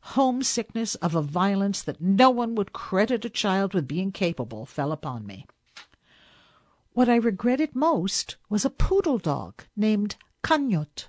Homesickness 0.05 0.97
of 0.97 1.15
a 1.15 1.23
violence 1.23 1.81
that 1.81 2.01
no 2.01 2.29
one 2.29 2.57
would 2.57 2.73
credit 2.73 3.25
a 3.25 3.31
child 3.31 3.73
with 3.73 3.87
being 3.87 4.11
capable 4.11 4.67
fell 4.67 4.91
upon 4.91 5.25
me. 5.27 5.47
What 6.93 7.09
I 7.09 7.15
regretted 7.15 7.77
most 7.77 8.35
was 8.49 8.65
a 8.65 8.71
poodle 8.71 9.19
dog 9.19 9.63
named 9.77 10.17
Cagnotte, 10.43 11.07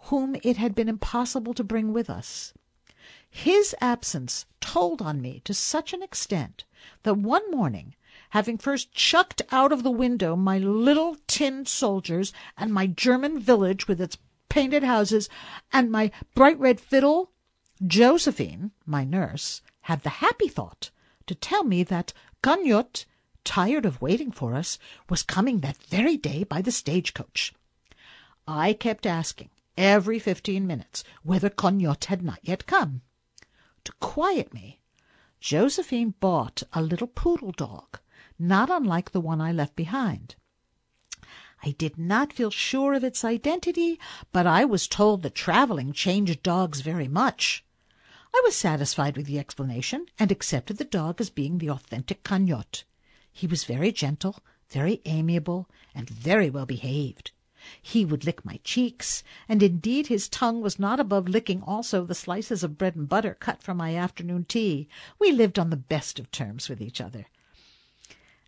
whom 0.00 0.34
it 0.42 0.56
had 0.56 0.74
been 0.74 0.88
impossible 0.88 1.54
to 1.54 1.62
bring 1.62 1.92
with 1.92 2.10
us. 2.10 2.52
His 3.30 3.76
absence 3.80 4.44
told 4.60 5.00
on 5.00 5.22
me 5.22 5.40
to 5.44 5.54
such 5.54 5.92
an 5.92 6.02
extent 6.02 6.64
that 7.04 7.14
one 7.16 7.48
morning, 7.48 7.94
having 8.30 8.58
first 8.58 8.92
chucked 8.92 9.40
out 9.52 9.70
of 9.70 9.84
the 9.84 9.90
window 9.92 10.34
my 10.34 10.58
little 10.58 11.16
tin 11.28 11.64
soldiers 11.64 12.32
and 12.58 12.74
my 12.74 12.88
German 12.88 13.38
village 13.38 13.86
with 13.86 14.00
its 14.00 14.18
painted 14.48 14.82
houses 14.82 15.28
and 15.72 15.92
my 15.92 16.10
bright 16.34 16.58
red 16.58 16.80
fiddle, 16.80 17.30
Josephine, 17.86 18.72
my 18.84 19.04
nurse, 19.04 19.62
had 19.82 20.02
the 20.02 20.10
happy 20.20 20.48
thought 20.48 20.90
to 21.26 21.34
tell 21.34 21.64
me 21.64 21.82
that 21.84 22.12
Cagnotte, 22.42 23.06
tired 23.42 23.86
of 23.86 24.02
waiting 24.02 24.30
for 24.30 24.54
us, 24.54 24.78
was 25.08 25.22
coming 25.22 25.60
that 25.60 25.82
very 25.84 26.18
day 26.18 26.44
by 26.44 26.60
the 26.60 26.70
stage-coach. 26.70 27.54
I 28.46 28.74
kept 28.74 29.06
asking 29.06 29.48
every 29.78 30.18
fifteen 30.18 30.66
minutes 30.66 31.04
whether 31.22 31.48
Cagnotte 31.48 32.04
had 32.04 32.22
not 32.22 32.40
yet 32.42 32.66
come. 32.66 33.00
To 33.84 33.92
quiet 33.98 34.52
me, 34.52 34.78
Josephine 35.40 36.12
bought 36.20 36.62
a 36.74 36.82
little 36.82 37.06
poodle 37.06 37.52
dog, 37.52 37.98
not 38.38 38.68
unlike 38.68 39.12
the 39.12 39.20
one 39.20 39.40
I 39.40 39.52
left 39.52 39.74
behind. 39.74 40.34
I 41.64 41.70
did 41.70 41.96
not 41.96 42.34
feel 42.34 42.50
sure 42.50 42.92
of 42.92 43.04
its 43.04 43.24
identity, 43.24 43.98
but 44.32 44.46
I 44.46 44.66
was 44.66 44.86
told 44.86 45.22
that 45.22 45.34
traveling 45.34 45.94
changed 45.94 46.42
dogs 46.42 46.82
very 46.82 47.08
much. 47.08 47.64
I 48.34 48.42
was 48.44 48.56
satisfied 48.56 49.16
with 49.16 49.26
the 49.26 49.38
explanation, 49.38 50.06
and 50.18 50.30
accepted 50.30 50.78
the 50.78 50.84
dog 50.84 51.20
as 51.20 51.30
being 51.30 51.58
the 51.58 51.70
authentic 51.70 52.22
Cagnotte. 52.22 52.84
He 53.32 53.46
was 53.46 53.64
very 53.64 53.92
gentle, 53.92 54.42
very 54.68 55.00
amiable, 55.04 55.68
and 55.94 56.08
very 56.08 56.48
well 56.48 56.66
behaved. 56.66 57.32
He 57.82 58.04
would 58.04 58.24
lick 58.24 58.44
my 58.44 58.58
cheeks, 58.64 59.22
and 59.48 59.62
indeed 59.62 60.06
his 60.06 60.28
tongue 60.28 60.62
was 60.62 60.78
not 60.78 60.98
above 60.98 61.28
licking 61.28 61.62
also 61.62 62.04
the 62.04 62.14
slices 62.14 62.64
of 62.64 62.78
bread 62.78 62.96
and 62.96 63.08
butter 63.08 63.34
cut 63.34 63.62
for 63.62 63.74
my 63.74 63.94
afternoon 63.94 64.46
tea. 64.46 64.88
We 65.18 65.32
lived 65.32 65.58
on 65.58 65.70
the 65.70 65.76
best 65.76 66.18
of 66.18 66.30
terms 66.30 66.68
with 66.68 66.80
each 66.80 67.00
other. 67.00 67.26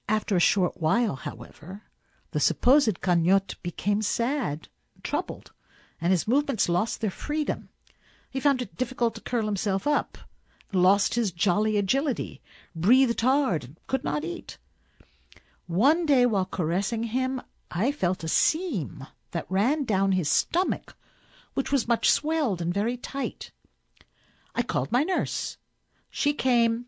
After 0.09 0.35
a 0.37 0.41
short 0.41 0.81
while, 0.81 1.17
however, 1.17 1.83
the 2.31 2.41
supposed 2.41 3.01
Cagnotte 3.03 3.57
became 3.63 4.01
sad, 4.01 4.69
troubled, 5.03 5.53
and 6.01 6.11
his 6.11 6.27
movements 6.27 6.69
lost 6.69 7.01
their 7.01 7.11
freedom. 7.11 7.69
He 8.33 8.41
found 8.41 8.63
it 8.63 8.79
difficult 8.79 9.15
to 9.17 9.21
curl 9.21 9.45
himself 9.45 9.87
up, 9.87 10.17
lost 10.73 11.17
his 11.17 11.33
jolly 11.33 11.77
agility, 11.77 12.41
breathed 12.75 13.21
hard, 13.21 13.63
and 13.63 13.77
could 13.87 14.05
not 14.05 14.25
eat. 14.25 14.57
One 15.67 16.07
day 16.07 16.25
while 16.25 16.47
caressing 16.47 17.03
him 17.03 17.43
I 17.71 17.93
felt 17.93 18.25
a 18.25 18.29
seam 18.29 19.07
that 19.33 19.45
ran 19.51 19.85
down 19.85 20.13
his 20.13 20.31
stomach, 20.31 20.97
which 21.53 21.71
was 21.71 21.87
much 21.87 22.11
swelled 22.11 22.63
and 22.63 22.73
very 22.73 22.97
tight. 22.97 23.51
I 24.55 24.63
called 24.63 24.91
my 24.91 25.03
nurse. 25.03 25.59
She 26.09 26.33
came, 26.33 26.87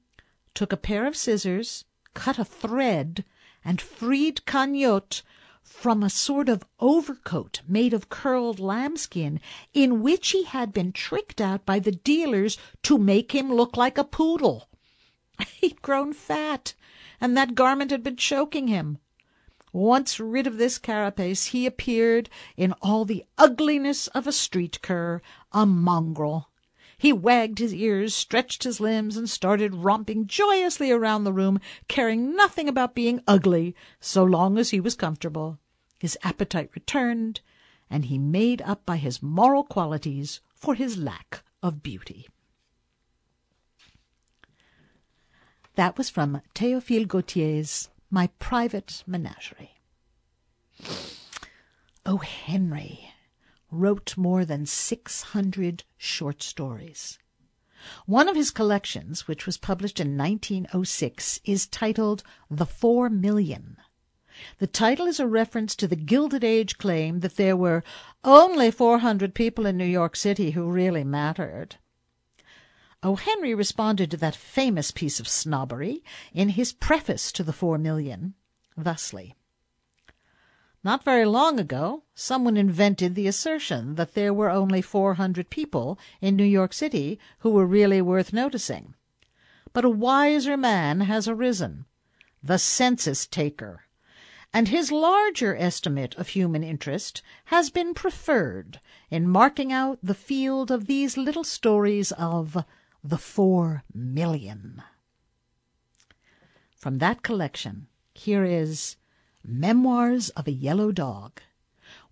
took 0.54 0.72
a 0.72 0.78
pair 0.78 1.04
of 1.06 1.14
scissors, 1.14 1.84
cut 2.14 2.38
a 2.38 2.44
thread, 2.46 3.22
and 3.62 3.82
freed 3.82 4.46
Cagnotte 4.46 5.20
from 5.64 6.02
a 6.02 6.10
sort 6.10 6.48
of 6.48 6.66
overcoat 6.78 7.62
made 7.66 7.94
of 7.94 8.10
curled 8.10 8.60
lambskin, 8.60 9.40
in 9.72 10.02
which 10.02 10.32
he 10.32 10.44
had 10.44 10.72
been 10.72 10.92
tricked 10.92 11.40
out 11.40 11.64
by 11.64 11.78
the 11.78 11.90
dealers 11.90 12.58
to 12.82 12.98
make 12.98 13.32
him 13.32 13.50
look 13.50 13.76
like 13.76 13.96
a 13.96 14.04
poodle. 14.04 14.68
He'd 15.56 15.80
grown 15.80 16.12
fat, 16.12 16.74
and 17.20 17.34
that 17.36 17.54
garment 17.54 17.90
had 17.90 18.02
been 18.02 18.16
choking 18.16 18.68
him. 18.68 18.98
Once 19.72 20.20
rid 20.20 20.46
of 20.46 20.58
this 20.58 20.78
carapace, 20.78 21.46
he 21.46 21.66
appeared 21.66 22.28
in 22.56 22.72
all 22.82 23.04
the 23.04 23.24
ugliness 23.38 24.06
of 24.08 24.26
a 24.26 24.32
street 24.32 24.82
cur, 24.82 25.20
a 25.50 25.66
mongrel. 25.66 26.50
He 27.04 27.12
wagged 27.12 27.58
his 27.58 27.74
ears, 27.74 28.14
stretched 28.14 28.64
his 28.64 28.80
limbs, 28.80 29.18
and 29.18 29.28
started 29.28 29.74
romping 29.74 30.26
joyously 30.26 30.90
around 30.90 31.24
the 31.24 31.34
room, 31.34 31.60
caring 31.86 32.34
nothing 32.34 32.66
about 32.66 32.94
being 32.94 33.20
ugly, 33.28 33.76
so 34.00 34.24
long 34.24 34.56
as 34.56 34.70
he 34.70 34.80
was 34.80 34.94
comfortable. 34.94 35.58
His 35.98 36.16
appetite 36.22 36.70
returned, 36.74 37.42
and 37.90 38.06
he 38.06 38.16
made 38.16 38.62
up 38.62 38.86
by 38.86 38.96
his 38.96 39.22
moral 39.22 39.64
qualities 39.64 40.40
for 40.54 40.74
his 40.74 40.96
lack 40.96 41.42
of 41.62 41.82
beauty. 41.82 42.26
That 45.74 45.98
was 45.98 46.08
from 46.08 46.40
Théophile 46.54 47.06
Gautier's 47.06 47.90
My 48.10 48.28
Private 48.38 49.04
Menagerie. 49.06 49.74
O. 52.06 52.16
Henry 52.16 53.13
wrote 53.74 54.16
more 54.16 54.44
than 54.44 54.66
six 54.66 55.22
hundred 55.22 55.84
short 55.96 56.42
stories. 56.42 57.18
One 58.06 58.28
of 58.28 58.36
his 58.36 58.50
collections, 58.50 59.28
which 59.28 59.44
was 59.44 59.58
published 59.58 60.00
in 60.00 60.16
1906, 60.16 61.40
is 61.44 61.66
titled 61.66 62.22
The 62.50 62.66
Four 62.66 63.10
Million. 63.10 63.76
The 64.58 64.66
title 64.66 65.06
is 65.06 65.20
a 65.20 65.26
reference 65.26 65.76
to 65.76 65.86
the 65.86 65.96
Gilded 65.96 66.42
Age 66.42 66.78
claim 66.78 67.20
that 67.20 67.36
there 67.36 67.56
were 67.56 67.84
only 68.24 68.70
400 68.70 69.34
people 69.34 69.66
in 69.66 69.76
New 69.76 69.84
York 69.84 70.16
City 70.16 70.52
who 70.52 70.70
really 70.70 71.04
mattered. 71.04 71.76
O. 73.02 73.16
Henry 73.16 73.54
responded 73.54 74.10
to 74.10 74.16
that 74.16 74.34
famous 74.34 74.90
piece 74.90 75.20
of 75.20 75.28
snobbery 75.28 76.02
in 76.32 76.48
his 76.50 76.72
preface 76.72 77.30
to 77.32 77.42
The 77.42 77.52
Four 77.52 77.76
Million, 77.76 78.34
thusly. 78.76 79.34
Not 80.84 81.02
very 81.02 81.24
long 81.24 81.58
ago, 81.58 82.02
someone 82.14 82.58
invented 82.58 83.14
the 83.14 83.26
assertion 83.26 83.94
that 83.94 84.12
there 84.12 84.34
were 84.34 84.50
only 84.50 84.82
400 84.82 85.48
people 85.48 85.98
in 86.20 86.36
New 86.36 86.44
York 86.44 86.74
City 86.74 87.18
who 87.38 87.50
were 87.50 87.64
really 87.64 88.02
worth 88.02 88.34
noticing. 88.34 88.94
But 89.72 89.86
a 89.86 89.90
wiser 89.90 90.58
man 90.58 91.00
has 91.00 91.26
arisen, 91.26 91.86
the 92.42 92.58
census 92.58 93.26
taker, 93.26 93.84
and 94.52 94.68
his 94.68 94.92
larger 94.92 95.56
estimate 95.56 96.14
of 96.16 96.28
human 96.28 96.62
interest 96.62 97.22
has 97.46 97.70
been 97.70 97.94
preferred 97.94 98.78
in 99.10 99.26
marking 99.26 99.72
out 99.72 99.98
the 100.02 100.14
field 100.14 100.70
of 100.70 100.86
these 100.86 101.16
little 101.16 101.44
stories 101.44 102.12
of 102.12 102.62
the 103.02 103.18
four 103.18 103.84
million. 103.94 104.82
From 106.76 106.98
that 106.98 107.22
collection, 107.22 107.86
here 108.12 108.44
is 108.44 108.96
Memoirs 109.46 110.30
of 110.30 110.48
a 110.48 110.52
Yellow 110.52 110.90
Dog, 110.90 111.42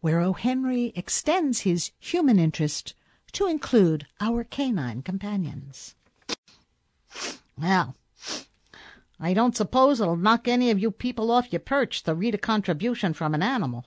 where 0.02 0.20
O. 0.20 0.34
Henry 0.34 0.92
extends 0.94 1.60
his 1.60 1.90
human 1.98 2.38
interest 2.38 2.92
to 3.32 3.46
include 3.46 4.06
our 4.20 4.44
canine 4.44 5.00
companions. 5.00 5.94
Well, 7.56 7.96
I 9.18 9.32
don't 9.32 9.56
suppose 9.56 9.98
it'll 9.98 10.16
knock 10.16 10.46
any 10.46 10.70
of 10.70 10.78
you 10.78 10.90
people 10.90 11.30
off 11.30 11.50
your 11.52 11.60
perch 11.60 12.02
to 12.02 12.14
read 12.14 12.34
a 12.34 12.38
contribution 12.38 13.14
from 13.14 13.34
an 13.34 13.42
animal. 13.42 13.86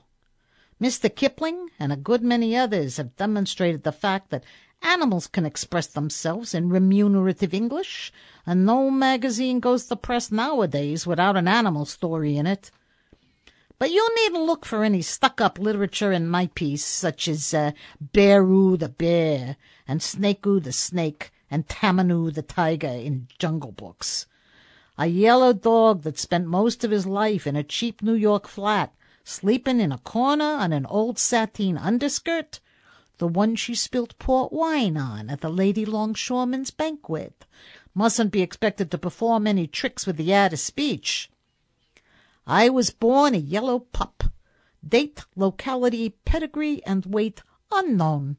Mr. 0.81 1.13
Kipling 1.13 1.69
and 1.77 1.93
a 1.93 1.97
good 1.97 2.23
many 2.23 2.57
others 2.57 2.97
have 2.97 3.15
demonstrated 3.15 3.83
the 3.83 3.91
fact 3.91 4.31
that 4.31 4.43
animals 4.81 5.27
can 5.27 5.45
express 5.45 5.85
themselves 5.85 6.55
in 6.55 6.69
remunerative 6.69 7.53
English, 7.53 8.11
and 8.43 8.65
no 8.65 8.89
magazine 8.89 9.59
goes 9.59 9.85
to 9.85 9.95
press 9.95 10.31
nowadays 10.31 11.05
without 11.05 11.37
an 11.37 11.47
animal 11.47 11.85
story 11.85 12.37
in 12.37 12.47
it. 12.47 12.71
But 13.77 13.91
you 13.91 14.09
needn't 14.15 14.45
look 14.45 14.65
for 14.65 14.85
any 14.85 15.01
stuck-up 15.01 15.59
literature 15.59 16.13
in 16.13 16.29
my 16.29 16.47
piece, 16.47 16.85
such 16.85 17.27
as 17.27 17.53
uh, 17.53 17.71
Bearoo 18.13 18.79
the 18.79 18.87
Bear 18.87 19.57
and 19.85 19.99
Snakeoo 19.99 20.63
the 20.63 20.71
Snake 20.71 21.31
and 21.51 21.67
Tammanoo 21.67 22.33
the 22.33 22.41
Tiger 22.41 22.87
in 22.87 23.27
Jungle 23.37 23.73
Books. 23.73 24.27
A 24.97 25.07
yellow 25.07 25.51
dog 25.51 26.03
that 26.03 26.17
spent 26.17 26.47
most 26.47 26.85
of 26.85 26.91
his 26.91 27.05
life 27.05 27.45
in 27.45 27.57
a 27.57 27.63
cheap 27.63 28.01
New 28.01 28.13
York 28.13 28.47
flat, 28.47 28.93
sleeping 29.25 29.81
in 29.81 29.91
a 29.91 29.97
corner 29.97 30.45
on 30.45 30.71
an 30.71 30.85
old 30.85 31.19
sateen 31.19 31.77
underskirt, 31.77 32.61
the 33.17 33.27
one 33.27 33.57
she 33.57 33.75
spilt 33.75 34.17
port 34.19 34.53
wine 34.53 34.95
on 34.95 35.29
at 35.29 35.41
the 35.41 35.49
Lady 35.49 35.85
longshoreman's 35.85 36.71
banquet, 36.71 37.45
mustn't 37.93 38.31
be 38.31 38.41
expected 38.41 38.89
to 38.91 38.97
perform 38.97 39.45
any 39.45 39.67
tricks 39.67 40.07
with 40.07 40.15
the 40.15 40.33
art 40.33 40.53
of 40.53 40.59
speech. 40.59 41.29
I 42.47 42.69
was 42.69 42.91
born 42.91 43.33
a 43.33 43.39
yellow 43.39 43.79
pup. 43.79 44.23
Date, 44.87 45.25
locality, 45.35 46.11
pedigree, 46.25 46.83
and 46.85 47.03
weight 47.05 47.41
unknown. 47.71 48.37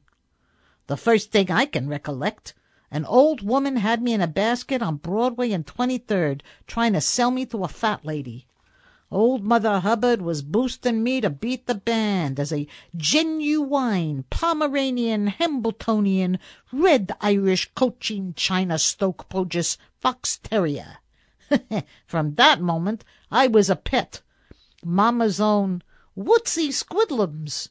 The 0.87 0.95
first 0.95 1.31
thing 1.31 1.51
I 1.51 1.65
can 1.65 1.89
recollect, 1.89 2.53
an 2.89 3.03
old 3.03 3.41
woman 3.41 3.75
had 3.75 4.01
me 4.01 4.13
in 4.13 4.21
a 4.21 4.27
basket 4.27 4.81
on 4.81 4.95
Broadway 4.95 5.51
and 5.51 5.67
Twenty 5.67 5.97
third, 5.97 6.41
trying 6.67 6.93
to 6.93 7.01
sell 7.01 7.31
me 7.31 7.45
to 7.47 7.65
a 7.65 7.67
fat 7.67 8.05
lady. 8.05 8.47
Old 9.11 9.43
Mother 9.43 9.81
Hubbard 9.81 10.21
was 10.21 10.41
boosting 10.41 11.03
me 11.03 11.19
to 11.19 11.29
beat 11.29 11.67
the 11.67 11.75
band 11.75 12.39
as 12.39 12.53
a 12.53 12.67
genuine 12.95 14.23
Pomeranian, 14.29 15.27
Hambletonian, 15.27 16.39
Red 16.71 17.11
Irish 17.19 17.71
Cochin 17.75 18.33
China 18.35 18.79
Stoke 18.79 19.27
Pogis 19.27 19.77
Fox 19.99 20.37
Terrier. 20.37 20.99
From 22.05 22.35
that 22.35 22.59
moment 22.59 23.05
I 23.31 23.47
was 23.47 23.69
a 23.69 23.75
pet. 23.75 24.21
Mamma's 24.83 25.39
own 25.39 25.81
Wootsy 26.17 26.69
Squidlums. 26.69 27.69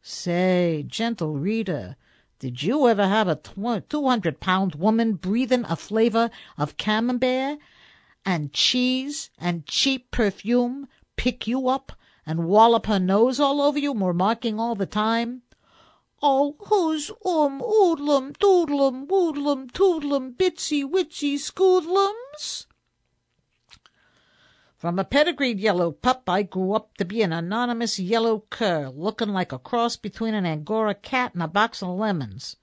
Say, 0.00 0.84
gentle 0.86 1.36
reader, 1.36 1.96
did 2.38 2.62
you 2.62 2.86
ever 2.88 3.08
have 3.08 3.26
a 3.26 3.34
two 3.36 4.06
hundred 4.06 4.38
pound 4.40 4.74
woman 4.76 5.14
breathing 5.14 5.64
a 5.68 5.76
flavor 5.76 6.30
of 6.56 6.76
camembert 6.76 7.58
and 8.24 8.52
cheese 8.52 9.30
and 9.38 9.66
cheap 9.66 10.10
perfume 10.10 10.88
pick 11.16 11.46
you 11.46 11.68
up 11.68 11.92
and 12.24 12.46
wallop 12.46 12.86
her 12.86 13.00
nose 13.00 13.40
all 13.40 13.60
over 13.60 13.78
you, 13.78 13.92
remarking 13.92 14.60
all 14.60 14.74
the 14.74 14.86
time, 14.86 15.42
Oh, 16.22 16.54
who's 16.60 17.10
um 17.24 17.62
oodlum 17.62 18.34
doodlum 18.34 19.06
woodlum 19.06 19.70
toodlum 19.70 20.34
bitsy 20.34 20.84
witsy 20.84 21.38
scoodlums? 21.38 22.66
From 24.80 24.98
a 24.98 25.04
pedigreed 25.04 25.60
yellow 25.60 25.92
pup 25.92 26.26
I 26.26 26.42
grew 26.42 26.72
up 26.72 26.96
to 26.96 27.04
be 27.04 27.20
an 27.20 27.34
anonymous 27.34 27.98
yellow 27.98 28.44
cur, 28.48 28.88
looking 28.88 29.28
like 29.28 29.52
a 29.52 29.58
cross 29.58 29.96
between 29.96 30.32
an 30.32 30.46
Angora 30.46 30.94
cat 30.94 31.34
and 31.34 31.42
a 31.42 31.48
box 31.48 31.82
of 31.82 31.90
lemons. 31.90 32.56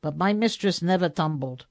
But 0.00 0.16
my 0.16 0.32
mistress 0.32 0.80
never 0.80 1.08
tumbled. 1.08 1.66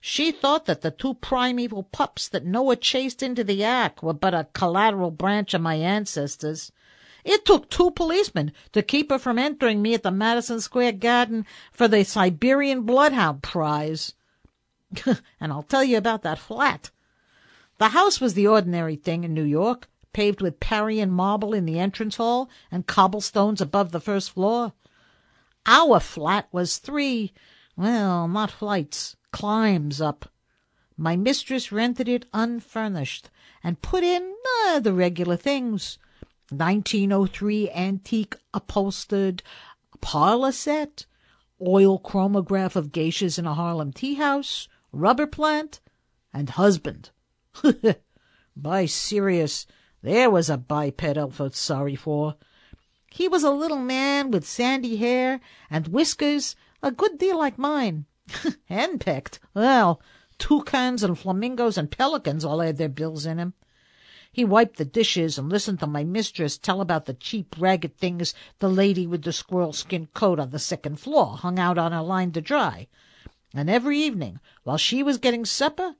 She 0.00 0.30
thought 0.30 0.66
that 0.66 0.82
the 0.82 0.92
two 0.92 1.14
primeval 1.14 1.82
pups 1.82 2.28
that 2.28 2.44
Noah 2.44 2.76
chased 2.76 3.20
into 3.20 3.42
the 3.42 3.64
ark 3.64 4.00
were 4.00 4.12
but 4.12 4.32
a 4.32 4.46
collateral 4.52 5.10
branch 5.10 5.54
of 5.54 5.60
my 5.60 5.74
ancestors. 5.74 6.70
It 7.24 7.44
took 7.44 7.68
two 7.68 7.90
policemen 7.90 8.52
to 8.70 8.80
keep 8.80 9.10
her 9.10 9.18
from 9.18 9.40
entering 9.40 9.82
me 9.82 9.94
at 9.94 10.04
the 10.04 10.12
Madison 10.12 10.60
Square 10.60 10.92
Garden 10.92 11.46
for 11.72 11.88
the 11.88 12.04
Siberian 12.04 12.82
Bloodhound 12.82 13.42
Prize. 13.42 14.14
and 15.04 15.52
I'll 15.52 15.64
tell 15.64 15.82
you 15.82 15.96
about 15.96 16.22
that 16.22 16.38
flat. 16.38 16.92
The 17.78 17.88
house 17.88 18.20
was 18.20 18.34
the 18.34 18.46
ordinary 18.46 18.96
thing 18.96 19.24
in 19.24 19.34
New 19.34 19.44
York, 19.44 19.88
paved 20.14 20.40
with 20.40 20.60
Parian 20.60 21.10
marble 21.10 21.52
in 21.52 21.66
the 21.66 21.78
entrance 21.78 22.16
hall 22.16 22.48
and 22.70 22.86
cobblestones 22.86 23.60
above 23.60 23.92
the 23.92 24.00
first 24.00 24.30
floor. 24.30 24.72
Our 25.66 26.00
flat 26.00 26.48
was 26.52 26.78
three, 26.78 27.32
well, 27.76 28.28
not 28.28 28.50
flights, 28.50 29.16
climbs 29.30 30.00
up. 30.00 30.30
My 30.96 31.16
mistress 31.16 31.70
rented 31.70 32.08
it 32.08 32.24
unfurnished 32.32 33.28
and 33.62 33.82
put 33.82 34.02
in 34.02 34.34
uh, 34.68 34.80
the 34.80 34.94
regular 34.94 35.36
things 35.36 35.98
1903 36.48 37.70
antique 37.70 38.36
upholstered 38.54 39.42
parlor 40.00 40.52
set, 40.52 41.04
oil 41.60 41.98
chromograph 41.98 42.76
of 42.76 42.92
geishas 42.92 43.38
in 43.38 43.44
a 43.44 43.52
Harlem 43.52 43.92
tea 43.92 44.14
house, 44.14 44.68
rubber 44.92 45.26
plant, 45.26 45.80
and 46.32 46.50
husband. 46.50 47.10
By 48.56 48.86
Sirius, 48.86 49.66
there 50.02 50.30
was 50.30 50.50
a 50.50 50.56
biped 50.56 51.02
I 51.04 51.28
felt 51.28 51.54
sorry 51.54 51.94
for. 51.94 52.36
He 53.10 53.28
was 53.28 53.44
a 53.44 53.50
little 53.50 53.78
man 53.78 54.30
with 54.30 54.46
sandy 54.46 54.96
hair 54.96 55.40
and 55.70 55.88
whiskers 55.88 56.54
a 56.82 56.90
good 56.90 57.18
deal 57.18 57.38
like 57.38 57.58
mine. 57.58 58.06
Henpecked. 58.68 59.40
Well, 59.54 60.00
toucans 60.38 61.02
and 61.02 61.18
flamingos 61.18 61.78
and 61.78 61.90
pelicans 61.90 62.44
all 62.44 62.60
had 62.60 62.76
their 62.76 62.88
bills 62.88 63.24
in 63.26 63.38
him. 63.38 63.54
He 64.30 64.44
wiped 64.44 64.76
the 64.76 64.84
dishes 64.84 65.38
and 65.38 65.48
listened 65.48 65.80
to 65.80 65.86
my 65.86 66.04
mistress 66.04 66.58
tell 66.58 66.82
about 66.82 67.06
the 67.06 67.14
cheap 67.14 67.56
ragged 67.58 67.96
things 67.96 68.34
the 68.58 68.68
lady 68.68 69.06
with 69.06 69.22
the 69.22 69.32
squirrel 69.32 69.72
skin 69.72 70.08
coat 70.12 70.38
on 70.38 70.50
the 70.50 70.58
second 70.58 71.00
floor 71.00 71.38
hung 71.38 71.58
out 71.58 71.78
on 71.78 71.92
her 71.92 72.02
line 72.02 72.32
to 72.32 72.42
dry. 72.42 72.88
And 73.54 73.70
every 73.70 73.98
evening, 73.98 74.40
while 74.62 74.76
she 74.76 75.02
was 75.02 75.16
getting 75.16 75.46
supper, 75.46 75.94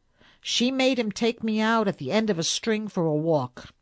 she 0.49 0.71
made 0.71 0.97
him 0.97 1.11
take 1.11 1.43
me 1.43 1.59
out 1.59 1.89
at 1.89 1.99
the 1.99 2.13
end 2.13 2.31
of 2.31 2.39
a 2.39 2.45
string 2.45 2.87
for 2.87 3.05
a 3.05 3.13
walk. 3.13 3.75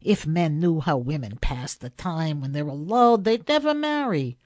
If 0.00 0.26
men 0.26 0.58
knew 0.58 0.80
how 0.80 0.96
women 0.96 1.38
pass 1.40 1.74
the 1.74 1.90
time 1.90 2.40
when 2.40 2.50
they're 2.50 2.66
alone, 2.66 3.22
they'd 3.22 3.46
never 3.46 3.74
marry. 3.74 4.38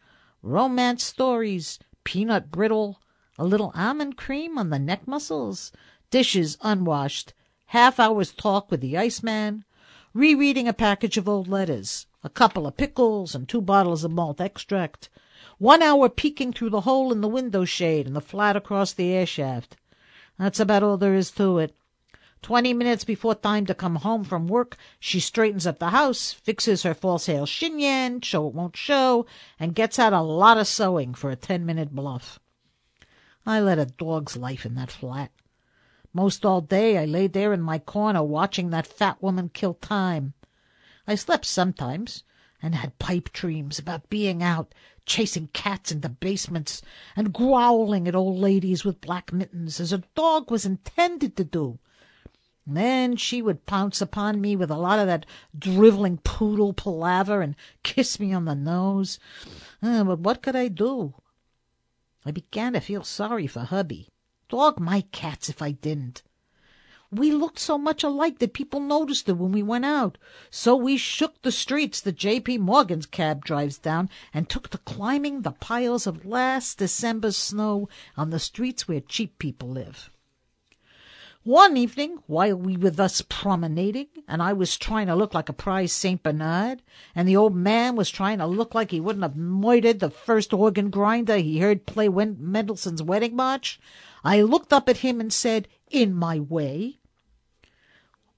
Romance 0.43 1.03
stories, 1.03 1.79
peanut 2.05 2.51
brittle, 2.51 3.01
a 3.39 3.47
little 3.47 3.73
almond 3.75 4.19
cream 4.19 4.59
on 4.59 4.69
the 4.69 4.79
neck 4.79 5.09
muscles, 5.09 5.73
dishes 6.11 6.59
unwashed, 6.61 7.33
half 7.69 7.99
hour's 7.99 8.35
talk 8.35 8.71
with 8.71 8.83
the 8.83 8.99
iceman, 8.99 9.65
rereading 10.13 10.69
a 10.69 10.75
package 10.75 11.17
of 11.17 11.27
old 11.27 11.49
letters, 11.49 12.07
a 12.23 12.29
couple 12.29 12.67
of 12.67 12.77
pickles 12.77 13.35
and 13.35 13.49
two 13.49 13.63
bottles 13.63 14.05
of 14.05 14.11
malt 14.11 14.39
extract, 14.39 15.09
one 15.57 15.81
hour 15.81 16.11
peeking 16.11 16.53
through 16.53 16.69
the 16.69 16.83
hole 16.83 17.11
in 17.11 17.23
the 17.23 17.27
window 17.27 17.65
shade 17.65 18.07
in 18.07 18.13
the 18.13 18.21
flat 18.21 18.55
across 18.55 18.93
the 18.93 19.11
air 19.11 19.25
shaft. 19.25 19.79
That's 20.39 20.61
about 20.61 20.83
all 20.83 20.97
there 20.97 21.15
is 21.15 21.31
to 21.33 21.59
it. 21.59 21.75
Twenty 22.41 22.73
minutes 22.73 23.03
before 23.03 23.35
time 23.35 23.67
to 23.67 23.75
come 23.75 23.97
home 23.97 24.23
from 24.23 24.47
work, 24.47 24.77
she 25.01 25.19
straightens 25.19 25.67
up 25.67 25.81
the 25.81 25.91
house, 25.91 26.33
fixes 26.33 26.85
her 26.85 26.95
false 26.95 27.27
hair 27.27 27.45
chignon 27.45 28.23
so 28.23 28.47
it 28.47 28.55
won't 28.55 28.77
show, 28.77 29.27
and 29.59 29.75
gets 29.75 29.99
out 29.99 30.13
a 30.13 30.21
lot 30.21 30.57
of 30.57 30.69
sewing 30.69 31.15
for 31.15 31.31
a 31.31 31.37
ten-minute 31.37 31.91
bluff. 31.91 32.39
I 33.45 33.59
led 33.59 33.81
a 33.81 33.87
dog's 33.87 34.37
life 34.37 34.65
in 34.65 34.77
that 34.77 34.93
flat. 34.93 35.33
Most 36.13 36.47
all 36.47 36.61
day 36.61 36.97
I 36.97 37.05
lay 37.07 37.27
there 37.27 37.53
in 37.53 37.61
my 37.61 37.81
corner 37.81 38.23
watching 38.23 38.71
that 38.71 38.87
fat 38.87 39.21
woman 39.21 39.51
kill 39.53 39.75
time. 39.75 40.35
I 41.07 41.17
slept 41.17 41.47
sometimes, 41.47 42.23
and 42.63 42.75
had 42.75 42.99
pipe 42.99 43.33
dreams 43.33 43.79
about 43.79 44.11
being 44.11 44.43
out, 44.43 44.75
chasing 45.07 45.49
cats 45.53 45.93
into 45.93 46.09
basements, 46.09 46.83
and 47.17 47.33
growling 47.33 48.09
at 48.09 48.15
old 48.15 48.39
ladies 48.39 48.85
with 48.85 49.01
black 49.01 49.33
mittens, 49.33 49.81
as 49.81 49.93
a 49.93 50.03
dog 50.15 50.51
was 50.51 50.67
intended 50.67 51.37
to 51.37 51.45
do. 51.45 51.79
Then 52.67 53.17
she 53.17 53.41
would 53.41 53.65
pounce 53.65 54.03
upon 54.03 54.43
me 54.43 54.55
with 54.55 54.71
a 54.71 54.77
lot 54.77 54.99
of 54.99 55.07
that 55.07 55.25
driveling 55.59 56.19
poodle 56.19 56.75
palaver 56.75 57.41
and 57.41 57.57
kiss 57.83 58.21
me 58.21 58.33
on 58.33 58.45
the 58.45 58.55
nose. 58.55 59.19
Uh, 59.83 60.05
but 60.05 60.19
what 60.19 60.43
could 60.43 60.55
I 60.55 60.69
do? 60.69 61.15
I 62.27 62.31
began 62.31 62.75
to 62.75 62.81
feel 62.81 63.05
sorry 63.05 63.47
for 63.47 63.61
hubby. 63.61 64.09
Dog 64.51 64.79
my 64.79 65.01
cats 65.13 65.49
if 65.49 65.63
I 65.63 65.71
didn't. 65.71 66.23
We 67.11 67.33
looked 67.33 67.59
so 67.59 67.79
much 67.79 68.03
alike 68.03 68.39
that 68.39 68.53
people 68.53 68.81
noticed 68.81 69.29
it 69.31 69.39
when 69.39 69.51
we 69.51 69.63
went 69.63 69.87
out. 69.87 70.19
So 70.51 70.77
we 70.77 70.99
shook 70.99 71.41
the 71.41 71.51
streets 71.51 72.03
that 72.03 72.17
J.P. 72.17 72.59
Morgan's 72.59 73.07
cab 73.07 73.47
drives 73.47 73.79
down 73.79 74.11
and 74.35 74.47
took 74.47 74.69
to 74.71 74.79
climbing 74.79 75.41
the 75.41 75.53
piles 75.53 76.07
of 76.07 76.27
last 76.27 76.77
December's 76.77 77.37
snow 77.37 77.89
on 78.17 78.29
the 78.29 78.39
streets 78.39 78.87
where 78.87 79.01
cheap 79.01 79.39
people 79.39 79.71
live. 79.71 80.11
One 81.45 81.79
evening, 81.79 82.19
while 82.27 82.57
we 82.57 82.77
were 82.77 82.91
thus 82.91 83.23
promenading, 83.23 84.09
and 84.29 84.43
I 84.43 84.53
was 84.53 84.77
trying 84.77 85.07
to 85.07 85.15
look 85.15 85.33
like 85.33 85.49
a 85.49 85.55
prize 85.55 85.93
St. 85.93 86.23
Bernard, 86.23 86.83
and 87.15 87.27
the 87.27 87.37
old 87.37 87.57
man 87.57 87.97
was 87.97 88.11
trying 88.11 88.37
to 88.37 88.47
look 88.47 88.75
like 88.75 88.91
he 88.91 89.01
wouldn't 89.01 89.23
have 89.23 89.35
murdered 89.35 90.01
the 90.01 90.11
first 90.11 90.53
organ 90.53 90.91
grinder 90.91 91.39
he 91.39 91.61
heard 91.61 91.87
play 91.87 92.11
Mendelssohn's 92.11 93.03
Wedding 93.03 93.35
March, 93.35 93.81
I 94.23 94.43
looked 94.43 94.75
up 94.75 94.91
at 94.91 94.99
him 94.99 95.23
and 95.23 95.33
said, 95.33 95.69
in 95.91 96.15
my 96.15 96.41
way, 96.41 96.99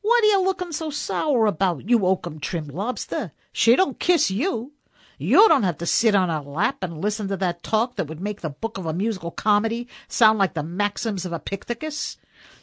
What 0.02 0.24
are 0.24 0.28
you 0.28 0.42
looking 0.42 0.72
so 0.72 0.90
sour 0.90 1.46
about, 1.46 1.88
you 1.88 1.98
oakum 2.06 2.40
trimmed 2.40 2.72
lobster? 2.72 3.32
She 3.52 3.76
don't 3.76 4.00
kiss 4.00 4.30
you. 4.30 4.72
You 5.18 5.46
don't 5.48 5.64
have 5.64 5.76
to 5.78 5.86
sit 5.86 6.14
on 6.14 6.30
her 6.30 6.40
lap 6.40 6.82
and 6.82 7.02
listen 7.02 7.28
to 7.28 7.36
that 7.36 7.62
talk 7.62 7.96
that 7.96 8.06
would 8.06 8.20
make 8.20 8.40
the 8.40 8.48
book 8.48 8.78
of 8.78 8.86
a 8.86 8.94
musical 8.94 9.30
comedy 9.30 9.86
sound 10.08 10.38
like 10.38 10.54
the 10.54 10.62
maxims 10.62 11.26
of 11.26 11.32
Epictetus. 11.32 12.16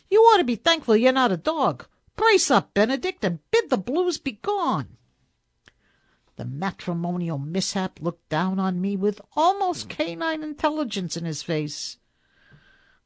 You 0.09 0.21
ought 0.21 0.37
to 0.37 0.43
be 0.43 0.55
thankful 0.55 0.97
you're 0.97 1.11
not 1.11 1.31
a 1.31 1.37
dog. 1.37 1.85
Brace 2.15 2.49
up, 2.49 2.73
Benedick, 2.73 3.17
and 3.21 3.39
bid 3.51 3.69
the 3.69 3.77
blues 3.77 4.17
be 4.17 4.31
gone. 4.31 4.97
The 6.37 6.45
matrimonial 6.45 7.37
mishap 7.37 7.99
looked 8.01 8.27
down 8.29 8.59
on 8.59 8.81
me 8.81 8.95
with 8.95 9.21
almost 9.35 9.87
canine 9.89 10.41
intelligence 10.41 11.15
in 11.15 11.25
his 11.25 11.43
face. 11.43 11.97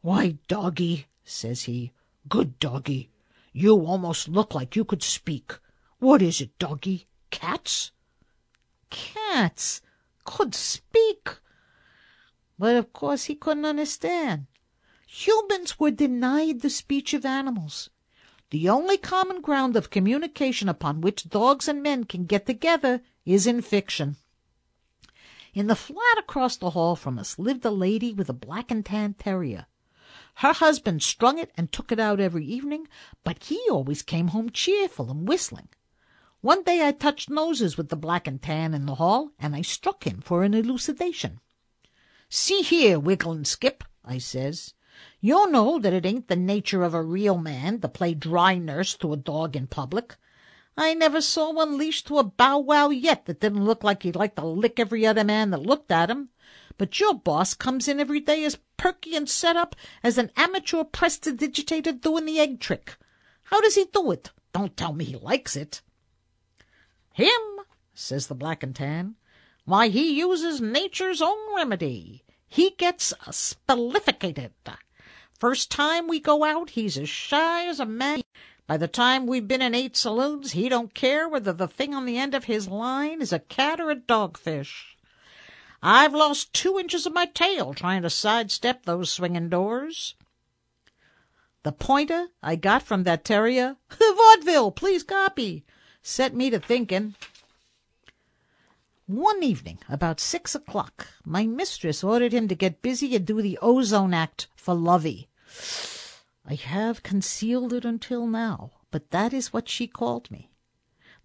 Why, 0.01 0.38
doggy, 0.47 1.07
says 1.24 1.63
he, 1.63 1.91
good 2.30 2.59
doggy, 2.59 3.09
you 3.53 3.74
almost 3.76 4.28
look 4.28 4.53
like 4.53 4.76
you 4.76 4.86
could 4.86 5.03
speak. 5.03 5.59
What 5.99 6.22
is 6.22 6.41
it, 6.41 6.57
doggy? 6.57 7.07
Cats? 7.30 7.91
Cats 8.89 9.82
could 10.24 10.55
speak. 10.55 11.30
But 12.57 12.76
of 12.76 12.93
course 12.93 13.26
he 13.26 13.36
couldn't 13.36 13.65
understand. 13.65 14.47
Humans 15.07 15.80
were 15.80 15.91
denied 15.91 16.61
the 16.61 16.69
speech 16.69 17.13
of 17.13 17.26
animals. 17.26 17.89
The 18.51 18.69
only 18.69 18.97
common 18.97 19.41
ground 19.41 19.76
of 19.76 19.89
communication 19.89 20.69
upon 20.69 21.01
which 21.01 21.30
dogs 21.30 21.67
and 21.67 21.84
men 21.84 22.03
can 22.03 22.26
get 22.26 22.45
together 22.45 23.01
is 23.26 23.47
in 23.47 23.61
fiction. 23.61 24.17
In 25.53 25.67
the 25.67 25.76
flat 25.76 26.17
across 26.17 26.55
the 26.55 26.72
hall 26.72 26.95
from 26.95 27.19
us 27.19 27.38
lived 27.38 27.65
a 27.65 27.72
lady 27.72 28.13
with 28.13 28.30
a 28.30 28.34
black 28.34 28.72
and 28.72 28.86
tan 28.86 29.13
terrier. 29.15 29.67
Her 30.36 30.53
husband 30.53 31.03
strung 31.03 31.38
it 31.38 31.51
and 31.55 31.71
took 31.71 31.91
it 31.91 31.99
out 31.99 32.19
every 32.19 32.45
evening, 32.45 32.88
but 33.23 33.43
he 33.43 33.61
always 33.69 34.01
came 34.01 34.29
home 34.29 34.49
cheerful 34.49 35.11
and 35.11 35.27
whistling. 35.27 35.69
One 36.41 36.63
day 36.63 36.88
I 36.88 36.91
touched 36.91 37.29
noses 37.29 37.77
with 37.77 37.89
the 37.89 37.95
black 37.95 38.25
and 38.25 38.41
tan 38.41 38.73
in 38.73 38.86
the 38.86 38.95
hall, 38.95 39.32
and 39.38 39.55
I 39.55 39.61
struck 39.61 40.05
him 40.05 40.21
for 40.21 40.43
an 40.43 40.53
elucidation. 40.53 41.39
See 42.29 42.61
here, 42.61 42.99
Wiggle 42.99 43.34
and 43.34 43.45
Skip, 43.45 43.84
I 44.03 44.17
says, 44.17 44.73
you 45.19 45.49
know 45.51 45.79
that 45.79 45.93
it 45.93 46.05
ain't 46.05 46.27
the 46.27 46.36
nature 46.36 46.82
of 46.84 46.93
a 46.93 47.03
real 47.03 47.38
man 47.38 47.79
to 47.82 47.88
play 47.88 48.13
dry 48.13 48.57
nurse 48.57 48.95
to 48.97 49.13
a 49.13 49.17
dog 49.17 49.55
in 49.55 49.67
public. 49.67 50.15
I 50.77 50.93
never 50.93 51.21
saw 51.21 51.51
one 51.51 51.77
leashed 51.77 52.07
to 52.07 52.17
a 52.17 52.23
bow 52.23 52.57
wow 52.57 52.89
yet 52.89 53.25
that 53.25 53.39
didn't 53.39 53.65
look 53.65 53.84
like 53.84 54.03
he'd 54.03 54.15
like 54.15 54.36
to 54.36 54.45
lick 54.45 54.79
every 54.79 55.05
other 55.05 55.23
man 55.23 55.51
that 55.51 55.61
looked 55.61 55.91
at 55.91 56.09
him. 56.09 56.29
But 56.78 56.99
your 56.99 57.13
boss 57.13 57.53
comes 57.53 57.88
in 57.88 57.99
every 57.99 58.19
day 58.19 58.43
as 58.43 58.59
perky 58.78 59.15
and 59.15 59.30
set 59.30 59.55
up 59.55 59.76
as 60.03 60.17
an 60.17 60.32
amateur 60.36 60.84
prestidigitator 60.84 61.99
doing 62.01 62.26
the 62.26 62.39
egg 62.39 62.59
trick. 62.59 62.97
How 63.43 63.61
does 63.61 63.76
he 63.76 63.86
do 63.86 64.11
it? 64.11 64.32
Don't 64.53 64.76
tell 64.76 64.93
me 64.93 65.05
he 65.05 65.15
likes 65.15 65.55
it. 65.55 65.82
Him, 67.13 67.41
says 67.93 68.28
the 68.28 68.36
black 68.36 68.63
and 68.63 68.76
tan. 68.76 69.15
Why, 69.65 69.89
he 69.89 70.17
uses 70.17 70.61
nature's 70.61 71.22
own 71.22 71.55
remedy. 71.55 72.24
He 72.47 72.72
gets 72.72 73.13
spellificated. 73.30 74.51
First 75.38 75.72
time 75.72 76.07
we 76.07 76.19
go 76.19 76.43
out, 76.43 76.72
he's 76.72 76.97
as 76.97 77.09
shy 77.09 77.65
as 77.65 77.80
a 77.80 77.86
man. 77.86 78.22
By 78.67 78.78
the 78.78 78.88
time 78.88 79.26
we've 79.26 79.47
been 79.47 79.61
in 79.61 79.76
eight 79.76 79.97
saloons, 79.97 80.53
he 80.53 80.69
don't 80.69 80.93
care 80.93 81.28
whether 81.28 81.51
the 81.51 81.67
thing 81.67 81.93
on 81.93 82.05
the 82.05 82.17
end 82.17 82.34
of 82.34 82.45
his 82.45 82.67
line 82.67 83.22
is 83.22 83.34
a 83.34 83.39
cat 83.39 83.80
or 83.80 83.91
a 83.91 83.95
dogfish. 83.95 84.95
I've 85.84 86.13
lost 86.13 86.53
two 86.53 86.77
inches 86.77 87.05
of 87.05 87.13
my 87.13 87.25
tail 87.25 87.73
trying 87.73 88.03
to 88.03 88.09
sidestep 88.09 88.86
those 88.86 89.11
swinging 89.11 89.49
doors. 89.49 90.15
The 91.63 91.71
pointer 91.71 92.27
I 92.43 92.55
got 92.55 92.84
from 92.84 93.03
that 93.03 93.25
terrier, 93.25 93.77
vaudeville, 93.89 94.71
please 94.71 95.03
copy, 95.03 95.65
set 96.03 96.36
me 96.36 96.49
to 96.51 96.59
thinking. 96.59 97.15
One 99.07 99.43
evening, 99.43 99.79
about 99.89 100.19
six 100.19 100.53
o'clock, 100.53 101.07
my 101.25 101.45
mistress 101.45 102.03
ordered 102.03 102.32
him 102.32 102.47
to 102.47 102.55
get 102.55 102.82
busy 102.82 103.15
and 103.15 103.25
do 103.25 103.41
the 103.41 103.57
ozone 103.61 104.13
act 104.13 104.47
for 104.55 104.75
Lovey. 104.75 105.29
I 106.45 106.55
have 106.55 107.03
concealed 107.03 107.73
it 107.73 107.86
until 107.86 108.27
now, 108.27 108.71
but 108.91 109.09
that 109.11 109.34
is 109.34 109.51
what 109.51 109.67
she 109.67 109.88
called 109.88 110.29
me. 110.29 110.50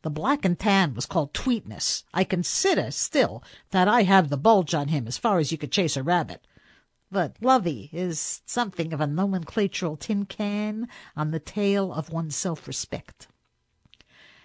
The 0.06 0.10
black 0.10 0.44
and 0.44 0.56
tan 0.56 0.94
was 0.94 1.04
called 1.04 1.34
Tweetness. 1.34 2.04
I 2.14 2.22
consider 2.22 2.92
still 2.92 3.42
that 3.72 3.88
I 3.88 4.04
have 4.04 4.28
the 4.28 4.36
bulge 4.36 4.72
on 4.72 4.86
him 4.86 5.08
as 5.08 5.18
far 5.18 5.40
as 5.40 5.50
you 5.50 5.58
could 5.58 5.72
chase 5.72 5.96
a 5.96 6.02
rabbit. 6.04 6.46
But 7.10 7.34
Lovey 7.40 7.90
is 7.92 8.40
something 8.46 8.92
of 8.92 9.00
a 9.00 9.08
nomenclatural 9.08 9.98
tin 9.98 10.24
can 10.26 10.86
on 11.16 11.32
the 11.32 11.40
tail 11.40 11.92
of 11.92 12.12
one's 12.12 12.36
self-respect. 12.36 13.26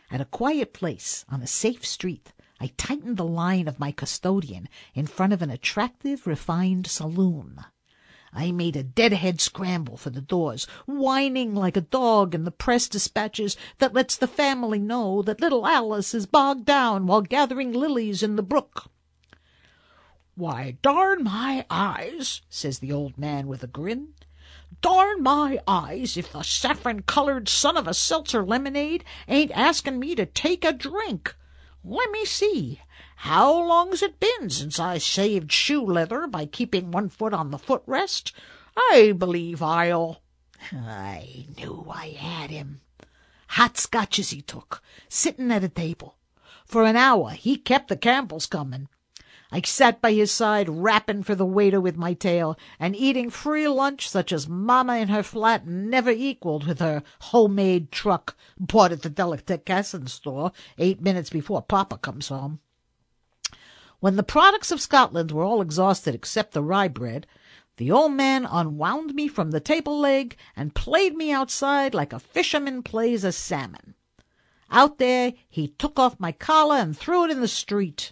At 0.10 0.20
a 0.20 0.26
quiet 0.26 0.74
place 0.74 1.26
on 1.30 1.44
a 1.44 1.48
safe 1.48 1.86
street, 1.86 2.34
I 2.60 2.72
tightened 2.76 3.18
the 3.18 3.24
line 3.24 3.68
of 3.68 3.80
my 3.80 3.92
custodian 3.92 4.68
in 4.96 5.06
front 5.06 5.32
of 5.32 5.44
an 5.44 5.52
attractive, 5.52 6.26
refined 6.26 6.88
saloon. 6.88 7.64
I 8.34 8.52
made 8.52 8.78
a 8.78 8.84
deadhead 8.84 9.42
scramble 9.42 9.98
for 9.98 10.10
the 10.10 10.22
doors, 10.22 10.66
whining 10.86 11.54
like 11.54 11.76
a 11.76 11.82
dog 11.82 12.34
in 12.34 12.46
the 12.46 12.52
press 12.52 12.88
dispatches 12.88 13.58
that 13.80 13.94
lets 13.94 14.16
the 14.16 14.28
family 14.28 14.80
know 14.80 15.22
that 15.24 15.42
little 15.42 15.68
Alice 15.68 16.14
is 16.14 16.26
bogged 16.26 16.66
down 16.66 17.08
while 17.08 17.22
gathering 17.22 17.74
lilies 17.74 18.24
in 18.24 18.38
the 18.38 18.44
brook. 18.44 18.90
Why, 20.36 20.78
darn 20.82 21.26
my 21.26 21.66
eyes, 21.70 22.42
says 22.50 22.80
the 22.80 22.94
old 22.94 23.18
man 23.18 23.48
with 23.48 23.64
a 23.64 23.68
grin. 23.68 24.14
Darn 24.80 25.22
my 25.22 25.60
eyes 25.68 26.16
if 26.16 26.32
the 26.32 26.42
saffron-colored 26.42 27.50
son 27.50 27.76
of 27.76 27.86
a 27.86 27.94
seltzer 27.94 28.46
lemonade 28.46 29.04
ain't 29.28 29.52
asking 29.52 30.00
me 30.00 30.16
to 30.16 30.26
take 30.26 30.64
a 30.64 30.72
drink. 30.72 31.36
Let 31.84 32.10
me 32.12 32.24
see. 32.24 32.80
How 33.26 33.54
long's 33.54 34.02
it 34.02 34.20
been 34.20 34.50
since 34.50 34.80
I 34.80 34.98
saved 34.98 35.52
shoe 35.52 35.86
leather 35.86 36.26
by 36.26 36.48
keeping 36.48 36.90
one 36.90 37.08
foot 37.08 37.36
on 37.36 37.52
the 37.52 37.60
footrest? 37.60 38.32
I 38.76 39.14
believe 39.16 39.62
I'll. 39.62 40.24
I 40.72 41.46
knew 41.56 41.86
I 41.88 42.08
had 42.08 42.50
him. 42.50 42.82
Hot 43.50 43.78
scotches 43.78 44.32
he 44.32 44.42
took, 44.42 44.82
sittin' 45.08 45.52
at 45.52 45.64
a 45.64 45.70
table. 45.70 46.18
For 46.66 46.84
an 46.84 46.96
hour 46.96 47.30
he 47.30 47.58
kept 47.58 47.90
the 47.90 47.96
Campbells 47.96 48.48
comin'. 48.48 48.90
I 49.52 49.62
sat 49.62 50.02
by 50.02 50.14
his 50.14 50.32
side, 50.32 50.68
rapping 50.68 51.22
for 51.22 51.36
the 51.36 51.46
waiter 51.46 51.80
with 51.80 51.96
my 51.96 52.16
tail, 52.16 52.58
and 52.80 52.96
eating 52.96 53.30
free 53.30 53.68
lunch 53.68 54.10
such 54.10 54.34
as 54.34 54.50
Mamma 54.50 54.96
in 54.96 55.10
her 55.10 55.22
flat 55.22 55.68
never 55.68 56.10
equaled 56.10 56.66
with 56.66 56.80
her 56.80 57.04
homemade 57.20 57.92
truck 57.92 58.36
bought 58.58 58.92
at 58.92 59.04
the 59.04 59.12
delicatessen 59.12 60.08
store 60.08 60.52
eight 60.80 61.02
minutes 61.02 61.30
before 61.30 61.62
Papa 61.62 62.00
comes 62.00 62.30
home. 62.30 62.62
When 64.02 64.16
the 64.16 64.24
products 64.24 64.72
of 64.72 64.82
Scotland 64.82 65.32
were 65.32 65.44
all 65.44 65.62
exhausted 65.62 66.16
except 66.16 66.54
the 66.54 66.64
rye 66.64 66.88
bread, 66.88 67.28
the 67.78 67.92
old 67.92 68.14
man 68.14 68.48
unwound 68.50 69.14
me 69.14 69.28
from 69.28 69.52
the 69.52 69.60
table 69.60 70.00
leg 70.00 70.36
and 70.56 70.74
played 70.74 71.16
me 71.16 71.32
outside 71.32 71.94
like 71.94 72.12
a 72.12 72.20
fisherman 72.20 72.82
plays 72.82 73.24
a 73.24 73.32
salmon. 73.32 73.94
Out 74.72 74.98
there 74.98 75.34
he 75.48 75.68
took 75.68 76.00
off 76.00 76.20
my 76.20 76.32
collar 76.32 76.78
and 76.78 76.98
threw 76.98 77.26
it 77.26 77.30
in 77.30 77.42
the 77.42 77.48
street. 77.48 78.12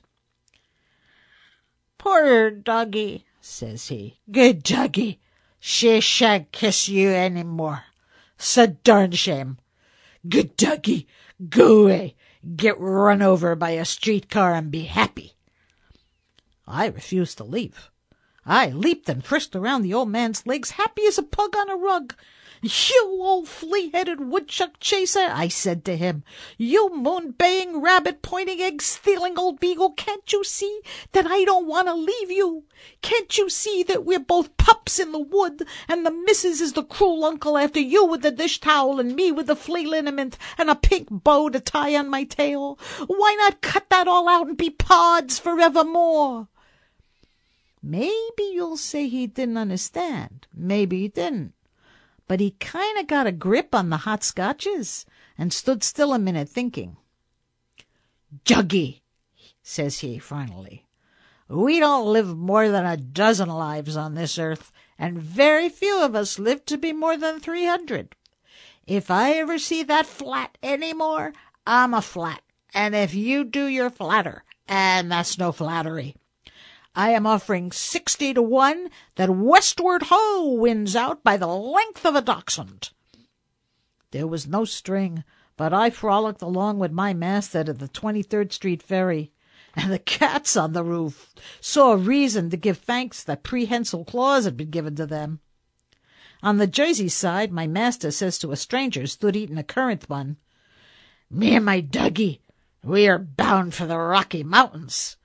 Poor 1.97 2.51
doggy, 2.51 3.25
says 3.41 3.87
he. 3.87 4.19
Good 4.31 4.61
doggy. 4.61 5.19
She 5.59 6.01
shan't 6.01 6.51
kiss 6.51 6.87
you 6.87 7.09
any 7.09 7.43
more. 7.43 7.85
So 8.37 8.67
darn 8.67 9.13
shame. 9.13 9.57
Good 10.27 10.55
doggy. 10.55 11.07
Go 11.49 11.85
away. 11.85 12.15
Get 12.55 12.79
run 12.79 13.23
over 13.23 13.55
by 13.55 13.71
a 13.71 13.85
streetcar 13.85 14.53
and 14.53 14.69
be 14.69 14.83
happy. 14.83 15.33
I 16.71 16.85
refused 16.85 17.39
to 17.39 17.43
leave. 17.43 17.89
I 18.45 18.67
leaped 18.69 19.09
and 19.09 19.25
frisked 19.25 19.55
around 19.55 19.81
the 19.81 19.93
old 19.93 20.09
man's 20.09 20.45
legs, 20.45 20.71
happy 20.71 21.05
as 21.07 21.17
a 21.17 21.23
pug 21.23 21.55
on 21.57 21.67
a 21.67 21.75
rug. 21.75 22.15
You 22.61 23.19
old 23.21 23.47
flea-headed 23.47 24.19
woodchuck 24.19 24.79
chaser, 24.79 25.29
I 25.31 25.47
said 25.47 25.85
to 25.85 25.95
him, 25.95 26.23
you 26.57 26.93
moon-baying, 26.93 27.81
rabbit-pointing, 27.81 28.59
egg-stealing 28.61 29.39
old 29.39 29.59
beagle, 29.59 29.91
can't 29.91 30.31
you 30.33 30.43
see 30.43 30.81
that 31.13 31.25
I 31.25 31.45
don't 31.45 31.67
want 31.67 31.87
to 31.87 31.93
leave 31.93 32.29
you? 32.29 32.65
Can't 33.01 33.37
you 33.37 33.49
see 33.49 33.81
that 33.83 34.03
we're 34.03 34.19
both 34.19 34.57
pups 34.57 34.99
in 34.99 35.11
the 35.11 35.19
wood, 35.19 35.65
and 35.87 36.05
the 36.05 36.11
missus 36.11 36.59
is 36.59 36.73
the 36.73 36.83
cruel 36.83 37.23
uncle 37.23 37.57
after 37.57 37.79
you 37.79 38.05
with 38.05 38.23
the 38.23 38.31
dish 38.31 38.59
towel 38.59 38.99
and 38.99 39.15
me 39.15 39.31
with 39.31 39.47
the 39.47 39.55
flea 39.55 39.87
liniment 39.87 40.37
and 40.57 40.69
a 40.69 40.75
pink 40.75 41.07
bow 41.09 41.49
to 41.49 41.59
tie 41.59 41.95
on 41.95 42.09
my 42.09 42.25
tail? 42.25 42.77
Why 43.07 43.35
not 43.39 43.61
cut 43.61 43.89
that 43.89 44.07
all 44.07 44.27
out 44.27 44.47
and 44.47 44.57
be 44.57 44.69
pods 44.69 45.39
forevermore? 45.39 46.49
Maybe 47.81 48.43
you'll 48.53 48.77
say 48.77 49.07
he 49.07 49.27
didn't 49.27 49.57
understand. 49.57 50.47
Maybe 50.53 51.01
he 51.01 51.07
didn't 51.07 51.53
but 52.29 52.39
he 52.39 52.51
kind 52.51 52.99
of 52.99 53.07
got 53.07 53.25
a 53.25 53.31
grip 53.31 53.73
on 53.73 53.89
the 53.89 53.97
hot 53.97 54.23
scotches 54.23 55.03
and 55.35 55.51
stood 55.51 55.83
still 55.83 56.13
a 56.13 56.19
minute 56.19 56.47
thinking. 56.47 56.95
Juggy, 58.45 59.01
says 59.63 59.99
he 59.99 60.19
finally, 60.19 60.85
we 61.47 61.79
don't 61.79 62.13
live 62.13 62.37
more 62.37 62.69
than 62.69 62.85
a 62.85 62.95
dozen 62.95 63.49
lives 63.49 63.97
on 63.97 64.13
this 64.13 64.37
earth, 64.37 64.71
and 64.99 65.17
very 65.17 65.69
few 65.69 66.03
of 66.03 66.13
us 66.13 66.37
live 66.37 66.63
to 66.65 66.77
be 66.77 66.93
more 66.93 67.17
than 67.17 67.39
three 67.39 67.65
hundred. 67.65 68.15
If 68.85 69.09
I 69.09 69.31
ever 69.31 69.57
see 69.57 69.81
that 69.81 70.05
flat 70.05 70.55
any 70.61 70.93
more, 70.93 71.33
I'm 71.65 71.95
a 71.95 72.01
flat, 72.01 72.43
and 72.75 72.93
if 72.93 73.15
you 73.15 73.43
do, 73.43 73.65
you're 73.65 73.89
flatter, 73.89 74.43
and 74.67 75.11
that's 75.11 75.39
no 75.39 75.51
flattery. 75.51 76.15
I 76.95 77.11
am 77.11 77.27
offering 77.27 77.71
sixty 77.71 78.33
to 78.33 78.41
one 78.41 78.89
that 79.15 79.29
Westward 79.29 80.03
Ho 80.07 80.53
wins 80.53 80.95
out 80.95 81.23
by 81.23 81.37
the 81.37 81.47
length 81.47 82.05
of 82.05 82.15
a 82.15 82.21
dachshund. 82.21 82.89
There 84.11 84.27
was 84.27 84.47
no 84.47 84.65
string, 84.65 85.23
but 85.55 85.71
I 85.71 85.91
frolicked 85.91 86.41
along 86.41 86.79
with 86.79 86.91
my 86.91 87.13
master 87.13 87.59
at 87.59 87.79
the 87.79 87.87
23rd 87.87 88.51
Street 88.51 88.81
ferry, 88.81 89.31
and 89.75 89.91
the 89.91 89.99
cats 89.99 90.57
on 90.57 90.73
the 90.73 90.83
roof 90.83 91.33
saw 91.61 91.93
reason 91.93 92.49
to 92.49 92.57
give 92.57 92.79
thanks 92.79 93.23
that 93.23 93.43
prehensile 93.43 94.05
claws 94.05 94.45
had 94.45 94.57
been 94.57 94.71
given 94.71 94.95
to 94.95 95.05
them. 95.05 95.41
On 96.41 96.57
the 96.57 96.67
Jersey 96.67 97.09
side, 97.09 97.51
my 97.51 97.67
master 97.67 98.09
says 98.09 98.39
to 98.39 98.51
a 98.51 98.55
stranger 98.55 99.05
stood 99.05 99.35
eating 99.35 99.57
a 99.57 99.63
currant 99.63 100.07
bun, 100.07 100.37
Me 101.29 101.55
and 101.55 101.65
my 101.65 101.81
doggie, 101.81 102.41
we 102.83 103.07
are 103.07 103.19
bound 103.19 103.75
for 103.75 103.85
the 103.85 103.97
Rocky 103.97 104.43
Mountains. 104.43 105.17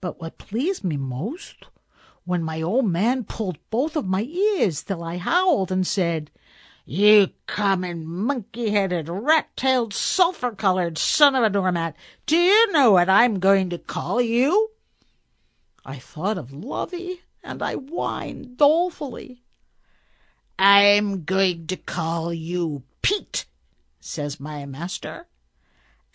But 0.00 0.20
what 0.20 0.38
pleased 0.38 0.84
me 0.84 0.96
most, 0.96 1.66
when 2.24 2.42
my 2.42 2.62
old 2.62 2.86
man 2.86 3.24
pulled 3.24 3.58
both 3.70 3.96
of 3.96 4.06
my 4.06 4.22
ears 4.22 4.82
till 4.82 5.02
I 5.02 5.16
howled 5.16 5.72
and 5.72 5.86
said, 5.86 6.30
You 6.84 7.30
common 7.46 8.06
monkey-headed, 8.06 9.08
rat-tailed, 9.08 9.92
sulphur-colored 9.92 10.98
son 10.98 11.34
of 11.34 11.42
a 11.42 11.50
doormat, 11.50 11.96
do 12.26 12.36
you 12.36 12.70
know 12.70 12.92
what 12.92 13.08
I'm 13.08 13.40
going 13.40 13.70
to 13.70 13.78
call 13.78 14.20
you? 14.20 14.70
I 15.84 15.98
thought 15.98 16.38
of 16.38 16.52
Lovey, 16.52 17.22
and 17.42 17.62
I 17.62 17.74
whined 17.74 18.56
dolefully. 18.56 19.42
I'm 20.58 21.24
going 21.24 21.66
to 21.68 21.76
call 21.76 22.32
you 22.32 22.82
Pete, 23.00 23.46
says 24.00 24.38
my 24.38 24.66
master. 24.66 25.26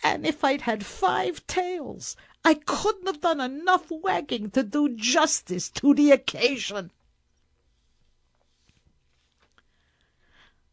And 0.02 0.26
if 0.26 0.44
I'd 0.44 0.60
had 0.62 0.86
five 0.86 1.46
tails, 1.46 2.16
I 2.44 2.54
couldn't 2.54 3.06
have 3.06 3.22
done 3.22 3.40
enough 3.40 3.90
wagging 3.90 4.50
to 4.50 4.62
do 4.62 4.94
justice 4.94 5.70
to 5.70 5.94
the 5.94 6.10
occasion. 6.10 6.90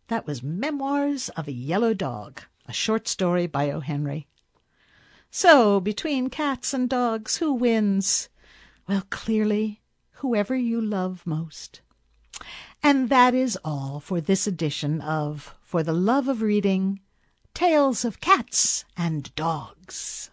That 0.07 0.27
was 0.27 0.43
Memoirs 0.43 1.29
of 1.29 1.47
a 1.47 1.53
Yellow 1.53 1.93
Dog, 1.93 2.41
a 2.67 2.73
short 2.73 3.07
story 3.07 3.47
by 3.47 3.71
O. 3.71 3.79
Henry. 3.79 4.27
So, 5.29 5.79
between 5.79 6.29
cats 6.29 6.73
and 6.73 6.89
dogs, 6.89 7.37
who 7.37 7.53
wins? 7.53 8.27
Well, 8.89 9.03
clearly, 9.09 9.79
whoever 10.15 10.53
you 10.53 10.81
love 10.81 11.25
most. 11.25 11.79
And 12.83 13.07
that 13.07 13.33
is 13.33 13.57
all 13.63 14.01
for 14.01 14.19
this 14.19 14.45
edition 14.45 14.99
of 14.99 15.55
For 15.61 15.83
the 15.83 15.93
Love 15.93 16.27
of 16.27 16.41
Reading 16.41 16.99
Tales 17.53 18.03
of 18.03 18.19
Cats 18.19 18.83
and 18.97 19.33
Dogs. 19.35 20.31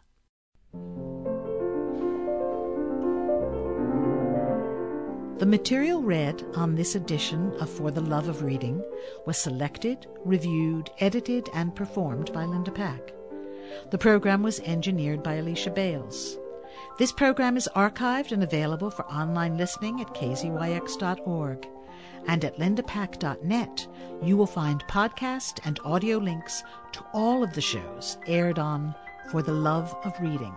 The 5.38 5.46
material 5.46 6.02
read 6.02 6.44
on 6.56 6.74
this 6.74 6.96
edition 6.96 7.52
of 7.60 7.70
For 7.70 7.92
the 7.92 8.00
Love 8.00 8.28
of 8.28 8.42
Reading 8.42 8.82
was 9.24 9.38
selected, 9.38 10.04
reviewed, 10.24 10.90
edited, 10.98 11.48
and 11.54 11.76
performed 11.76 12.32
by 12.32 12.44
Linda 12.44 12.72
Pack. 12.72 13.12
The 13.92 13.98
program 13.98 14.42
was 14.42 14.58
engineered 14.58 15.22
by 15.22 15.34
Alicia 15.34 15.70
Bales. 15.70 16.36
This 16.98 17.12
program 17.12 17.56
is 17.56 17.68
archived 17.76 18.32
and 18.32 18.42
available 18.42 18.90
for 18.90 19.04
online 19.06 19.56
listening 19.56 20.00
at 20.00 20.12
kzyx.org. 20.12 21.68
And 22.26 22.44
at 22.44 22.58
lindapack.net, 22.58 23.86
you 24.20 24.36
will 24.36 24.46
find 24.46 24.82
podcast 24.88 25.60
and 25.64 25.78
audio 25.84 26.18
links 26.18 26.64
to 26.90 27.04
all 27.14 27.44
of 27.44 27.52
the 27.52 27.60
shows 27.60 28.18
aired 28.26 28.58
on 28.58 28.92
For 29.30 29.42
the 29.42 29.52
Love 29.52 29.96
of 30.04 30.18
Reading. 30.20 30.56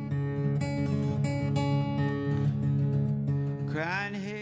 Crying 3.71 4.13
here. 4.13 4.40